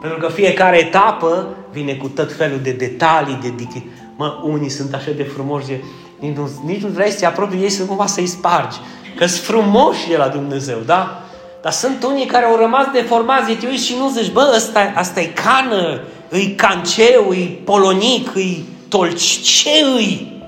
Pentru 0.00 0.18
că 0.18 0.28
fiecare 0.28 0.78
etapă 0.78 1.56
vine 1.70 1.94
cu 1.94 2.08
tot 2.08 2.32
felul 2.32 2.58
de 2.62 2.72
detalii, 2.72 3.38
de 3.42 3.52
dichi. 3.56 3.82
Mă, 4.16 4.40
unii 4.44 4.68
sunt 4.68 4.94
așa 4.94 5.10
de 5.10 5.22
frumoși, 5.22 5.66
de, 5.66 5.84
nici, 6.18 6.36
nu, 6.36 6.50
nici 6.64 6.82
nu 6.82 6.88
vrei 6.88 7.10
să 7.10 7.18
te 7.18 7.26
apropii 7.26 7.62
ei 7.62 7.70
să 7.70 7.84
cumva 7.84 8.06
să-i 8.06 8.26
spargi. 8.26 8.76
Că 9.16 9.26
sunt 9.26 9.44
frumoși 9.44 10.08
de 10.08 10.16
la 10.16 10.28
Dumnezeu, 10.28 10.78
da? 10.78 11.22
Dar 11.62 11.72
sunt 11.72 12.04
unii 12.04 12.26
care 12.26 12.44
au 12.44 12.56
rămas 12.56 12.86
deformați, 12.92 13.52
te 13.52 13.66
uiți 13.66 13.86
și 13.86 13.94
nu 13.98 14.08
zici, 14.08 14.32
bă, 14.32 14.52
asta, 14.54 14.92
asta 14.94 15.20
e 15.20 15.24
cană, 15.24 16.00
îi 16.28 16.54
canceu, 16.54 17.28
îi 17.28 17.60
polonic, 17.64 18.34
îi 18.34 18.64
tolci, 18.88 19.40
ce 19.40 19.70
îi? 19.96 20.42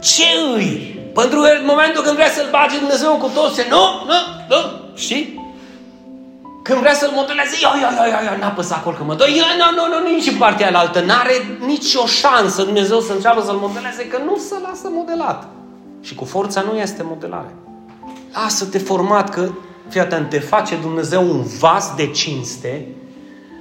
Ce 0.00 0.24
îi? 0.54 1.00
Pentru 1.14 1.40
că 1.40 1.48
în 1.60 1.64
momentul 1.66 2.02
când 2.02 2.14
vrea 2.14 2.30
să-l 2.30 2.48
bage 2.50 2.78
Dumnezeu 2.78 3.16
cu 3.16 3.30
toți, 3.34 3.60
nu, 3.70 3.82
nu, 4.06 4.18
nu, 4.48 4.56
știi? 4.98 5.46
Când 6.62 6.80
vrea 6.80 6.94
să-l 6.94 7.10
modeleze, 7.14 7.56
ia, 7.62 7.72
ia, 7.80 7.90
ia, 7.98 8.06
ia, 8.06 8.20
ia, 8.22 8.36
n-a 8.40 8.48
păsat 8.48 8.78
acolo 8.78 8.96
că 8.96 9.04
mă 9.04 9.14
dă, 9.14 9.24
ia, 9.28 9.44
nu, 9.58 9.66
nu, 9.78 10.00
nu, 10.02 10.14
nici 10.14 10.26
în 10.26 10.36
partea 10.36 10.66
alaltă, 10.66 11.00
n-are 11.00 11.32
nicio 11.66 12.06
șansă 12.06 12.62
Dumnezeu 12.62 13.00
să 13.00 13.12
înceapă 13.12 13.42
să-l 13.42 13.56
modeleze, 13.56 14.06
că 14.06 14.18
nu 14.24 14.36
se 14.36 14.54
lasă 14.62 14.88
modelat. 14.90 15.48
Și 16.00 16.14
cu 16.14 16.24
forța 16.24 16.60
nu 16.60 16.78
este 16.78 17.02
modelare. 17.02 17.54
Lasă-te 18.32 18.78
format 18.78 19.30
că, 19.30 19.50
fii 19.88 20.00
atent, 20.00 20.28
te 20.28 20.38
face 20.38 20.76
Dumnezeu 20.76 21.22
un 21.22 21.42
vas 21.58 21.92
de 21.96 22.06
cinste, 22.06 22.86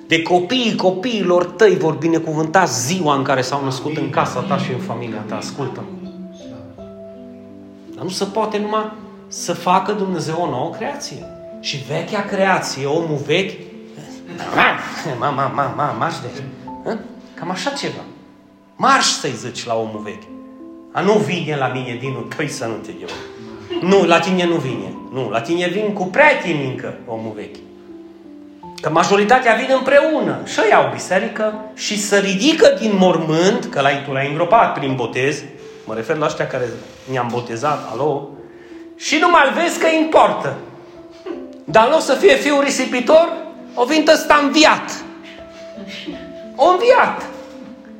de 0.08 0.22
copiii 0.22 0.76
copiilor 0.76 1.46
tăi 1.46 1.78
vor 1.78 1.94
binecuvânta 1.94 2.66
ziua 2.66 3.16
în 3.16 3.24
care 3.24 3.42
s-au 3.42 3.64
născut 3.64 3.98
în 3.98 4.10
casa 4.10 4.40
ta 4.40 4.58
și 4.58 4.72
în 4.72 4.80
familia 4.80 5.24
ta. 5.28 5.36
Ascultă 5.36 5.84
Dar 7.96 8.04
nu 8.04 8.10
se 8.10 8.26
poate 8.26 8.58
numai 8.58 8.92
să 9.28 9.54
facă 9.54 9.92
Dumnezeu 9.92 10.38
o 10.42 10.50
nouă 10.50 10.70
creație. 10.70 11.18
Și 11.60 11.78
vechea 11.78 12.22
creație, 12.22 12.86
omul 12.86 13.22
vechi, 13.26 13.52
ma, 15.20 15.30
ma, 15.30 15.48
ma, 15.48 15.74
ma, 15.76 15.96
marș 16.00 16.16
de 16.22 16.44
Cam 17.34 17.50
așa 17.50 17.70
ceva. 17.70 18.02
Marș 18.76 19.06
să-i 19.06 19.32
zici 19.36 19.66
la 19.66 19.76
omul 19.76 20.02
vechi. 20.04 20.24
A 20.92 21.02
nu 21.02 21.14
vine 21.14 21.56
la 21.56 21.68
mine 21.68 21.98
din 22.00 22.14
păi 22.36 22.48
să 22.48 22.66
nu 22.66 22.74
te 22.74 22.92
eu. 23.02 23.08
Nu, 23.82 24.06
la 24.06 24.20
tine 24.20 24.46
nu 24.46 24.56
vine. 24.56 24.94
Nu, 25.14 25.30
la 25.30 25.42
tine 25.42 25.68
vin 25.68 25.94
cu 25.94 26.04
prieteni 26.04 26.68
încă 26.68 26.98
omul 27.06 27.32
vechi. 27.36 27.56
Că 28.82 28.90
majoritatea 28.90 29.56
vin 29.56 29.76
împreună 29.78 30.42
și 30.46 30.60
iau 30.70 30.90
biserică 30.94 31.54
și 31.74 32.00
să 32.00 32.18
ridică 32.18 32.78
din 32.80 32.92
mormânt, 32.96 33.66
că 33.70 33.82
l-ai, 33.82 34.04
tu 34.06 34.12
l-ai 34.12 34.28
îngropat 34.28 34.74
prin 34.74 34.96
botez, 34.96 35.44
mă 35.86 35.94
refer 35.94 36.16
la 36.16 36.26
ăștia 36.26 36.48
care 36.48 36.66
ne-am 37.12 37.28
botezat, 37.32 37.92
alo, 37.92 38.30
și 38.98 39.18
nu 39.18 39.30
mai 39.30 39.54
vezi 39.62 39.80
că 39.80 39.88
importă. 39.88 40.58
Dar 41.64 41.86
în 41.86 41.91
loc 41.91 42.02
să 42.02 42.14
fie 42.14 42.36
fiul 42.36 42.64
risipitor, 42.64 43.34
o 43.74 43.86
vintă 43.86 44.16
sta 44.16 44.39
înviat. 44.43 45.04
O 46.56 46.70
înviat. 46.70 47.26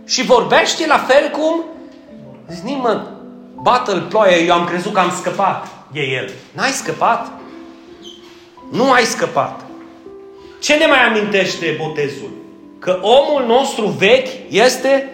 Și 0.06 0.24
vorbește 0.24 0.88
la 0.88 0.98
fel 0.98 1.30
cum 1.30 1.64
Zici, 2.50 2.78
mă, 2.82 3.02
bată-l 3.56 4.02
ploaie, 4.02 4.46
eu 4.46 4.54
am 4.54 4.66
crezut 4.66 4.94
că 4.94 5.00
am 5.00 5.14
scăpat 5.20 5.68
de 5.92 6.00
el. 6.00 6.30
N-ai 6.52 6.72
scăpat? 6.72 7.32
Nu 8.72 8.92
ai 8.92 9.04
scăpat. 9.04 9.66
Ce 10.62 10.74
ne 10.74 10.86
mai 10.86 11.06
amintește 11.06 11.78
botezul? 11.82 12.32
Că 12.80 13.00
omul 13.02 13.44
nostru 13.48 13.86
vechi 13.86 14.28
este 14.50 15.10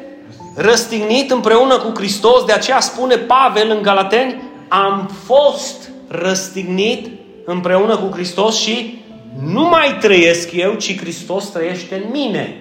răstignit 0.55 1.31
împreună 1.31 1.77
cu 1.77 1.91
Hristos, 1.95 2.43
de 2.45 2.51
aceea 2.51 2.79
spune 2.79 3.17
Pavel 3.17 3.69
în 3.69 3.81
Galateni, 3.81 4.41
am 4.81 5.09
fost 5.23 5.89
răstignit 6.07 7.09
împreună 7.45 7.97
cu 7.97 8.09
Hristos 8.13 8.57
și 8.59 9.03
nu 9.43 9.61
mai 9.61 9.97
trăiesc 9.99 10.49
eu, 10.51 10.73
ci 10.73 10.99
Hristos 10.99 11.45
trăiește 11.45 11.95
în 11.95 12.11
mine. 12.11 12.55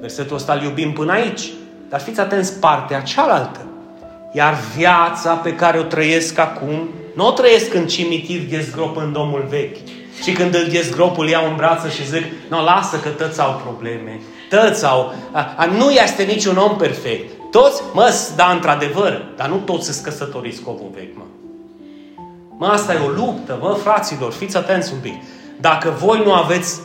Versetul 0.00 0.36
ăsta 0.36 0.52
îl 0.52 0.62
iubim 0.62 0.92
până 0.92 1.12
aici. 1.12 1.50
Dar 1.88 2.00
fiți 2.00 2.20
atenți, 2.20 2.58
partea 2.58 3.00
cealaltă. 3.00 3.60
Iar 4.32 4.54
viața 4.76 5.34
pe 5.34 5.54
care 5.54 5.78
o 5.78 5.82
trăiesc 5.82 6.38
acum, 6.38 6.88
nu 7.14 7.26
o 7.26 7.30
trăiesc 7.30 7.74
în 7.74 7.86
cimitir 7.86 8.40
dezgropând 8.48 9.16
omul 9.16 9.46
vechi, 9.48 9.76
și 10.22 10.32
când 10.32 10.54
îl 10.54 10.66
dezgrop, 10.70 11.18
îl 11.18 11.28
iau 11.28 11.46
în 11.46 11.56
brață 11.56 11.88
și 11.88 12.06
zic, 12.06 12.24
nu, 12.48 12.56
no, 12.56 12.62
lasă 12.62 12.96
că 12.96 13.08
toți 13.08 13.40
au 13.40 13.60
probleme, 13.64 14.20
toți 14.50 14.86
au, 14.86 15.14
a, 15.32 15.54
a, 15.56 15.64
nu 15.64 15.90
este 15.90 16.22
niciun 16.22 16.56
om 16.56 16.76
perfect. 16.76 17.30
Toți, 17.50 17.82
mă, 17.92 18.14
da, 18.36 18.50
într-adevăr, 18.50 19.26
dar 19.36 19.48
nu 19.48 19.56
toți 19.56 19.84
sunt 19.84 20.04
căsătoriți 20.04 20.62
cu 20.62 20.70
omul 20.70 20.90
vechi, 20.94 21.16
mă. 21.16 21.22
Mă, 22.60 22.66
asta 22.66 22.94
e 22.94 22.98
o 23.06 23.08
luptă, 23.08 23.58
mă, 23.60 23.76
fraților, 23.82 24.32
fiți 24.32 24.56
atenți 24.56 24.92
un 24.92 24.98
pic. 25.02 25.14
Dacă 25.60 25.96
voi 25.98 26.22
nu 26.24 26.32
aveți 26.32 26.80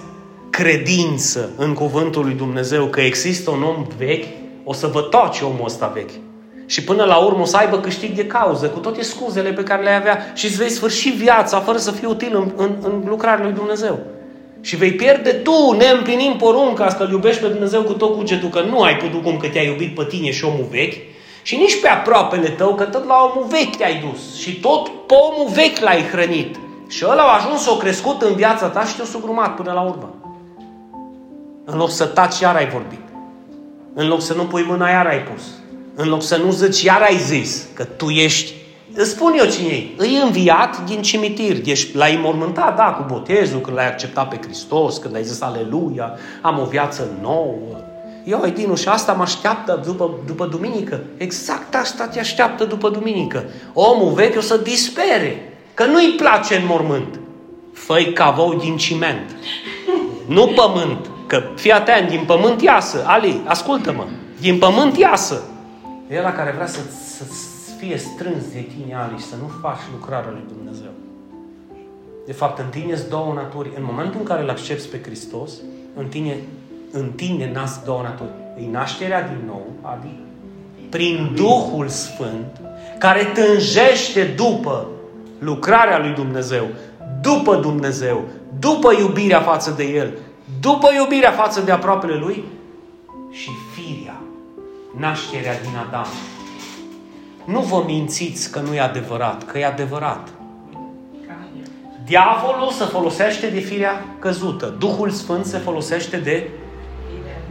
credință 0.49 1.49
în 1.57 1.73
cuvântul 1.73 2.23
lui 2.23 2.33
Dumnezeu 2.33 2.85
că 2.85 3.01
există 3.01 3.51
un 3.51 3.63
om 3.63 3.85
vechi, 3.97 4.25
o 4.63 4.73
să 4.73 4.87
vă 4.87 5.01
toci 5.01 5.41
omul 5.41 5.65
ăsta 5.65 5.91
vechi. 5.93 6.11
Și 6.65 6.83
până 6.83 7.03
la 7.03 7.15
urmă 7.15 7.41
o 7.41 7.45
să 7.45 7.57
aibă 7.57 7.79
câștig 7.79 8.15
de 8.15 8.25
cauză 8.25 8.67
cu 8.67 8.79
toate 8.79 9.01
scuzele 9.01 9.49
pe 9.49 9.63
care 9.63 9.83
le 9.83 9.89
avea 9.89 10.31
și 10.33 10.45
îți 10.45 10.57
vei 10.57 10.69
sfârși 10.69 11.09
viața 11.09 11.59
fără 11.59 11.77
să 11.77 11.91
fii 11.91 12.07
util 12.07 12.35
în, 12.35 12.51
în, 12.55 12.75
în 12.81 13.03
lucrarea 13.07 13.45
lui 13.45 13.53
Dumnezeu. 13.53 13.99
Și 14.61 14.75
vei 14.75 14.91
pierde 14.91 15.29
tu, 15.29 15.75
neîmplinim 15.77 16.35
porunca 16.37 16.89
să-L 16.89 17.09
iubești 17.11 17.41
pe 17.41 17.47
Dumnezeu 17.47 17.81
cu 17.81 17.93
tot 17.93 18.15
cugetul, 18.15 18.49
că 18.49 18.61
nu 18.61 18.81
ai 18.81 18.95
putut 18.95 19.23
cum 19.23 19.37
că 19.37 19.47
te-ai 19.47 19.67
iubit 19.67 19.95
pe 19.95 20.05
tine 20.09 20.31
și 20.31 20.45
omul 20.45 20.67
vechi, 20.71 21.14
și 21.45 21.55
nici 21.55 21.81
pe 21.81 21.87
aproapele 21.87 22.49
tău, 22.49 22.75
că 22.75 22.83
tot 22.83 23.05
la 23.05 23.31
omul 23.33 23.47
vechi 23.49 23.75
te-ai 23.75 24.05
dus 24.09 24.35
și 24.35 24.59
tot 24.59 24.87
pe 24.87 25.13
omul 25.13 25.51
vechi 25.53 25.79
l-ai 25.79 26.03
hrănit. 26.11 26.55
Și 26.87 27.05
ăla 27.09 27.23
a 27.23 27.35
ajuns, 27.35 27.67
o 27.67 27.77
crescut 27.77 28.21
în 28.21 28.35
viața 28.35 28.67
ta 28.67 28.85
și 28.85 28.95
te-a 28.95 29.05
sugrumat 29.05 29.55
până 29.55 29.71
la 29.71 29.81
urmă. 29.81 30.13
În 31.65 31.77
loc 31.77 31.91
să 31.91 32.05
taci, 32.05 32.39
iar 32.39 32.55
ai 32.55 32.67
vorbit. 32.67 33.01
În 33.93 34.07
loc 34.07 34.21
să 34.21 34.33
nu 34.33 34.43
pui 34.43 34.65
mâna, 34.67 34.89
iar 34.89 35.05
ai 35.05 35.23
pus. 35.23 35.43
În 35.95 36.07
loc 36.07 36.23
să 36.23 36.37
nu 36.37 36.51
zici, 36.51 36.81
iar 36.81 37.01
ai 37.01 37.17
zis 37.17 37.67
că 37.73 37.83
tu 37.83 38.09
ești 38.09 38.53
Îți 38.93 39.09
spun 39.09 39.33
eu 39.37 39.45
cine 39.45 39.73
e. 39.73 39.93
Îi 39.97 40.19
înviat 40.23 40.85
din 40.85 41.01
cimitir. 41.01 41.57
Ești, 41.65 41.95
l-ai 41.95 42.19
mormântat, 42.21 42.75
da, 42.75 42.91
cu 42.91 43.13
botezul, 43.13 43.61
când 43.61 43.75
l-ai 43.75 43.87
acceptat 43.87 44.27
pe 44.29 44.39
Hristos, 44.41 44.97
când 44.97 45.15
ai 45.15 45.23
zis 45.23 45.41
aleluia, 45.41 46.17
am 46.41 46.59
o 46.59 46.65
viață 46.65 47.07
nouă. 47.21 47.77
Eu, 48.25 48.43
Edinu, 48.45 48.75
și 48.75 48.87
asta 48.87 49.13
mă 49.13 49.21
așteaptă 49.21 49.81
după, 49.85 50.11
după 50.25 50.45
duminică. 50.45 51.03
Exact 51.17 51.75
asta 51.75 52.07
te 52.07 52.19
așteaptă 52.19 52.65
după 52.65 52.89
duminică. 52.89 53.43
Omul 53.73 54.13
vechi 54.13 54.37
o 54.37 54.41
să 54.41 54.57
dispere, 54.57 55.57
că 55.73 55.85
nu-i 55.85 56.15
place 56.17 56.55
în 56.55 56.65
mormânt. 56.65 57.19
Făi 57.73 58.13
cavou 58.13 58.53
din 58.53 58.77
ciment. 58.77 59.35
Nu 60.25 60.47
pământ. 60.47 61.09
Că 61.27 61.43
fii 61.55 61.71
atent, 61.71 62.09
din 62.09 62.23
pământ 62.25 62.61
iasă. 62.61 63.03
Ali, 63.05 63.41
ascultă-mă. 63.45 64.05
Din 64.39 64.57
pământ 64.57 64.97
iasă. 64.97 65.43
E 66.09 66.21
la 66.21 66.31
care 66.31 66.51
vrea 66.51 66.67
să, 66.67 66.79
să 67.15 67.23
fie 67.79 67.97
strâns 67.97 68.43
de 68.53 68.65
tine, 68.75 68.95
Ali, 68.95 69.17
și 69.17 69.25
să 69.25 69.35
nu 69.41 69.51
faci 69.61 69.79
lucrarea 69.99 70.31
lui 70.31 70.43
Dumnezeu. 70.55 70.91
De 72.25 72.31
fapt, 72.31 72.59
în 72.59 72.69
tine 72.69 72.95
sunt 72.95 73.09
două 73.09 73.33
naturi. 73.33 73.71
În 73.75 73.83
momentul 73.85 74.19
în 74.19 74.25
care 74.25 74.41
îl 74.41 74.49
accepti 74.49 74.87
pe 74.87 75.01
Hristos, 75.05 75.51
în 75.95 76.05
tine, 76.05 76.37
în 76.97 77.11
tine 77.15 77.51
nasc 77.53 77.83
două 77.83 78.01
naturi. 78.01 78.29
E 78.57 78.71
nașterea 78.71 79.21
din 79.21 79.41
nou, 79.45 79.67
Adi, 79.81 80.19
prin 80.89 81.31
Duhul 81.35 81.87
Sfânt, 81.87 82.61
care 82.97 83.23
tânjește 83.23 84.23
după 84.23 84.87
lucrarea 85.39 85.99
lui 85.99 86.13
Dumnezeu, 86.13 86.67
după 87.21 87.55
Dumnezeu, 87.55 88.23
după 88.59 88.93
iubirea 88.99 89.41
față 89.41 89.73
de 89.77 89.83
El, 89.83 90.13
după 90.59 90.87
iubirea 90.97 91.31
față 91.31 91.61
de 91.61 91.71
aproapele 91.71 92.15
Lui 92.15 92.43
și 93.31 93.49
firea 93.73 94.21
nașterea 94.99 95.61
din 95.61 95.77
Adam. 95.87 96.07
Nu 97.45 97.59
vă 97.59 97.83
mințiți 97.85 98.51
că 98.51 98.59
nu 98.59 98.73
e 98.73 98.79
adevărat, 98.79 99.45
că 99.45 99.57
e 99.57 99.65
adevărat. 99.65 100.29
Diavolul 102.05 102.71
se 102.71 102.83
folosește 102.83 103.47
de 103.47 103.59
firea 103.59 104.05
căzută. 104.19 104.75
Duhul 104.79 105.09
Sfânt 105.09 105.45
se 105.45 105.57
folosește 105.57 106.17
de, 106.17 106.49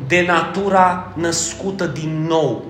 de 0.07 0.25
natura 0.27 1.13
născută 1.15 1.85
din 1.85 2.27
nou. 2.27 2.65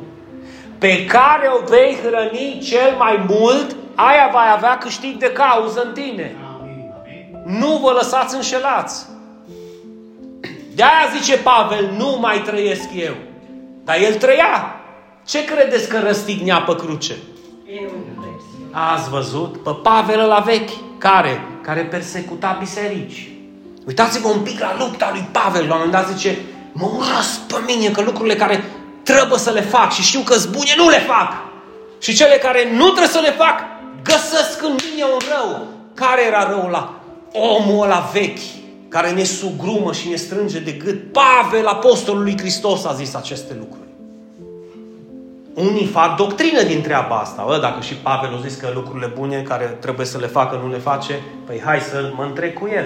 Pe 0.78 1.04
care 1.04 1.50
o 1.60 1.64
vei 1.68 1.96
hrăni 2.02 2.60
cel 2.62 2.94
mai 2.98 3.24
mult, 3.28 3.76
aia 3.94 4.30
va 4.32 4.54
avea 4.56 4.78
câștig 4.78 5.16
de 5.16 5.32
cauză 5.32 5.82
în 5.82 5.92
tine. 5.92 6.36
Nu 7.44 7.80
vă 7.82 7.90
lăsați 7.90 8.34
înșelați. 8.34 9.06
De-aia 10.74 11.08
zice 11.16 11.36
Pavel, 11.36 11.90
nu 11.96 12.16
mai 12.20 12.42
trăiesc 12.46 12.88
eu. 12.94 13.14
Dar 13.84 13.96
el 14.00 14.14
trăia. 14.14 14.74
Ce 15.26 15.44
credeți 15.44 15.88
că 15.88 15.98
răstignea 15.98 16.60
pe 16.60 16.74
cruce? 16.74 17.14
Ați 18.70 19.10
văzut? 19.10 19.62
Pe 19.62 19.70
Pavel 19.82 20.26
la 20.26 20.38
vechi. 20.38 20.98
Care? 20.98 21.40
Care 21.62 21.80
persecuta 21.80 22.56
biserici. 22.58 23.28
Uitați-vă 23.86 24.28
un 24.28 24.40
pic 24.40 24.60
la 24.60 24.76
lupta 24.78 25.10
lui 25.12 25.28
Pavel. 25.32 25.66
La 25.68 25.74
un 25.74 25.80
moment 25.84 25.90
dat 25.90 26.16
zice, 26.16 26.38
mă 26.74 26.86
urăsc 26.96 27.38
pe 27.40 27.58
mine 27.66 27.88
că 27.88 28.00
lucrurile 28.00 28.34
care 28.34 28.64
trebuie 29.02 29.38
să 29.38 29.50
le 29.50 29.60
fac 29.60 29.92
și 29.92 30.02
știu 30.02 30.20
că 30.20 30.34
bune, 30.50 30.74
nu 30.76 30.88
le 30.88 30.98
fac. 30.98 31.32
Și 31.98 32.14
cele 32.14 32.36
care 32.36 32.70
nu 32.72 32.86
trebuie 32.86 33.08
să 33.08 33.20
le 33.20 33.30
fac, 33.30 33.60
găsesc 34.02 34.62
în 34.62 34.76
mine 34.90 35.04
un 35.04 35.20
rău. 35.34 35.66
Care 35.94 36.26
era 36.26 36.48
răul 36.48 36.70
la 36.70 37.00
omul 37.32 37.84
ăla 37.84 38.10
vechi, 38.12 38.38
care 38.88 39.10
ne 39.10 39.24
sugrumă 39.24 39.92
și 39.92 40.08
ne 40.08 40.16
strânge 40.16 40.58
de 40.58 40.70
gât? 40.70 41.12
Pavel, 41.12 41.66
apostolul 41.66 42.22
lui 42.22 42.38
Hristos, 42.38 42.84
a 42.84 42.92
zis 42.92 43.14
aceste 43.14 43.56
lucruri. 43.58 43.82
Unii 45.54 45.86
fac 45.86 46.16
doctrină 46.16 46.62
din 46.62 46.82
treaba 46.82 47.16
asta. 47.16 47.44
Bă, 47.46 47.58
dacă 47.60 47.80
și 47.80 47.94
Pavel 47.94 48.34
a 48.34 48.46
zis 48.48 48.56
că 48.56 48.70
lucrurile 48.74 49.12
bune 49.14 49.42
care 49.42 49.64
trebuie 49.64 50.06
să 50.06 50.18
le 50.18 50.26
facă 50.26 50.60
nu 50.62 50.70
le 50.70 50.78
face, 50.78 51.20
păi 51.46 51.60
hai 51.64 51.80
să 51.80 52.12
mă 52.16 52.22
întrec 52.22 52.58
cu 52.58 52.68
el. 52.74 52.84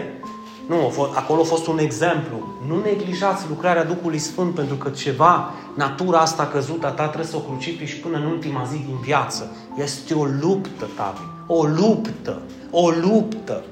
Nu, 0.69 0.93
acolo 1.15 1.41
a 1.41 1.45
fost 1.45 1.67
un 1.67 1.79
exemplu. 1.79 2.37
Nu 2.67 2.81
neglijați 2.85 3.45
lucrarea 3.49 3.85
Duhului 3.85 4.19
Sfânt 4.19 4.55
pentru 4.55 4.75
că 4.75 4.89
ceva, 4.89 5.53
natura 5.75 6.19
asta 6.19 6.47
căzută 6.47 6.87
a 6.87 6.91
ta 6.91 7.07
trebuie 7.07 7.31
să 7.31 7.37
o 7.37 7.39
crucifici 7.39 8.01
până 8.01 8.17
în 8.17 8.25
ultima 8.25 8.67
zi 8.71 8.77
din 8.77 8.99
viață. 9.03 9.57
Este 9.83 10.15
o 10.15 10.25
luptă, 10.25 10.89
Tavi. 10.97 11.21
O 11.47 11.63
luptă. 11.63 12.41
O 12.71 12.89
luptă. 12.91 13.63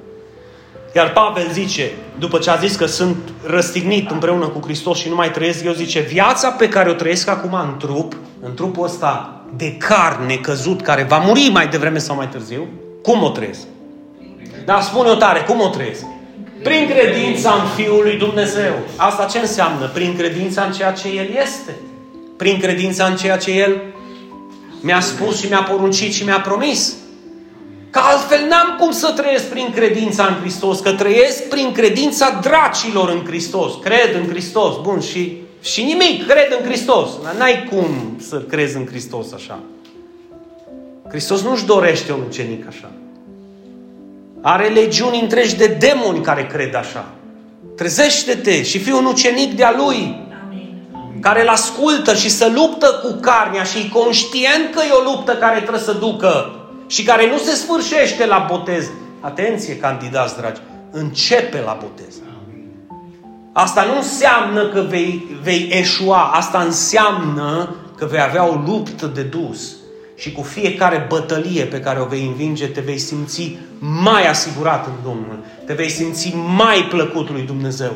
Iar 0.95 1.13
Pavel 1.13 1.49
zice, 1.53 1.91
după 2.19 2.39
ce 2.39 2.51
a 2.51 2.57
zis 2.57 2.77
că 2.77 2.87
sunt 2.87 3.17
răstignit 3.47 4.11
împreună 4.11 4.47
cu 4.47 4.61
Hristos 4.65 4.99
și 4.99 5.09
nu 5.09 5.15
mai 5.15 5.31
trăiesc, 5.31 5.65
eu 5.65 5.73
zice, 5.73 6.01
viața 6.01 6.51
pe 6.51 6.69
care 6.69 6.91
o 6.91 6.95
trăiesc 6.95 7.29
acum 7.29 7.53
în 7.53 7.75
trup, 7.79 8.17
în 8.41 8.55
trupul 8.55 8.85
ăsta 8.85 9.41
de 9.57 9.77
carne 9.77 10.35
căzut 10.35 10.83
care 10.83 11.03
va 11.03 11.19
muri 11.19 11.51
mai 11.53 11.69
devreme 11.69 11.99
sau 11.99 12.17
mai 12.17 12.29
târziu, 12.29 12.67
cum 13.03 13.23
o 13.23 13.31
trăiesc? 13.31 13.61
Dar 14.65 14.83
spune-o 14.83 15.15
tare, 15.15 15.41
cum 15.41 15.61
o 15.61 15.69
trăiesc? 15.69 16.05
Prin 16.67 16.89
credința 16.89 17.53
în 17.53 17.69
Fiul 17.77 18.03
lui 18.03 18.17
Dumnezeu. 18.17 18.73
Asta 18.97 19.25
ce 19.25 19.39
înseamnă? 19.39 19.91
Prin 19.95 20.17
credința 20.17 20.63
în 20.63 20.73
ceea 20.73 20.93
ce 20.93 21.09
El 21.09 21.29
este. 21.43 21.77
Prin 22.37 22.61
credința 22.61 23.07
în 23.07 23.17
ceea 23.17 23.37
ce 23.37 23.51
El 23.51 23.83
mi-a 24.81 25.01
spus 25.01 25.41
și 25.41 25.47
mi-a 25.47 25.63
poruncit 25.63 26.13
și 26.13 26.25
mi-a 26.25 26.41
promis. 26.41 26.95
Că 27.91 27.99
altfel 28.03 28.47
n-am 28.49 28.77
cum 28.81 28.91
să 28.91 29.13
trăiesc 29.17 29.45
prin 29.45 29.73
credința 29.75 30.27
în 30.27 30.35
Hristos, 30.41 30.81
că 30.81 30.93
trăiesc 30.93 31.49
prin 31.49 31.73
credința 31.73 32.41
dracilor 32.43 33.09
în 33.09 33.25
Hristos. 33.27 33.73
Cred 33.83 34.15
în 34.15 34.29
Hristos, 34.29 34.75
bun, 34.83 35.01
și, 35.01 35.37
și 35.63 35.83
nimic, 35.83 36.27
cred 36.27 36.57
în 36.59 36.65
Hristos. 36.65 37.09
N-ai 37.39 37.69
cum 37.71 38.17
să 38.29 38.37
crezi 38.37 38.77
în 38.77 38.87
Hristos 38.87 39.33
așa. 39.33 39.59
Hristos 41.09 41.43
nu-și 41.43 41.65
dorește 41.65 42.13
un 42.13 42.21
ucenic 42.29 42.67
așa. 42.69 42.91
Are 44.49 44.69
legiuni 44.69 45.21
întregi 45.21 45.57
de 45.57 45.67
demoni 45.67 46.21
care 46.21 46.47
cred 46.47 46.75
așa. 46.75 47.05
Trezește-te 47.77 48.63
și 48.63 48.79
fii 48.79 48.93
un 48.93 49.05
ucenic 49.05 49.57
de-a 49.57 49.75
Lui. 49.77 50.29
Care 51.21 51.43
îl 51.43 51.49
ascultă 51.49 52.15
și 52.15 52.29
să 52.29 52.53
luptă 52.55 52.87
cu 52.87 53.19
carnea 53.21 53.63
și 53.63 53.79
e 53.79 53.89
conștient 53.89 54.75
că 54.75 54.83
e 54.83 54.91
o 54.91 55.11
luptă 55.11 55.33
care 55.33 55.61
trebuie 55.61 55.83
să 55.83 55.93
ducă 55.93 56.61
și 56.87 57.03
care 57.03 57.31
nu 57.31 57.39
se 57.39 57.55
sfârșește 57.55 58.27
la 58.27 58.47
botez. 58.51 58.85
Atenție, 59.21 59.77
candidați 59.77 60.37
dragi, 60.37 60.61
începe 60.91 61.63
la 61.65 61.79
botez. 61.81 62.15
Asta 63.53 63.83
nu 63.83 63.97
înseamnă 63.97 64.69
că 64.69 64.81
vei, 64.81 65.39
vei 65.43 65.69
eșua, 65.71 66.23
asta 66.23 66.59
înseamnă 66.59 67.75
că 67.97 68.07
vei 68.07 68.21
avea 68.21 68.49
o 68.49 68.55
luptă 68.67 69.07
de 69.07 69.23
dus. 69.23 69.76
Și 70.17 70.33
cu 70.33 70.43
fiecare 70.43 71.07
bătălie 71.09 71.65
pe 71.65 71.81
care 71.81 72.01
o 72.01 72.05
vei 72.05 72.27
învinge, 72.27 72.67
te 72.67 72.81
vei 72.81 72.99
simți 72.99 73.57
mai 73.79 74.29
asigurat 74.29 74.87
în 74.87 74.93
Domnul. 75.03 75.45
Te 75.67 75.73
vei 75.73 75.89
simți 75.89 76.35
mai 76.57 76.87
plăcut 76.89 77.31
lui 77.31 77.43
Dumnezeu. 77.43 77.93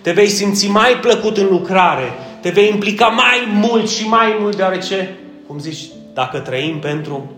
Te 0.00 0.12
vei 0.12 0.28
simți 0.28 0.68
mai 0.68 0.98
plăcut 1.00 1.36
în 1.36 1.46
lucrare. 1.50 2.12
Te 2.40 2.50
vei 2.50 2.68
implica 2.68 3.06
mai 3.06 3.48
mult 3.52 3.88
și 3.88 4.08
mai 4.08 4.36
mult, 4.40 4.56
deoarece, 4.56 5.18
cum 5.46 5.58
zici, 5.58 5.90
dacă 6.14 6.38
trăim 6.38 6.78
pentru 6.78 7.30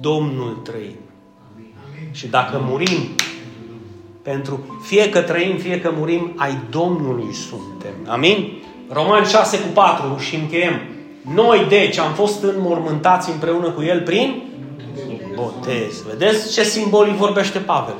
Domnul 0.00 0.60
trăim. 0.64 0.96
Și 2.10 2.26
dacă 2.26 2.62
murim, 2.68 3.08
pentru 4.22 4.80
fie 4.82 5.08
că 5.08 5.20
trăim, 5.20 5.56
fie 5.56 5.80
că 5.80 5.92
murim, 5.96 6.32
ai 6.36 6.58
Domnului 6.70 7.34
suntem. 7.34 7.94
Amin? 8.06 8.52
Roman 8.88 9.24
6 9.24 9.58
cu 9.58 9.68
4 9.72 10.16
și 10.18 10.34
încheiem. 10.34 10.80
Noi, 11.22 11.66
deci, 11.68 11.98
am 11.98 12.12
fost 12.12 12.42
înmormântați 12.42 13.30
împreună 13.30 13.70
cu 13.70 13.82
El 13.82 14.00
prin 14.00 14.42
botez. 15.34 16.02
Vedeți 16.02 16.52
ce 16.52 16.62
simbolic 16.62 17.14
vorbește 17.14 17.58
Pavel? 17.58 17.94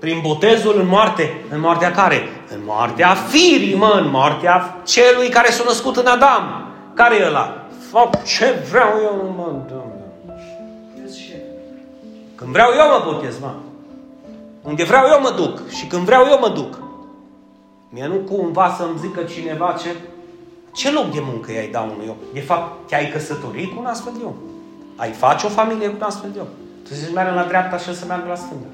Prin 0.00 0.18
botezul 0.22 0.80
în 0.80 0.86
moarte. 0.86 1.44
În 1.50 1.60
moartea 1.60 1.90
care? 1.90 2.28
În 2.50 2.60
moartea 2.64 3.14
firii, 3.14 3.76
mă, 3.76 4.00
în 4.02 4.10
moartea 4.10 4.82
celui 4.84 5.28
care 5.28 5.50
s-a 5.50 5.62
născut 5.66 5.96
în 5.96 6.06
Adam. 6.06 6.68
Care 6.94 7.16
e 7.16 7.26
ăla? 7.26 7.66
Fac 7.90 8.24
ce 8.24 8.64
vreau 8.70 8.90
eu, 9.02 9.34
mă, 9.36 9.44
Domnule. 9.68 10.04
Când 12.34 12.50
vreau 12.50 12.70
eu 12.78 12.88
mă 12.88 13.12
botez, 13.12 13.38
mă. 13.38 13.50
Unde 14.62 14.84
vreau 14.84 15.06
eu 15.10 15.20
mă 15.20 15.32
duc 15.36 15.68
și 15.68 15.86
când 15.86 16.02
vreau 16.04 16.26
eu 16.30 16.38
mă 16.40 16.48
duc. 16.48 16.78
Mie 17.88 18.06
nu 18.06 18.14
cumva 18.14 18.74
să-mi 18.78 18.98
zică 18.98 19.22
cineva 19.22 19.76
ce, 19.82 19.88
ce 20.74 20.92
loc 20.92 21.12
de 21.12 21.22
muncă 21.22 21.52
i-ai 21.52 21.68
da 21.68 21.80
unui 21.80 22.08
om. 22.08 22.16
De 22.32 22.40
fapt, 22.40 22.88
te-ai 22.88 23.10
căsătorit 23.10 23.72
cu 23.72 23.80
un 23.80 23.86
astfel 23.86 24.12
de 24.18 24.24
om. 24.24 24.34
Ai 24.96 25.10
face 25.10 25.46
o 25.46 25.48
familie 25.48 25.88
cu 25.88 25.96
un 25.96 26.02
astfel 26.02 26.30
de 26.32 26.40
om. 26.40 26.46
Tu 26.88 26.94
zici, 26.94 27.14
meargă 27.14 27.34
la 27.34 27.44
dreapta 27.44 27.76
și 27.78 27.94
să 27.94 28.04
meargă 28.06 28.28
la 28.28 28.34
stânga. 28.34 28.70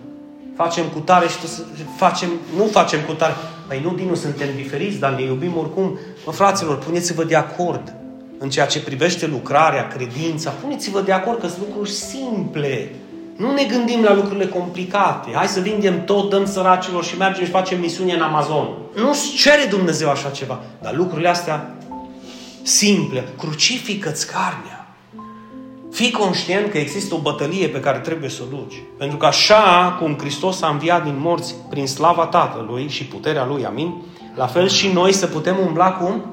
Facem 0.56 0.84
cu 0.86 0.98
tare 0.98 1.28
și 1.28 1.38
tu 1.40 1.46
să 1.46 1.62
facem, 1.96 2.28
nu 2.56 2.64
facem 2.64 3.00
cu 3.06 3.12
tare. 3.12 3.34
Păi 3.68 3.80
nu, 3.82 3.94
Dinu, 3.94 4.14
suntem 4.14 4.48
diferiți, 4.56 4.98
dar 4.98 5.12
ne 5.12 5.22
iubim 5.22 5.56
oricum. 5.56 5.98
Mă, 6.26 6.32
fraților, 6.32 6.78
puneți-vă 6.78 7.24
de 7.24 7.36
acord 7.36 7.94
în 8.38 8.50
ceea 8.50 8.66
ce 8.66 8.82
privește 8.82 9.26
lucrarea, 9.26 9.86
credința. 9.86 10.50
Puneți-vă 10.50 11.00
de 11.00 11.12
acord 11.12 11.40
că 11.40 11.46
sunt 11.46 11.66
lucruri 11.66 11.90
simple. 11.90 12.94
Nu 13.36 13.52
ne 13.52 13.64
gândim 13.64 14.02
la 14.02 14.14
lucrurile 14.14 14.46
complicate. 14.46 15.30
Hai 15.34 15.46
să 15.46 15.60
vindem 15.60 16.04
tot, 16.04 16.30
dăm 16.30 16.46
săracilor 16.46 17.04
și 17.04 17.16
mergem 17.16 17.44
și 17.44 17.50
facem 17.50 17.80
misiune 17.80 18.12
în 18.12 18.20
Amazon. 18.20 18.68
Nu-ți 18.94 19.34
cere 19.34 19.66
Dumnezeu 19.70 20.10
așa 20.10 20.28
ceva. 20.28 20.60
Dar 20.82 20.94
lucrurile 20.94 21.28
astea 21.28 21.74
simple. 22.62 23.28
Crucifică-ți 23.38 24.26
carnea. 24.26 24.94
Fii 25.92 26.10
conștient 26.10 26.70
că 26.70 26.78
există 26.78 27.14
o 27.14 27.18
bătălie 27.18 27.68
pe 27.68 27.80
care 27.80 27.98
trebuie 27.98 28.30
să 28.30 28.42
o 28.42 28.56
duci. 28.56 28.82
Pentru 28.98 29.16
că 29.16 29.26
așa 29.26 29.96
cum 30.00 30.16
Hristos 30.18 30.62
a 30.62 30.68
înviat 30.68 31.04
din 31.04 31.16
morți 31.18 31.54
prin 31.70 31.86
slava 31.86 32.26
Tatălui 32.26 32.88
și 32.88 33.04
puterea 33.04 33.46
Lui, 33.46 33.64
amin? 33.64 33.94
La 34.34 34.46
fel 34.46 34.68
și 34.68 34.88
noi 34.92 35.12
să 35.12 35.26
putem 35.26 35.56
umbla 35.66 35.92
cum? 35.92 36.24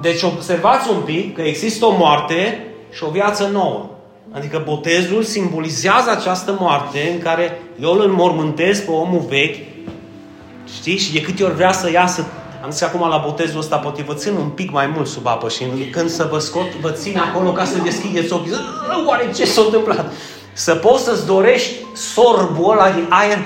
Deci 0.00 0.22
observați 0.22 0.90
un 0.90 1.00
pic 1.04 1.34
că 1.34 1.42
există 1.42 1.84
o 1.84 1.96
moarte 1.96 2.66
și 2.92 3.04
o 3.04 3.10
viață 3.10 3.48
nouă. 3.52 3.90
Adică 4.30 4.62
botezul 4.64 5.22
simbolizează 5.22 6.10
această 6.10 6.56
moarte 6.60 7.10
în 7.12 7.18
care 7.18 7.62
eu 7.80 7.92
îl 7.92 8.00
înmormântez 8.00 8.80
pe 8.80 8.90
omul 8.90 9.24
vechi, 9.28 9.56
știi? 10.74 10.98
Și 10.98 11.12
de 11.12 11.20
câte 11.20 11.44
ori 11.44 11.54
vrea 11.54 11.72
să 11.72 11.90
iasă, 11.90 12.26
am 12.64 12.70
zis 12.70 12.82
acum 12.82 13.08
la 13.08 13.16
botezul 13.16 13.58
ăsta, 13.58 13.76
poate 13.76 14.02
vă 14.02 14.14
țin 14.14 14.34
un 14.34 14.48
pic 14.48 14.70
mai 14.70 14.86
mult 14.86 15.06
sub 15.06 15.26
apă 15.26 15.48
și 15.48 15.64
când 15.92 16.10
să 16.10 16.28
vă 16.30 16.38
scot, 16.38 16.74
vă 16.80 16.90
țin 16.90 17.18
acolo 17.18 17.52
ca 17.52 17.64
să 17.64 17.78
deschideți 17.78 18.32
ochii. 18.32 18.52
Oare 19.06 19.30
ce 19.34 19.44
s-a 19.44 19.60
întâmplat? 19.60 20.12
Să 20.52 20.74
poți 20.74 21.04
să-ți 21.04 21.26
dorești 21.26 21.74
sorbul 21.92 22.72
ăla 22.72 22.90
de 22.90 23.02
aer. 23.08 23.38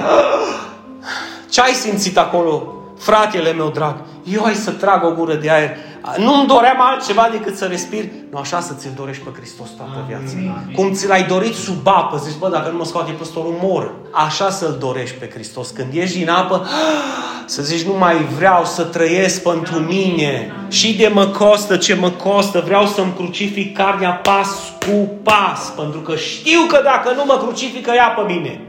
Ce 1.50 1.60
ai 1.60 1.72
simțit 1.72 2.18
acolo, 2.18 2.74
fratele 2.98 3.52
meu 3.52 3.68
drag? 3.68 3.96
Eu 4.22 4.44
ai 4.44 4.54
să 4.54 4.70
trag 4.70 5.04
o 5.04 5.10
gură 5.10 5.34
de 5.34 5.50
aer 5.50 5.76
nu-mi 6.16 6.46
doream 6.46 6.76
altceva 6.80 7.28
decât 7.32 7.56
să 7.56 7.64
respir. 7.64 8.04
Nu 8.30 8.38
așa 8.38 8.60
să 8.60 8.74
ți-l 8.74 8.92
dorești 8.96 9.22
pe 9.22 9.30
Hristos 9.36 9.68
toată 9.76 10.04
viața. 10.08 10.32
Amin. 10.36 10.74
Cum 10.74 10.92
ți 10.92 11.06
l-ai 11.06 11.22
dorit 11.22 11.54
sub 11.54 11.86
apă, 11.86 12.16
zici, 12.16 12.38
bă, 12.38 12.48
dacă 12.48 12.70
nu 12.70 12.76
mă 12.76 12.84
scoate 12.84 13.10
păstorul, 13.10 13.58
mor. 13.62 13.94
Așa 14.10 14.50
să-L 14.50 14.76
dorești 14.80 15.16
pe 15.16 15.30
Hristos. 15.34 15.70
Când 15.70 15.92
ieși 15.92 16.18
din 16.18 16.28
apă, 16.28 16.66
să 17.46 17.62
zici, 17.62 17.86
nu 17.86 17.98
mai 17.98 18.16
vreau 18.36 18.64
să 18.64 18.82
trăiesc 18.82 19.42
pentru 19.42 19.78
mine. 19.78 20.52
Și 20.68 20.96
de 20.96 21.08
mă 21.08 21.26
costă 21.26 21.76
ce 21.76 21.94
mă 21.94 22.10
costă, 22.10 22.62
vreau 22.64 22.86
să-mi 22.86 23.12
crucific 23.16 23.76
carnea 23.76 24.10
pas 24.12 24.48
cu 24.86 25.10
pas. 25.22 25.72
Pentru 25.76 26.00
că 26.00 26.16
știu 26.16 26.60
că 26.68 26.80
dacă 26.84 27.12
nu 27.16 27.24
mă 27.26 27.36
crucifică 27.42 27.90
ea 27.94 28.08
pe 28.08 28.32
mine. 28.32 28.60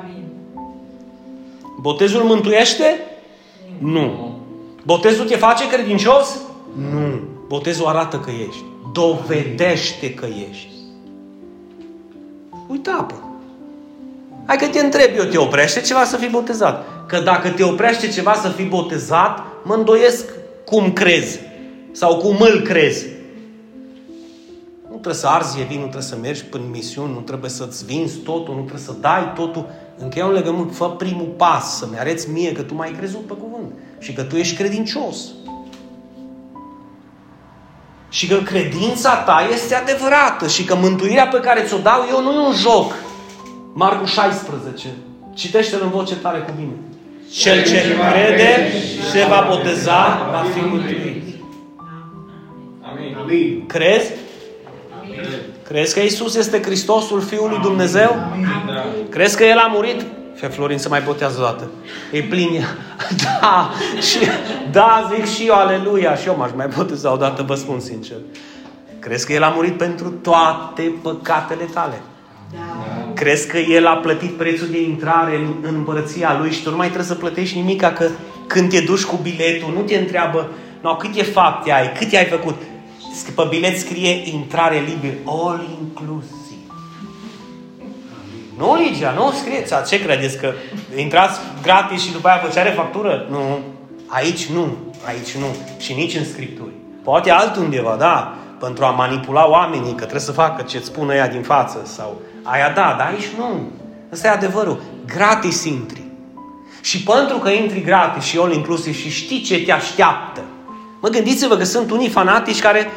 Amin. 0.00 0.24
Botezul 1.80 2.22
mântuiește? 2.22 3.00
Nu. 3.78 4.32
Botezul 4.84 5.26
te 5.26 5.36
face 5.36 5.68
credincios? 5.68 6.38
Nu. 6.74 7.20
Botezul 7.48 7.86
arată 7.86 8.18
că 8.18 8.30
ești. 8.48 8.64
Dovedește 8.92 10.14
că 10.14 10.26
ești. 10.50 10.68
Uite 12.68 12.90
apă. 12.90 13.14
Hai 14.46 14.56
că 14.56 14.66
te 14.66 14.80
întreb 14.80 15.16
eu, 15.16 15.24
te 15.24 15.38
oprește 15.38 15.80
ceva 15.80 16.04
să 16.04 16.16
fii 16.16 16.28
botezat? 16.28 17.06
Că 17.06 17.20
dacă 17.20 17.48
te 17.48 17.62
oprește 17.62 18.08
ceva 18.08 18.34
să 18.34 18.48
fii 18.48 18.64
botezat, 18.64 19.44
mă 19.62 19.74
îndoiesc 19.74 20.24
cum 20.64 20.92
crezi. 20.92 21.40
Sau 21.92 22.16
cum 22.16 22.36
îl 22.40 22.60
crezi. 22.60 23.06
Nu 24.82 24.90
trebuie 24.90 25.14
să 25.14 25.26
arzi 25.26 25.62
vin, 25.62 25.76
nu 25.76 25.82
trebuie 25.82 26.02
să 26.02 26.16
mergi 26.20 26.44
prin 26.44 26.70
misiuni, 26.70 27.12
nu 27.12 27.20
trebuie 27.20 27.50
să-ți 27.50 27.84
vinzi 27.84 28.18
totul, 28.18 28.54
nu 28.54 28.60
trebuie 28.60 28.84
să 28.84 28.94
dai 29.00 29.32
totul. 29.34 29.66
Încheia 29.98 30.26
un 30.26 30.32
legământ, 30.32 30.74
fă 30.74 30.90
primul 30.90 31.34
pas, 31.36 31.78
să-mi 31.78 31.98
arăți 31.98 32.30
mie 32.30 32.52
că 32.52 32.62
tu 32.62 32.74
m-ai 32.74 32.94
crezut 32.96 33.26
pe 33.26 33.34
cuvânt 33.34 33.72
și 33.98 34.12
că 34.12 34.22
tu 34.22 34.36
ești 34.36 34.56
credincios. 34.56 35.16
Și 38.14 38.26
că 38.26 38.36
credința 38.36 39.14
ta 39.14 39.48
este 39.52 39.74
adevărată 39.74 40.48
și 40.48 40.64
că 40.64 40.74
mântuirea 40.74 41.26
pe 41.26 41.40
care 41.40 41.62
ți-o 41.62 41.78
dau 41.78 42.06
eu 42.10 42.22
nu 42.22 42.32
e 42.32 42.46
un 42.46 42.52
joc. 42.52 42.94
Marcu 43.72 44.04
16. 44.04 44.88
Citește-l 45.34 45.80
în 45.82 45.90
voce 45.90 46.14
tare 46.14 46.38
cu 46.38 46.52
mine. 46.58 46.72
Cel 47.32 47.62
ce 47.62 47.96
crede 48.12 48.72
se 49.10 49.26
va 49.28 49.46
boteza, 49.48 50.28
va 50.32 50.44
fi 50.54 50.60
mântuit. 50.60 51.22
Amin. 52.92 53.66
Crezi? 53.66 54.12
Crezi 55.62 55.94
că 55.94 56.00
Isus 56.00 56.36
este 56.36 56.62
Hristosul 56.62 57.20
Fiul 57.20 57.48
lui 57.48 57.60
Dumnezeu? 57.62 58.16
Crezi 59.08 59.36
că 59.36 59.44
El 59.44 59.58
a 59.58 59.70
murit 59.74 60.04
Fe 60.34 60.46
Florin 60.46 60.78
să 60.78 60.88
mai 60.88 61.00
botează 61.00 61.40
o 61.40 61.42
dată. 61.42 61.70
E 62.12 62.22
plin 62.22 62.66
Da, 63.40 63.70
și, 64.00 64.18
da, 64.70 65.10
zic 65.14 65.26
și 65.34 65.46
eu, 65.46 65.54
aleluia, 65.54 66.14
și 66.14 66.28
eu 66.28 66.36
m-aș 66.36 66.50
mai 66.56 66.68
boteza 66.76 67.12
o 67.12 67.16
dată, 67.16 67.42
vă 67.42 67.54
spun 67.54 67.80
sincer. 67.80 68.16
Crezi 68.98 69.26
că 69.26 69.32
El 69.32 69.42
a 69.42 69.48
murit 69.48 69.76
pentru 69.76 70.08
toate 70.10 70.94
păcatele 71.02 71.64
tale? 71.64 72.00
Da. 72.52 73.12
Crezi 73.14 73.48
că 73.48 73.58
El 73.58 73.86
a 73.86 73.96
plătit 73.96 74.36
prețul 74.36 74.68
de 74.70 74.82
intrare 74.82 75.36
în, 75.36 75.54
în 75.62 75.74
împărăția 75.74 76.38
Lui 76.40 76.52
și 76.52 76.62
tu 76.62 76.70
nu 76.70 76.76
mai 76.76 76.86
trebuie 76.86 77.08
să 77.08 77.14
plătești 77.14 77.56
nimic, 77.56 77.80
că 77.80 78.08
când 78.46 78.70
te 78.70 78.80
duci 78.80 79.04
cu 79.04 79.18
biletul, 79.22 79.72
nu 79.74 79.80
te 79.80 79.96
întreabă, 79.96 80.50
no, 80.80 80.96
câte 80.96 81.22
fapte 81.22 81.72
ai, 81.72 81.92
câte 81.92 82.16
ai 82.16 82.24
făcut. 82.24 82.54
Pe 83.34 83.46
bilet 83.48 83.78
scrie 83.78 84.22
intrare 84.34 84.82
liber, 84.86 85.12
all 85.26 85.68
inclusive. 85.80 86.43
Nu, 88.58 88.74
Ligia, 88.74 89.10
nu 89.16 89.32
scrieți. 89.40 89.88
Ce 89.88 90.02
credeți? 90.02 90.38
Că 90.38 90.52
intrați 90.96 91.40
gratis 91.62 92.02
și 92.02 92.12
după 92.12 92.28
aia 92.28 92.40
vă 92.44 92.52
cere 92.52 92.70
factură? 92.70 93.26
Nu. 93.30 93.58
Aici 94.06 94.46
nu. 94.46 94.76
Aici 95.06 95.36
nu. 95.36 95.46
Și 95.78 95.92
nici 95.92 96.14
în 96.14 96.24
Scripturi. 96.24 96.72
Poate 97.04 97.30
altundeva, 97.30 97.96
da, 97.98 98.34
pentru 98.60 98.84
a 98.84 98.90
manipula 98.90 99.48
oamenii, 99.48 99.90
că 99.90 100.00
trebuie 100.00 100.20
să 100.20 100.32
facă 100.32 100.62
ce-ți 100.62 100.86
spune 100.86 101.14
ea 101.14 101.28
din 101.28 101.42
față 101.42 101.80
sau 101.84 102.20
aia 102.42 102.72
da, 102.74 102.94
dar 102.98 103.06
aici 103.06 103.28
nu. 103.38 103.70
Ăsta 104.12 104.26
e 104.26 104.30
adevărul. 104.30 104.82
Gratis 105.06 105.64
intri. 105.64 106.02
Și 106.80 107.02
pentru 107.02 107.36
că 107.38 107.48
intri 107.48 107.82
gratis 107.82 108.24
și 108.24 108.38
all 108.38 108.52
inclusiv 108.52 108.94
și 108.94 109.10
știi 109.10 109.40
ce 109.40 109.64
te 109.64 109.72
așteaptă. 109.72 110.40
Mă 111.00 111.08
gândiți-vă 111.08 111.56
că 111.56 111.64
sunt 111.64 111.90
unii 111.90 112.08
fanatici 112.08 112.60
care 112.60 112.90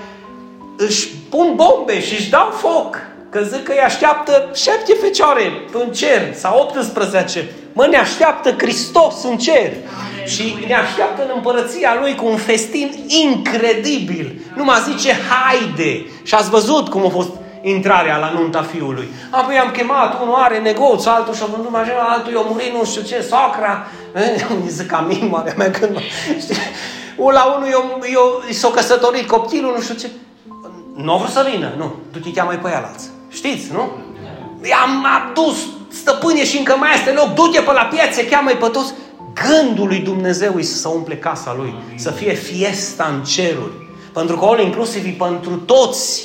își 0.78 1.08
pun 1.30 1.56
bombe 1.56 2.02
și 2.02 2.14
își 2.14 2.30
dau 2.30 2.50
foc. 2.52 2.98
Că 3.30 3.42
zic 3.44 3.64
că 3.64 3.72
îi 3.72 3.80
așteaptă 3.80 4.50
șapte 4.54 4.94
fecioare 5.02 5.52
în 5.72 5.92
cer 5.92 6.34
sau 6.34 6.60
18. 6.60 7.50
Mă, 7.74 7.86
ne 7.86 7.98
așteaptă 7.98 8.56
Hristos 8.58 9.24
în 9.24 9.38
cer. 9.38 9.72
Și 10.26 10.66
ne 10.68 10.76
așteaptă 10.76 11.22
în 11.24 11.32
împărăția 11.36 11.98
Lui 12.00 12.16
cu 12.16 12.26
un 12.26 12.38
festin 12.38 13.06
incredibil. 13.08 14.42
Nu 14.56 14.64
mă 14.64 14.86
zice, 14.90 15.16
haide! 15.30 16.06
Și 16.24 16.34
ați 16.36 16.50
văzut 16.50 16.90
cum 16.90 17.06
a 17.06 17.10
fost 17.10 17.30
intrarea 17.62 18.18
la 18.18 18.32
nunta 18.32 18.62
fiului. 18.62 19.08
Apoi 19.30 19.58
am 19.58 19.72
chemat, 19.72 20.22
unul 20.22 20.36
are 20.36 20.60
negoț, 20.60 21.06
altul 21.06 21.34
și-a 21.34 21.46
vândut 21.46 21.72
mașina, 21.72 22.00
altul 22.00 22.34
i-a 22.34 22.42
murit 22.42 22.74
nu 22.74 22.86
știu 22.86 23.02
ce, 23.02 23.22
socra. 23.22 23.88
Îmi 24.50 24.70
zic 24.70 24.88
ca 24.88 25.06
mine, 25.08 25.28
marea 25.28 25.54
mea, 25.58 25.72
când 25.72 25.98
știi? 26.42 26.56
La 27.32 27.46
unul 27.46 27.68
i 28.50 28.54
s-a 28.54 28.70
căsătorit 28.70 29.28
copilul, 29.28 29.74
nu 29.76 29.82
știu 29.82 29.96
ce. 29.96 30.10
Nu 30.96 31.14
a 31.14 31.18
vrut 31.18 31.32
să 31.32 31.48
vină, 31.52 31.74
nu. 31.78 31.96
Du-te 32.12 32.32
cheamă 32.32 32.52
pe 32.52 32.70
ea 32.70 32.86
alții. 32.92 33.10
Știți, 33.38 33.72
nu? 33.72 33.92
I-am 34.64 35.06
adus 35.18 35.58
stăpâne 35.88 36.46
și 36.46 36.58
încă 36.58 36.76
mai 36.80 36.90
este 36.94 37.12
loc, 37.12 37.34
du-te 37.34 37.60
pe 37.62 37.72
la 37.72 37.90
piață, 37.94 38.22
cheamă 38.22 38.50
pe 38.50 38.68
toți. 38.68 38.94
Gândul 39.34 39.88
lui 39.88 40.00
Dumnezeu 40.00 40.58
e 40.58 40.62
să 40.62 40.88
umple 40.88 41.18
casa 41.18 41.54
lui, 41.58 41.74
Amin. 41.86 41.98
să 41.98 42.12
fie 42.12 42.34
fiesta 42.34 43.14
în 43.14 43.24
ceruri. 43.24 43.72
Pentru 44.14 44.38
că 44.38 44.46
all 44.46 44.60
inclusiv 44.60 45.06
e 45.06 45.16
pentru 45.18 45.56
toți. 45.56 46.24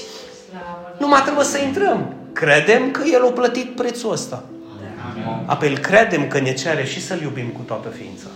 Nu 0.98 1.08
mai 1.08 1.22
trebuie 1.22 1.44
să 1.44 1.58
intrăm. 1.58 2.14
Credem 2.32 2.90
că 2.90 3.02
El 3.12 3.24
a 3.24 3.30
plătit 3.30 3.76
prețul 3.76 4.12
ăsta. 4.12 4.42
Apoi 5.46 5.72
credem 5.72 6.28
că 6.28 6.40
ne 6.40 6.54
cere 6.54 6.84
și 6.84 7.02
să-L 7.02 7.22
iubim 7.22 7.46
cu 7.48 7.60
toată 7.66 7.88
ființa. 7.88 8.26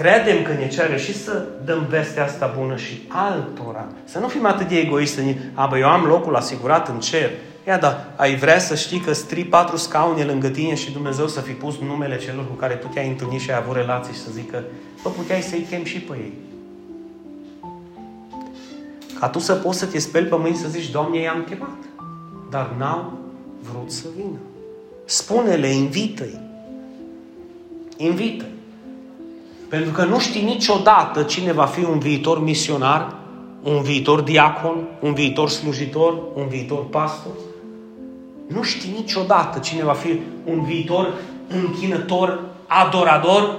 Credem 0.00 0.42
că 0.42 0.52
ne 0.52 0.68
cere 0.68 0.98
și 0.98 1.18
să 1.18 1.44
dăm 1.64 1.86
vestea 1.88 2.24
asta 2.24 2.54
bună 2.58 2.76
și 2.76 3.02
altora. 3.08 3.86
Să 4.04 4.18
nu 4.18 4.28
fim 4.28 4.46
atât 4.46 4.68
de 4.68 4.78
egoiști, 4.78 5.36
a, 5.54 5.66
bă, 5.66 5.78
eu 5.78 5.88
am 5.88 6.04
locul 6.04 6.36
asigurat 6.36 6.88
în 6.88 7.00
cer. 7.00 7.30
Ia 7.66 7.78
da, 7.78 8.04
ai 8.16 8.34
vrea 8.34 8.58
să 8.58 8.74
știi 8.74 9.00
că 9.00 9.12
stri 9.12 9.44
patru 9.44 9.76
scaune 9.76 10.24
lângă 10.24 10.48
tine 10.48 10.74
și 10.74 10.92
Dumnezeu 10.92 11.26
să 11.26 11.40
fi 11.40 11.52
pus 11.52 11.78
numele 11.78 12.18
celor 12.18 12.46
cu 12.46 12.52
care 12.52 12.74
tu 12.74 12.86
te-ai 12.86 13.08
întâlnit 13.08 13.40
și 13.40 13.50
ai 13.50 13.56
avut 13.56 13.76
relații 13.76 14.12
și 14.12 14.18
să 14.20 14.30
zică, 14.32 14.64
bă, 15.02 15.10
puteai 15.10 15.40
să-i 15.40 15.66
chem 15.70 15.84
și 15.84 15.98
pe 15.98 16.16
ei. 16.16 16.32
Ca 19.18 19.28
tu 19.28 19.38
să 19.38 19.54
poți 19.54 19.78
să 19.78 19.86
te 19.86 19.98
speli 19.98 20.26
pe 20.26 20.36
mâini 20.36 20.56
să 20.56 20.68
zici, 20.68 20.90
Doamne, 20.90 21.18
i-am 21.18 21.44
chemat. 21.48 21.78
Dar 22.50 22.74
n-au 22.78 23.18
vrut 23.72 23.90
să 23.90 24.06
vină. 24.16 24.38
Spune-le, 25.04 25.68
invită-i. 25.68 26.40
Invită-i. 27.96 28.58
Pentru 29.70 29.90
că 29.92 30.04
nu 30.04 30.18
știi 30.18 30.42
niciodată 30.42 31.22
cine 31.22 31.52
va 31.52 31.64
fi 31.64 31.84
un 31.84 31.98
viitor 31.98 32.42
misionar, 32.42 33.14
un 33.62 33.82
viitor 33.82 34.20
diacon, 34.20 34.88
un 35.00 35.14
viitor 35.14 35.48
slujitor, 35.48 36.18
un 36.34 36.48
viitor 36.48 36.84
pastor. 36.84 37.32
Nu 38.46 38.62
știi 38.62 38.92
niciodată 38.96 39.58
cine 39.58 39.82
va 39.84 39.92
fi 39.92 40.20
un 40.44 40.62
viitor 40.62 41.14
închinător, 41.48 42.40
adorador. 42.66 43.58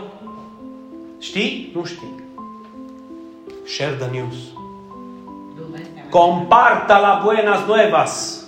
Știi? 1.20 1.72
Nu 1.76 1.84
știi. 1.86 2.14
Share 3.66 3.96
the 4.00 4.10
news. 4.12 4.36
Comparta 6.10 7.00
la 7.00 7.22
buenas 7.24 7.60
nuevas. 7.68 8.44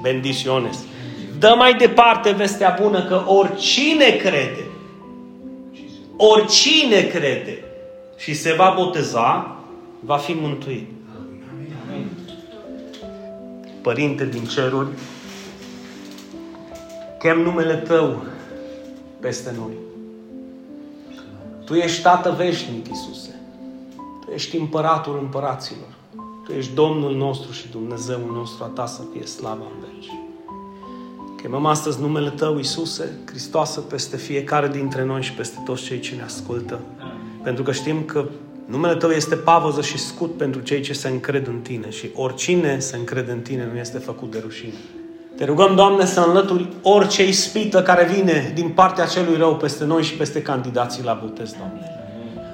Bendiciones. 0.00 0.78
Dă 1.38 1.54
mai 1.56 1.74
departe 1.74 2.30
vestea 2.30 2.78
bună 2.82 3.02
că 3.02 3.22
oricine 3.26 4.10
crede 4.10 4.66
oricine 6.16 7.02
crede 7.02 7.64
și 8.16 8.34
se 8.34 8.52
va 8.52 8.74
boteza, 8.76 9.56
va 10.00 10.16
fi 10.16 10.32
mântuit. 10.32 10.88
Părinte 13.82 14.26
din 14.26 14.44
ceruri, 14.44 14.88
chem 17.18 17.40
numele 17.40 17.76
Tău 17.76 18.22
peste 19.20 19.54
noi. 19.58 19.72
Tu 21.64 21.74
ești 21.74 22.02
Tată 22.02 22.30
veșnic, 22.30 22.88
Iisuse. 22.88 23.40
Tu 24.24 24.30
ești 24.34 24.56
împăratul 24.56 25.18
împăraților. 25.18 25.94
Tu 26.44 26.52
ești 26.52 26.74
Domnul 26.74 27.16
nostru 27.16 27.52
și 27.52 27.68
Dumnezeul 27.68 28.32
nostru, 28.32 28.64
a 28.64 28.66
Ta 28.66 28.86
să 28.86 29.02
fie 29.12 29.26
slava 29.26 29.64
în 29.64 29.80
veci. 29.80 30.21
Chemăm 31.42 31.66
astăzi 31.66 32.00
numele 32.00 32.30
Tău, 32.30 32.56
Iisuse, 32.56 33.10
Hristoasă, 33.24 33.80
peste 33.80 34.16
fiecare 34.16 34.68
dintre 34.68 35.04
noi 35.04 35.22
și 35.22 35.32
peste 35.32 35.56
toți 35.64 35.82
cei 35.82 36.00
ce 36.00 36.14
ne 36.14 36.22
ascultă. 36.22 36.80
Pentru 37.42 37.62
că 37.62 37.72
știm 37.72 38.02
că 38.02 38.24
numele 38.66 38.94
Tău 38.94 39.10
este 39.10 39.34
pavăză 39.34 39.80
și 39.80 39.98
scut 39.98 40.36
pentru 40.36 40.60
cei 40.60 40.80
ce 40.80 40.92
se 40.92 41.08
încred 41.08 41.46
în 41.46 41.58
Tine 41.58 41.90
și 41.90 42.10
oricine 42.14 42.78
se 42.78 42.96
încrede 42.96 43.32
în 43.32 43.40
Tine 43.40 43.68
nu 43.72 43.78
este 43.78 43.98
făcut 43.98 44.30
de 44.30 44.38
rușine. 44.42 44.72
Te 45.36 45.44
rugăm, 45.44 45.74
Doamne, 45.74 46.04
să 46.04 46.24
înlături 46.26 46.68
orice 46.82 47.28
ispită 47.28 47.82
care 47.82 48.12
vine 48.12 48.52
din 48.54 48.68
partea 48.68 49.06
celui 49.06 49.36
rău 49.36 49.56
peste 49.56 49.84
noi 49.84 50.02
și 50.02 50.14
peste 50.14 50.42
candidații 50.42 51.04
la 51.04 51.18
botez, 51.22 51.52
Doamne. 51.52 51.86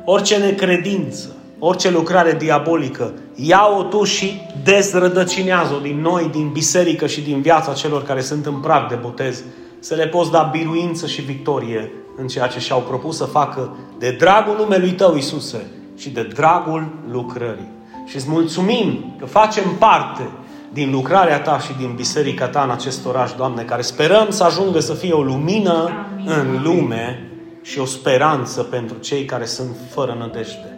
Orice 0.05 0.37
necredință, 0.37 1.37
orice 1.59 1.91
lucrare 1.91 2.33
diabolică, 2.33 3.13
ia-o 3.35 3.83
tu 3.83 4.05
și 4.05 4.41
dezrădăcinează-o 4.65 5.79
din 5.79 6.01
noi, 6.01 6.29
din 6.33 6.49
biserică 6.49 7.07
și 7.07 7.21
din 7.21 7.41
viața 7.41 7.73
celor 7.73 8.03
care 8.03 8.21
sunt 8.21 8.47
în 8.47 8.55
prag 8.55 8.89
de 8.89 8.95
botez, 8.95 9.43
să 9.79 9.95
le 9.95 10.07
poți 10.07 10.31
da 10.31 10.43
biruință 10.53 11.07
și 11.07 11.21
victorie 11.21 11.93
în 12.17 12.27
ceea 12.27 12.47
ce 12.47 12.59
și-au 12.59 12.81
propus 12.81 13.17
să 13.17 13.25
facă 13.25 13.77
de 13.99 14.11
dragul 14.11 14.57
numelui 14.59 14.93
Tău, 14.93 15.15
Iisuse, 15.15 15.67
și 15.97 16.11
de 16.11 16.23
dragul 16.23 16.89
lucrării. 17.11 17.69
Și 18.07 18.17
îți 18.17 18.29
mulțumim 18.29 19.15
că 19.19 19.27
facem 19.27 19.77
parte 19.79 20.29
din 20.73 20.91
lucrarea 20.91 21.41
Ta 21.41 21.59
și 21.59 21.73
din 21.79 21.93
biserica 21.95 22.49
Ta 22.49 22.63
în 22.63 22.71
acest 22.71 23.07
oraș, 23.07 23.33
Doamne, 23.33 23.63
care 23.63 23.83
sperăm 23.83 24.31
să 24.31 24.45
ajungă 24.45 24.81
să 24.81 24.95
fie 24.95 25.13
o 25.13 25.23
lumină 25.23 25.91
Amin. 26.17 26.31
în 26.31 26.63
lume 26.63 27.31
și 27.63 27.79
o 27.79 27.85
speranță 27.85 28.63
pentru 28.63 28.97
cei 28.99 29.25
care 29.25 29.45
sunt 29.45 29.77
fără 29.91 30.17
nădejde. 30.19 30.78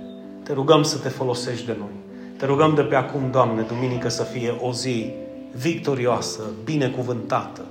Te 0.50 0.56
rugăm 0.56 0.82
să 0.82 0.98
te 0.98 1.08
folosești 1.08 1.66
de 1.66 1.76
noi. 1.78 1.94
Te 2.36 2.46
rugăm 2.46 2.74
de 2.74 2.82
pe 2.82 2.94
acum, 2.94 3.30
Doamne, 3.30 3.62
duminică 3.62 4.08
să 4.08 4.22
fie 4.22 4.58
o 4.60 4.72
zi 4.72 5.12
victorioasă, 5.56 6.42
binecuvântată. 6.64 7.64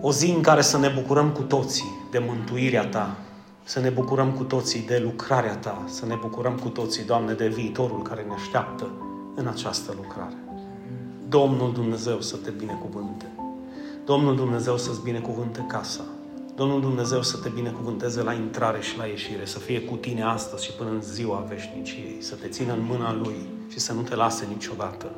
O 0.00 0.12
zi 0.12 0.30
în 0.30 0.42
care 0.42 0.60
să 0.60 0.78
ne 0.78 0.88
bucurăm 0.88 1.30
cu 1.30 1.42
toții 1.42 2.08
de 2.10 2.22
mântuirea 2.28 2.86
Ta, 2.86 3.16
să 3.64 3.80
ne 3.80 3.88
bucurăm 3.88 4.30
cu 4.30 4.42
toții 4.42 4.80
de 4.86 5.00
lucrarea 5.04 5.56
Ta, 5.56 5.84
să 5.86 6.06
ne 6.06 6.14
bucurăm 6.20 6.54
cu 6.54 6.68
toții, 6.68 7.04
Doamne, 7.04 7.32
de 7.32 7.48
viitorul 7.48 8.02
care 8.02 8.24
ne 8.28 8.34
așteaptă 8.34 8.90
în 9.34 9.46
această 9.46 9.92
lucrare. 9.96 10.36
Domnul 11.28 11.72
Dumnezeu 11.72 12.20
să 12.20 12.36
te 12.36 12.50
binecuvânte. 12.50 13.26
Domnul 14.04 14.36
Dumnezeu 14.36 14.76
să-ți 14.76 15.02
binecuvânte 15.02 15.64
casa. 15.68 16.04
Domnul 16.54 16.80
Dumnezeu 16.80 17.22
să 17.22 17.36
te 17.36 17.48
binecuvânteze 17.48 18.22
la 18.22 18.32
intrare 18.32 18.80
și 18.80 18.98
la 18.98 19.04
ieșire, 19.04 19.44
să 19.44 19.58
fie 19.58 19.80
cu 19.80 19.94
tine 19.94 20.22
astăzi 20.22 20.64
și 20.64 20.72
până 20.72 20.90
în 20.90 21.02
ziua 21.02 21.46
veșniciei, 21.48 22.16
să 22.20 22.34
te 22.34 22.48
țină 22.48 22.72
în 22.72 22.84
mâna 22.88 23.14
Lui 23.14 23.36
și 23.68 23.78
să 23.78 23.92
nu 23.92 24.00
te 24.00 24.14
lase 24.14 24.46
niciodată. 24.48 25.10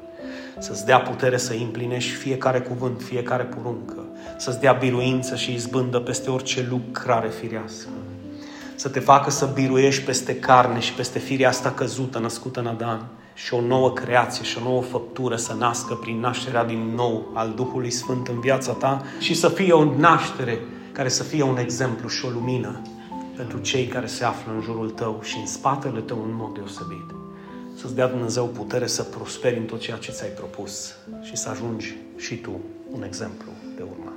Să-ți 0.59 0.85
dea 0.85 1.01
putere 1.01 1.37
să 1.37 1.53
împlinești 1.53 2.11
fiecare 2.11 2.61
cuvânt, 2.61 3.03
fiecare 3.03 3.43
poruncă, 3.43 4.05
să-ți 4.39 4.61
dea 4.61 4.72
biruință 4.72 5.37
și 5.37 5.53
izbândă 5.53 6.01
peste 6.01 6.30
orice 6.30 6.66
lucrare 6.70 7.28
firească. 7.28 7.89
Să 8.74 8.89
te 8.89 9.01
facă 9.01 9.30
să 9.30 9.51
biruiești 9.55 10.05
peste 10.05 10.39
carne 10.39 10.78
și 10.78 10.93
peste 10.93 11.18
firea 11.18 11.49
asta 11.49 11.70
căzută, 11.70 12.18
născută 12.18 12.61
în 12.61 12.66
Adan, 12.66 13.07
și 13.35 13.55
o 13.55 13.61
nouă 13.61 13.93
creație 13.93 14.45
și 14.45 14.59
o 14.59 14.68
nouă 14.68 14.82
făptură 14.82 15.37
să 15.37 15.55
nască 15.59 15.95
prin 15.95 16.20
nașterea 16.20 16.64
din 16.64 16.93
nou 16.95 17.30
al 17.32 17.53
Duhului 17.57 17.91
Sfânt 17.91 18.28
în 18.28 18.41
viața 18.41 18.72
ta 18.72 19.03
și 19.18 19.35
să 19.35 19.49
fie 19.49 19.72
o 19.72 19.97
naștere 19.99 20.59
care 20.95 21.09
să 21.09 21.22
fie 21.22 21.42
un 21.42 21.59
exemplu 21.59 22.09
și 22.09 22.24
o 22.24 22.28
lumină 22.28 22.80
pentru 23.36 23.59
cei 23.59 23.86
care 23.86 24.07
se 24.07 24.24
află 24.24 24.53
în 24.53 24.61
jurul 24.61 24.90
tău 24.90 25.20
și 25.22 25.38
în 25.38 25.47
spatele 25.47 26.01
tău 26.01 26.22
în 26.24 26.34
mod 26.36 26.55
deosebit. 26.55 27.14
Să-ți 27.76 27.95
dea 27.95 28.07
Dumnezeu 28.07 28.47
putere 28.47 28.86
să 28.86 29.03
prosperi 29.03 29.59
în 29.59 29.64
tot 29.64 29.80
ceea 29.80 29.97
ce 29.97 30.11
ți-ai 30.11 30.28
propus 30.28 30.95
și 31.22 31.36
să 31.36 31.49
ajungi 31.49 31.95
și 32.16 32.34
tu 32.34 32.61
un 32.90 33.03
exemplu 33.03 33.51
de 33.76 33.82
urmat. 33.82 34.12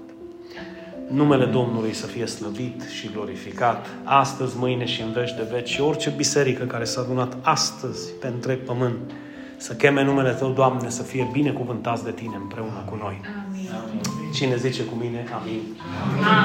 Numele 1.07 1.45
Domnului 1.45 1.93
să 1.93 2.05
fie 2.05 2.25
slăvit 2.25 2.81
și 2.81 3.09
glorificat 3.13 3.85
astăzi, 4.03 4.57
mâine 4.57 4.85
și 4.85 5.01
în 5.01 5.11
veci 5.11 5.33
de 5.33 5.47
veci 5.51 5.69
și 5.69 5.81
orice 5.81 6.09
biserică 6.09 6.63
care 6.63 6.83
s-a 6.83 7.01
adunat 7.01 7.37
astăzi 7.41 8.11
pe 8.11 8.27
întreg 8.27 8.59
pământ 8.59 9.11
Să 9.57 9.73
cheme 9.73 10.03
numele 10.03 10.33
Tău, 10.33 10.51
Doamne, 10.51 10.89
să 10.89 11.03
fie 11.03 11.29
binecuvântați 11.31 12.03
de 12.03 12.11
Tine 12.11 12.35
împreună 12.35 12.83
cu 12.89 12.95
noi. 12.95 13.21
Amin. 13.45 14.26
Cine 14.37 14.55
zice 14.57 14.83
cu 14.83 14.95
mine? 14.95 15.25
Amin. 15.39 15.61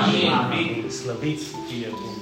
Amin. 0.03 0.31
Amin. 0.31 0.91
Slăviți 0.91 1.45
fie 1.69 1.89
Bunul. 1.91 2.22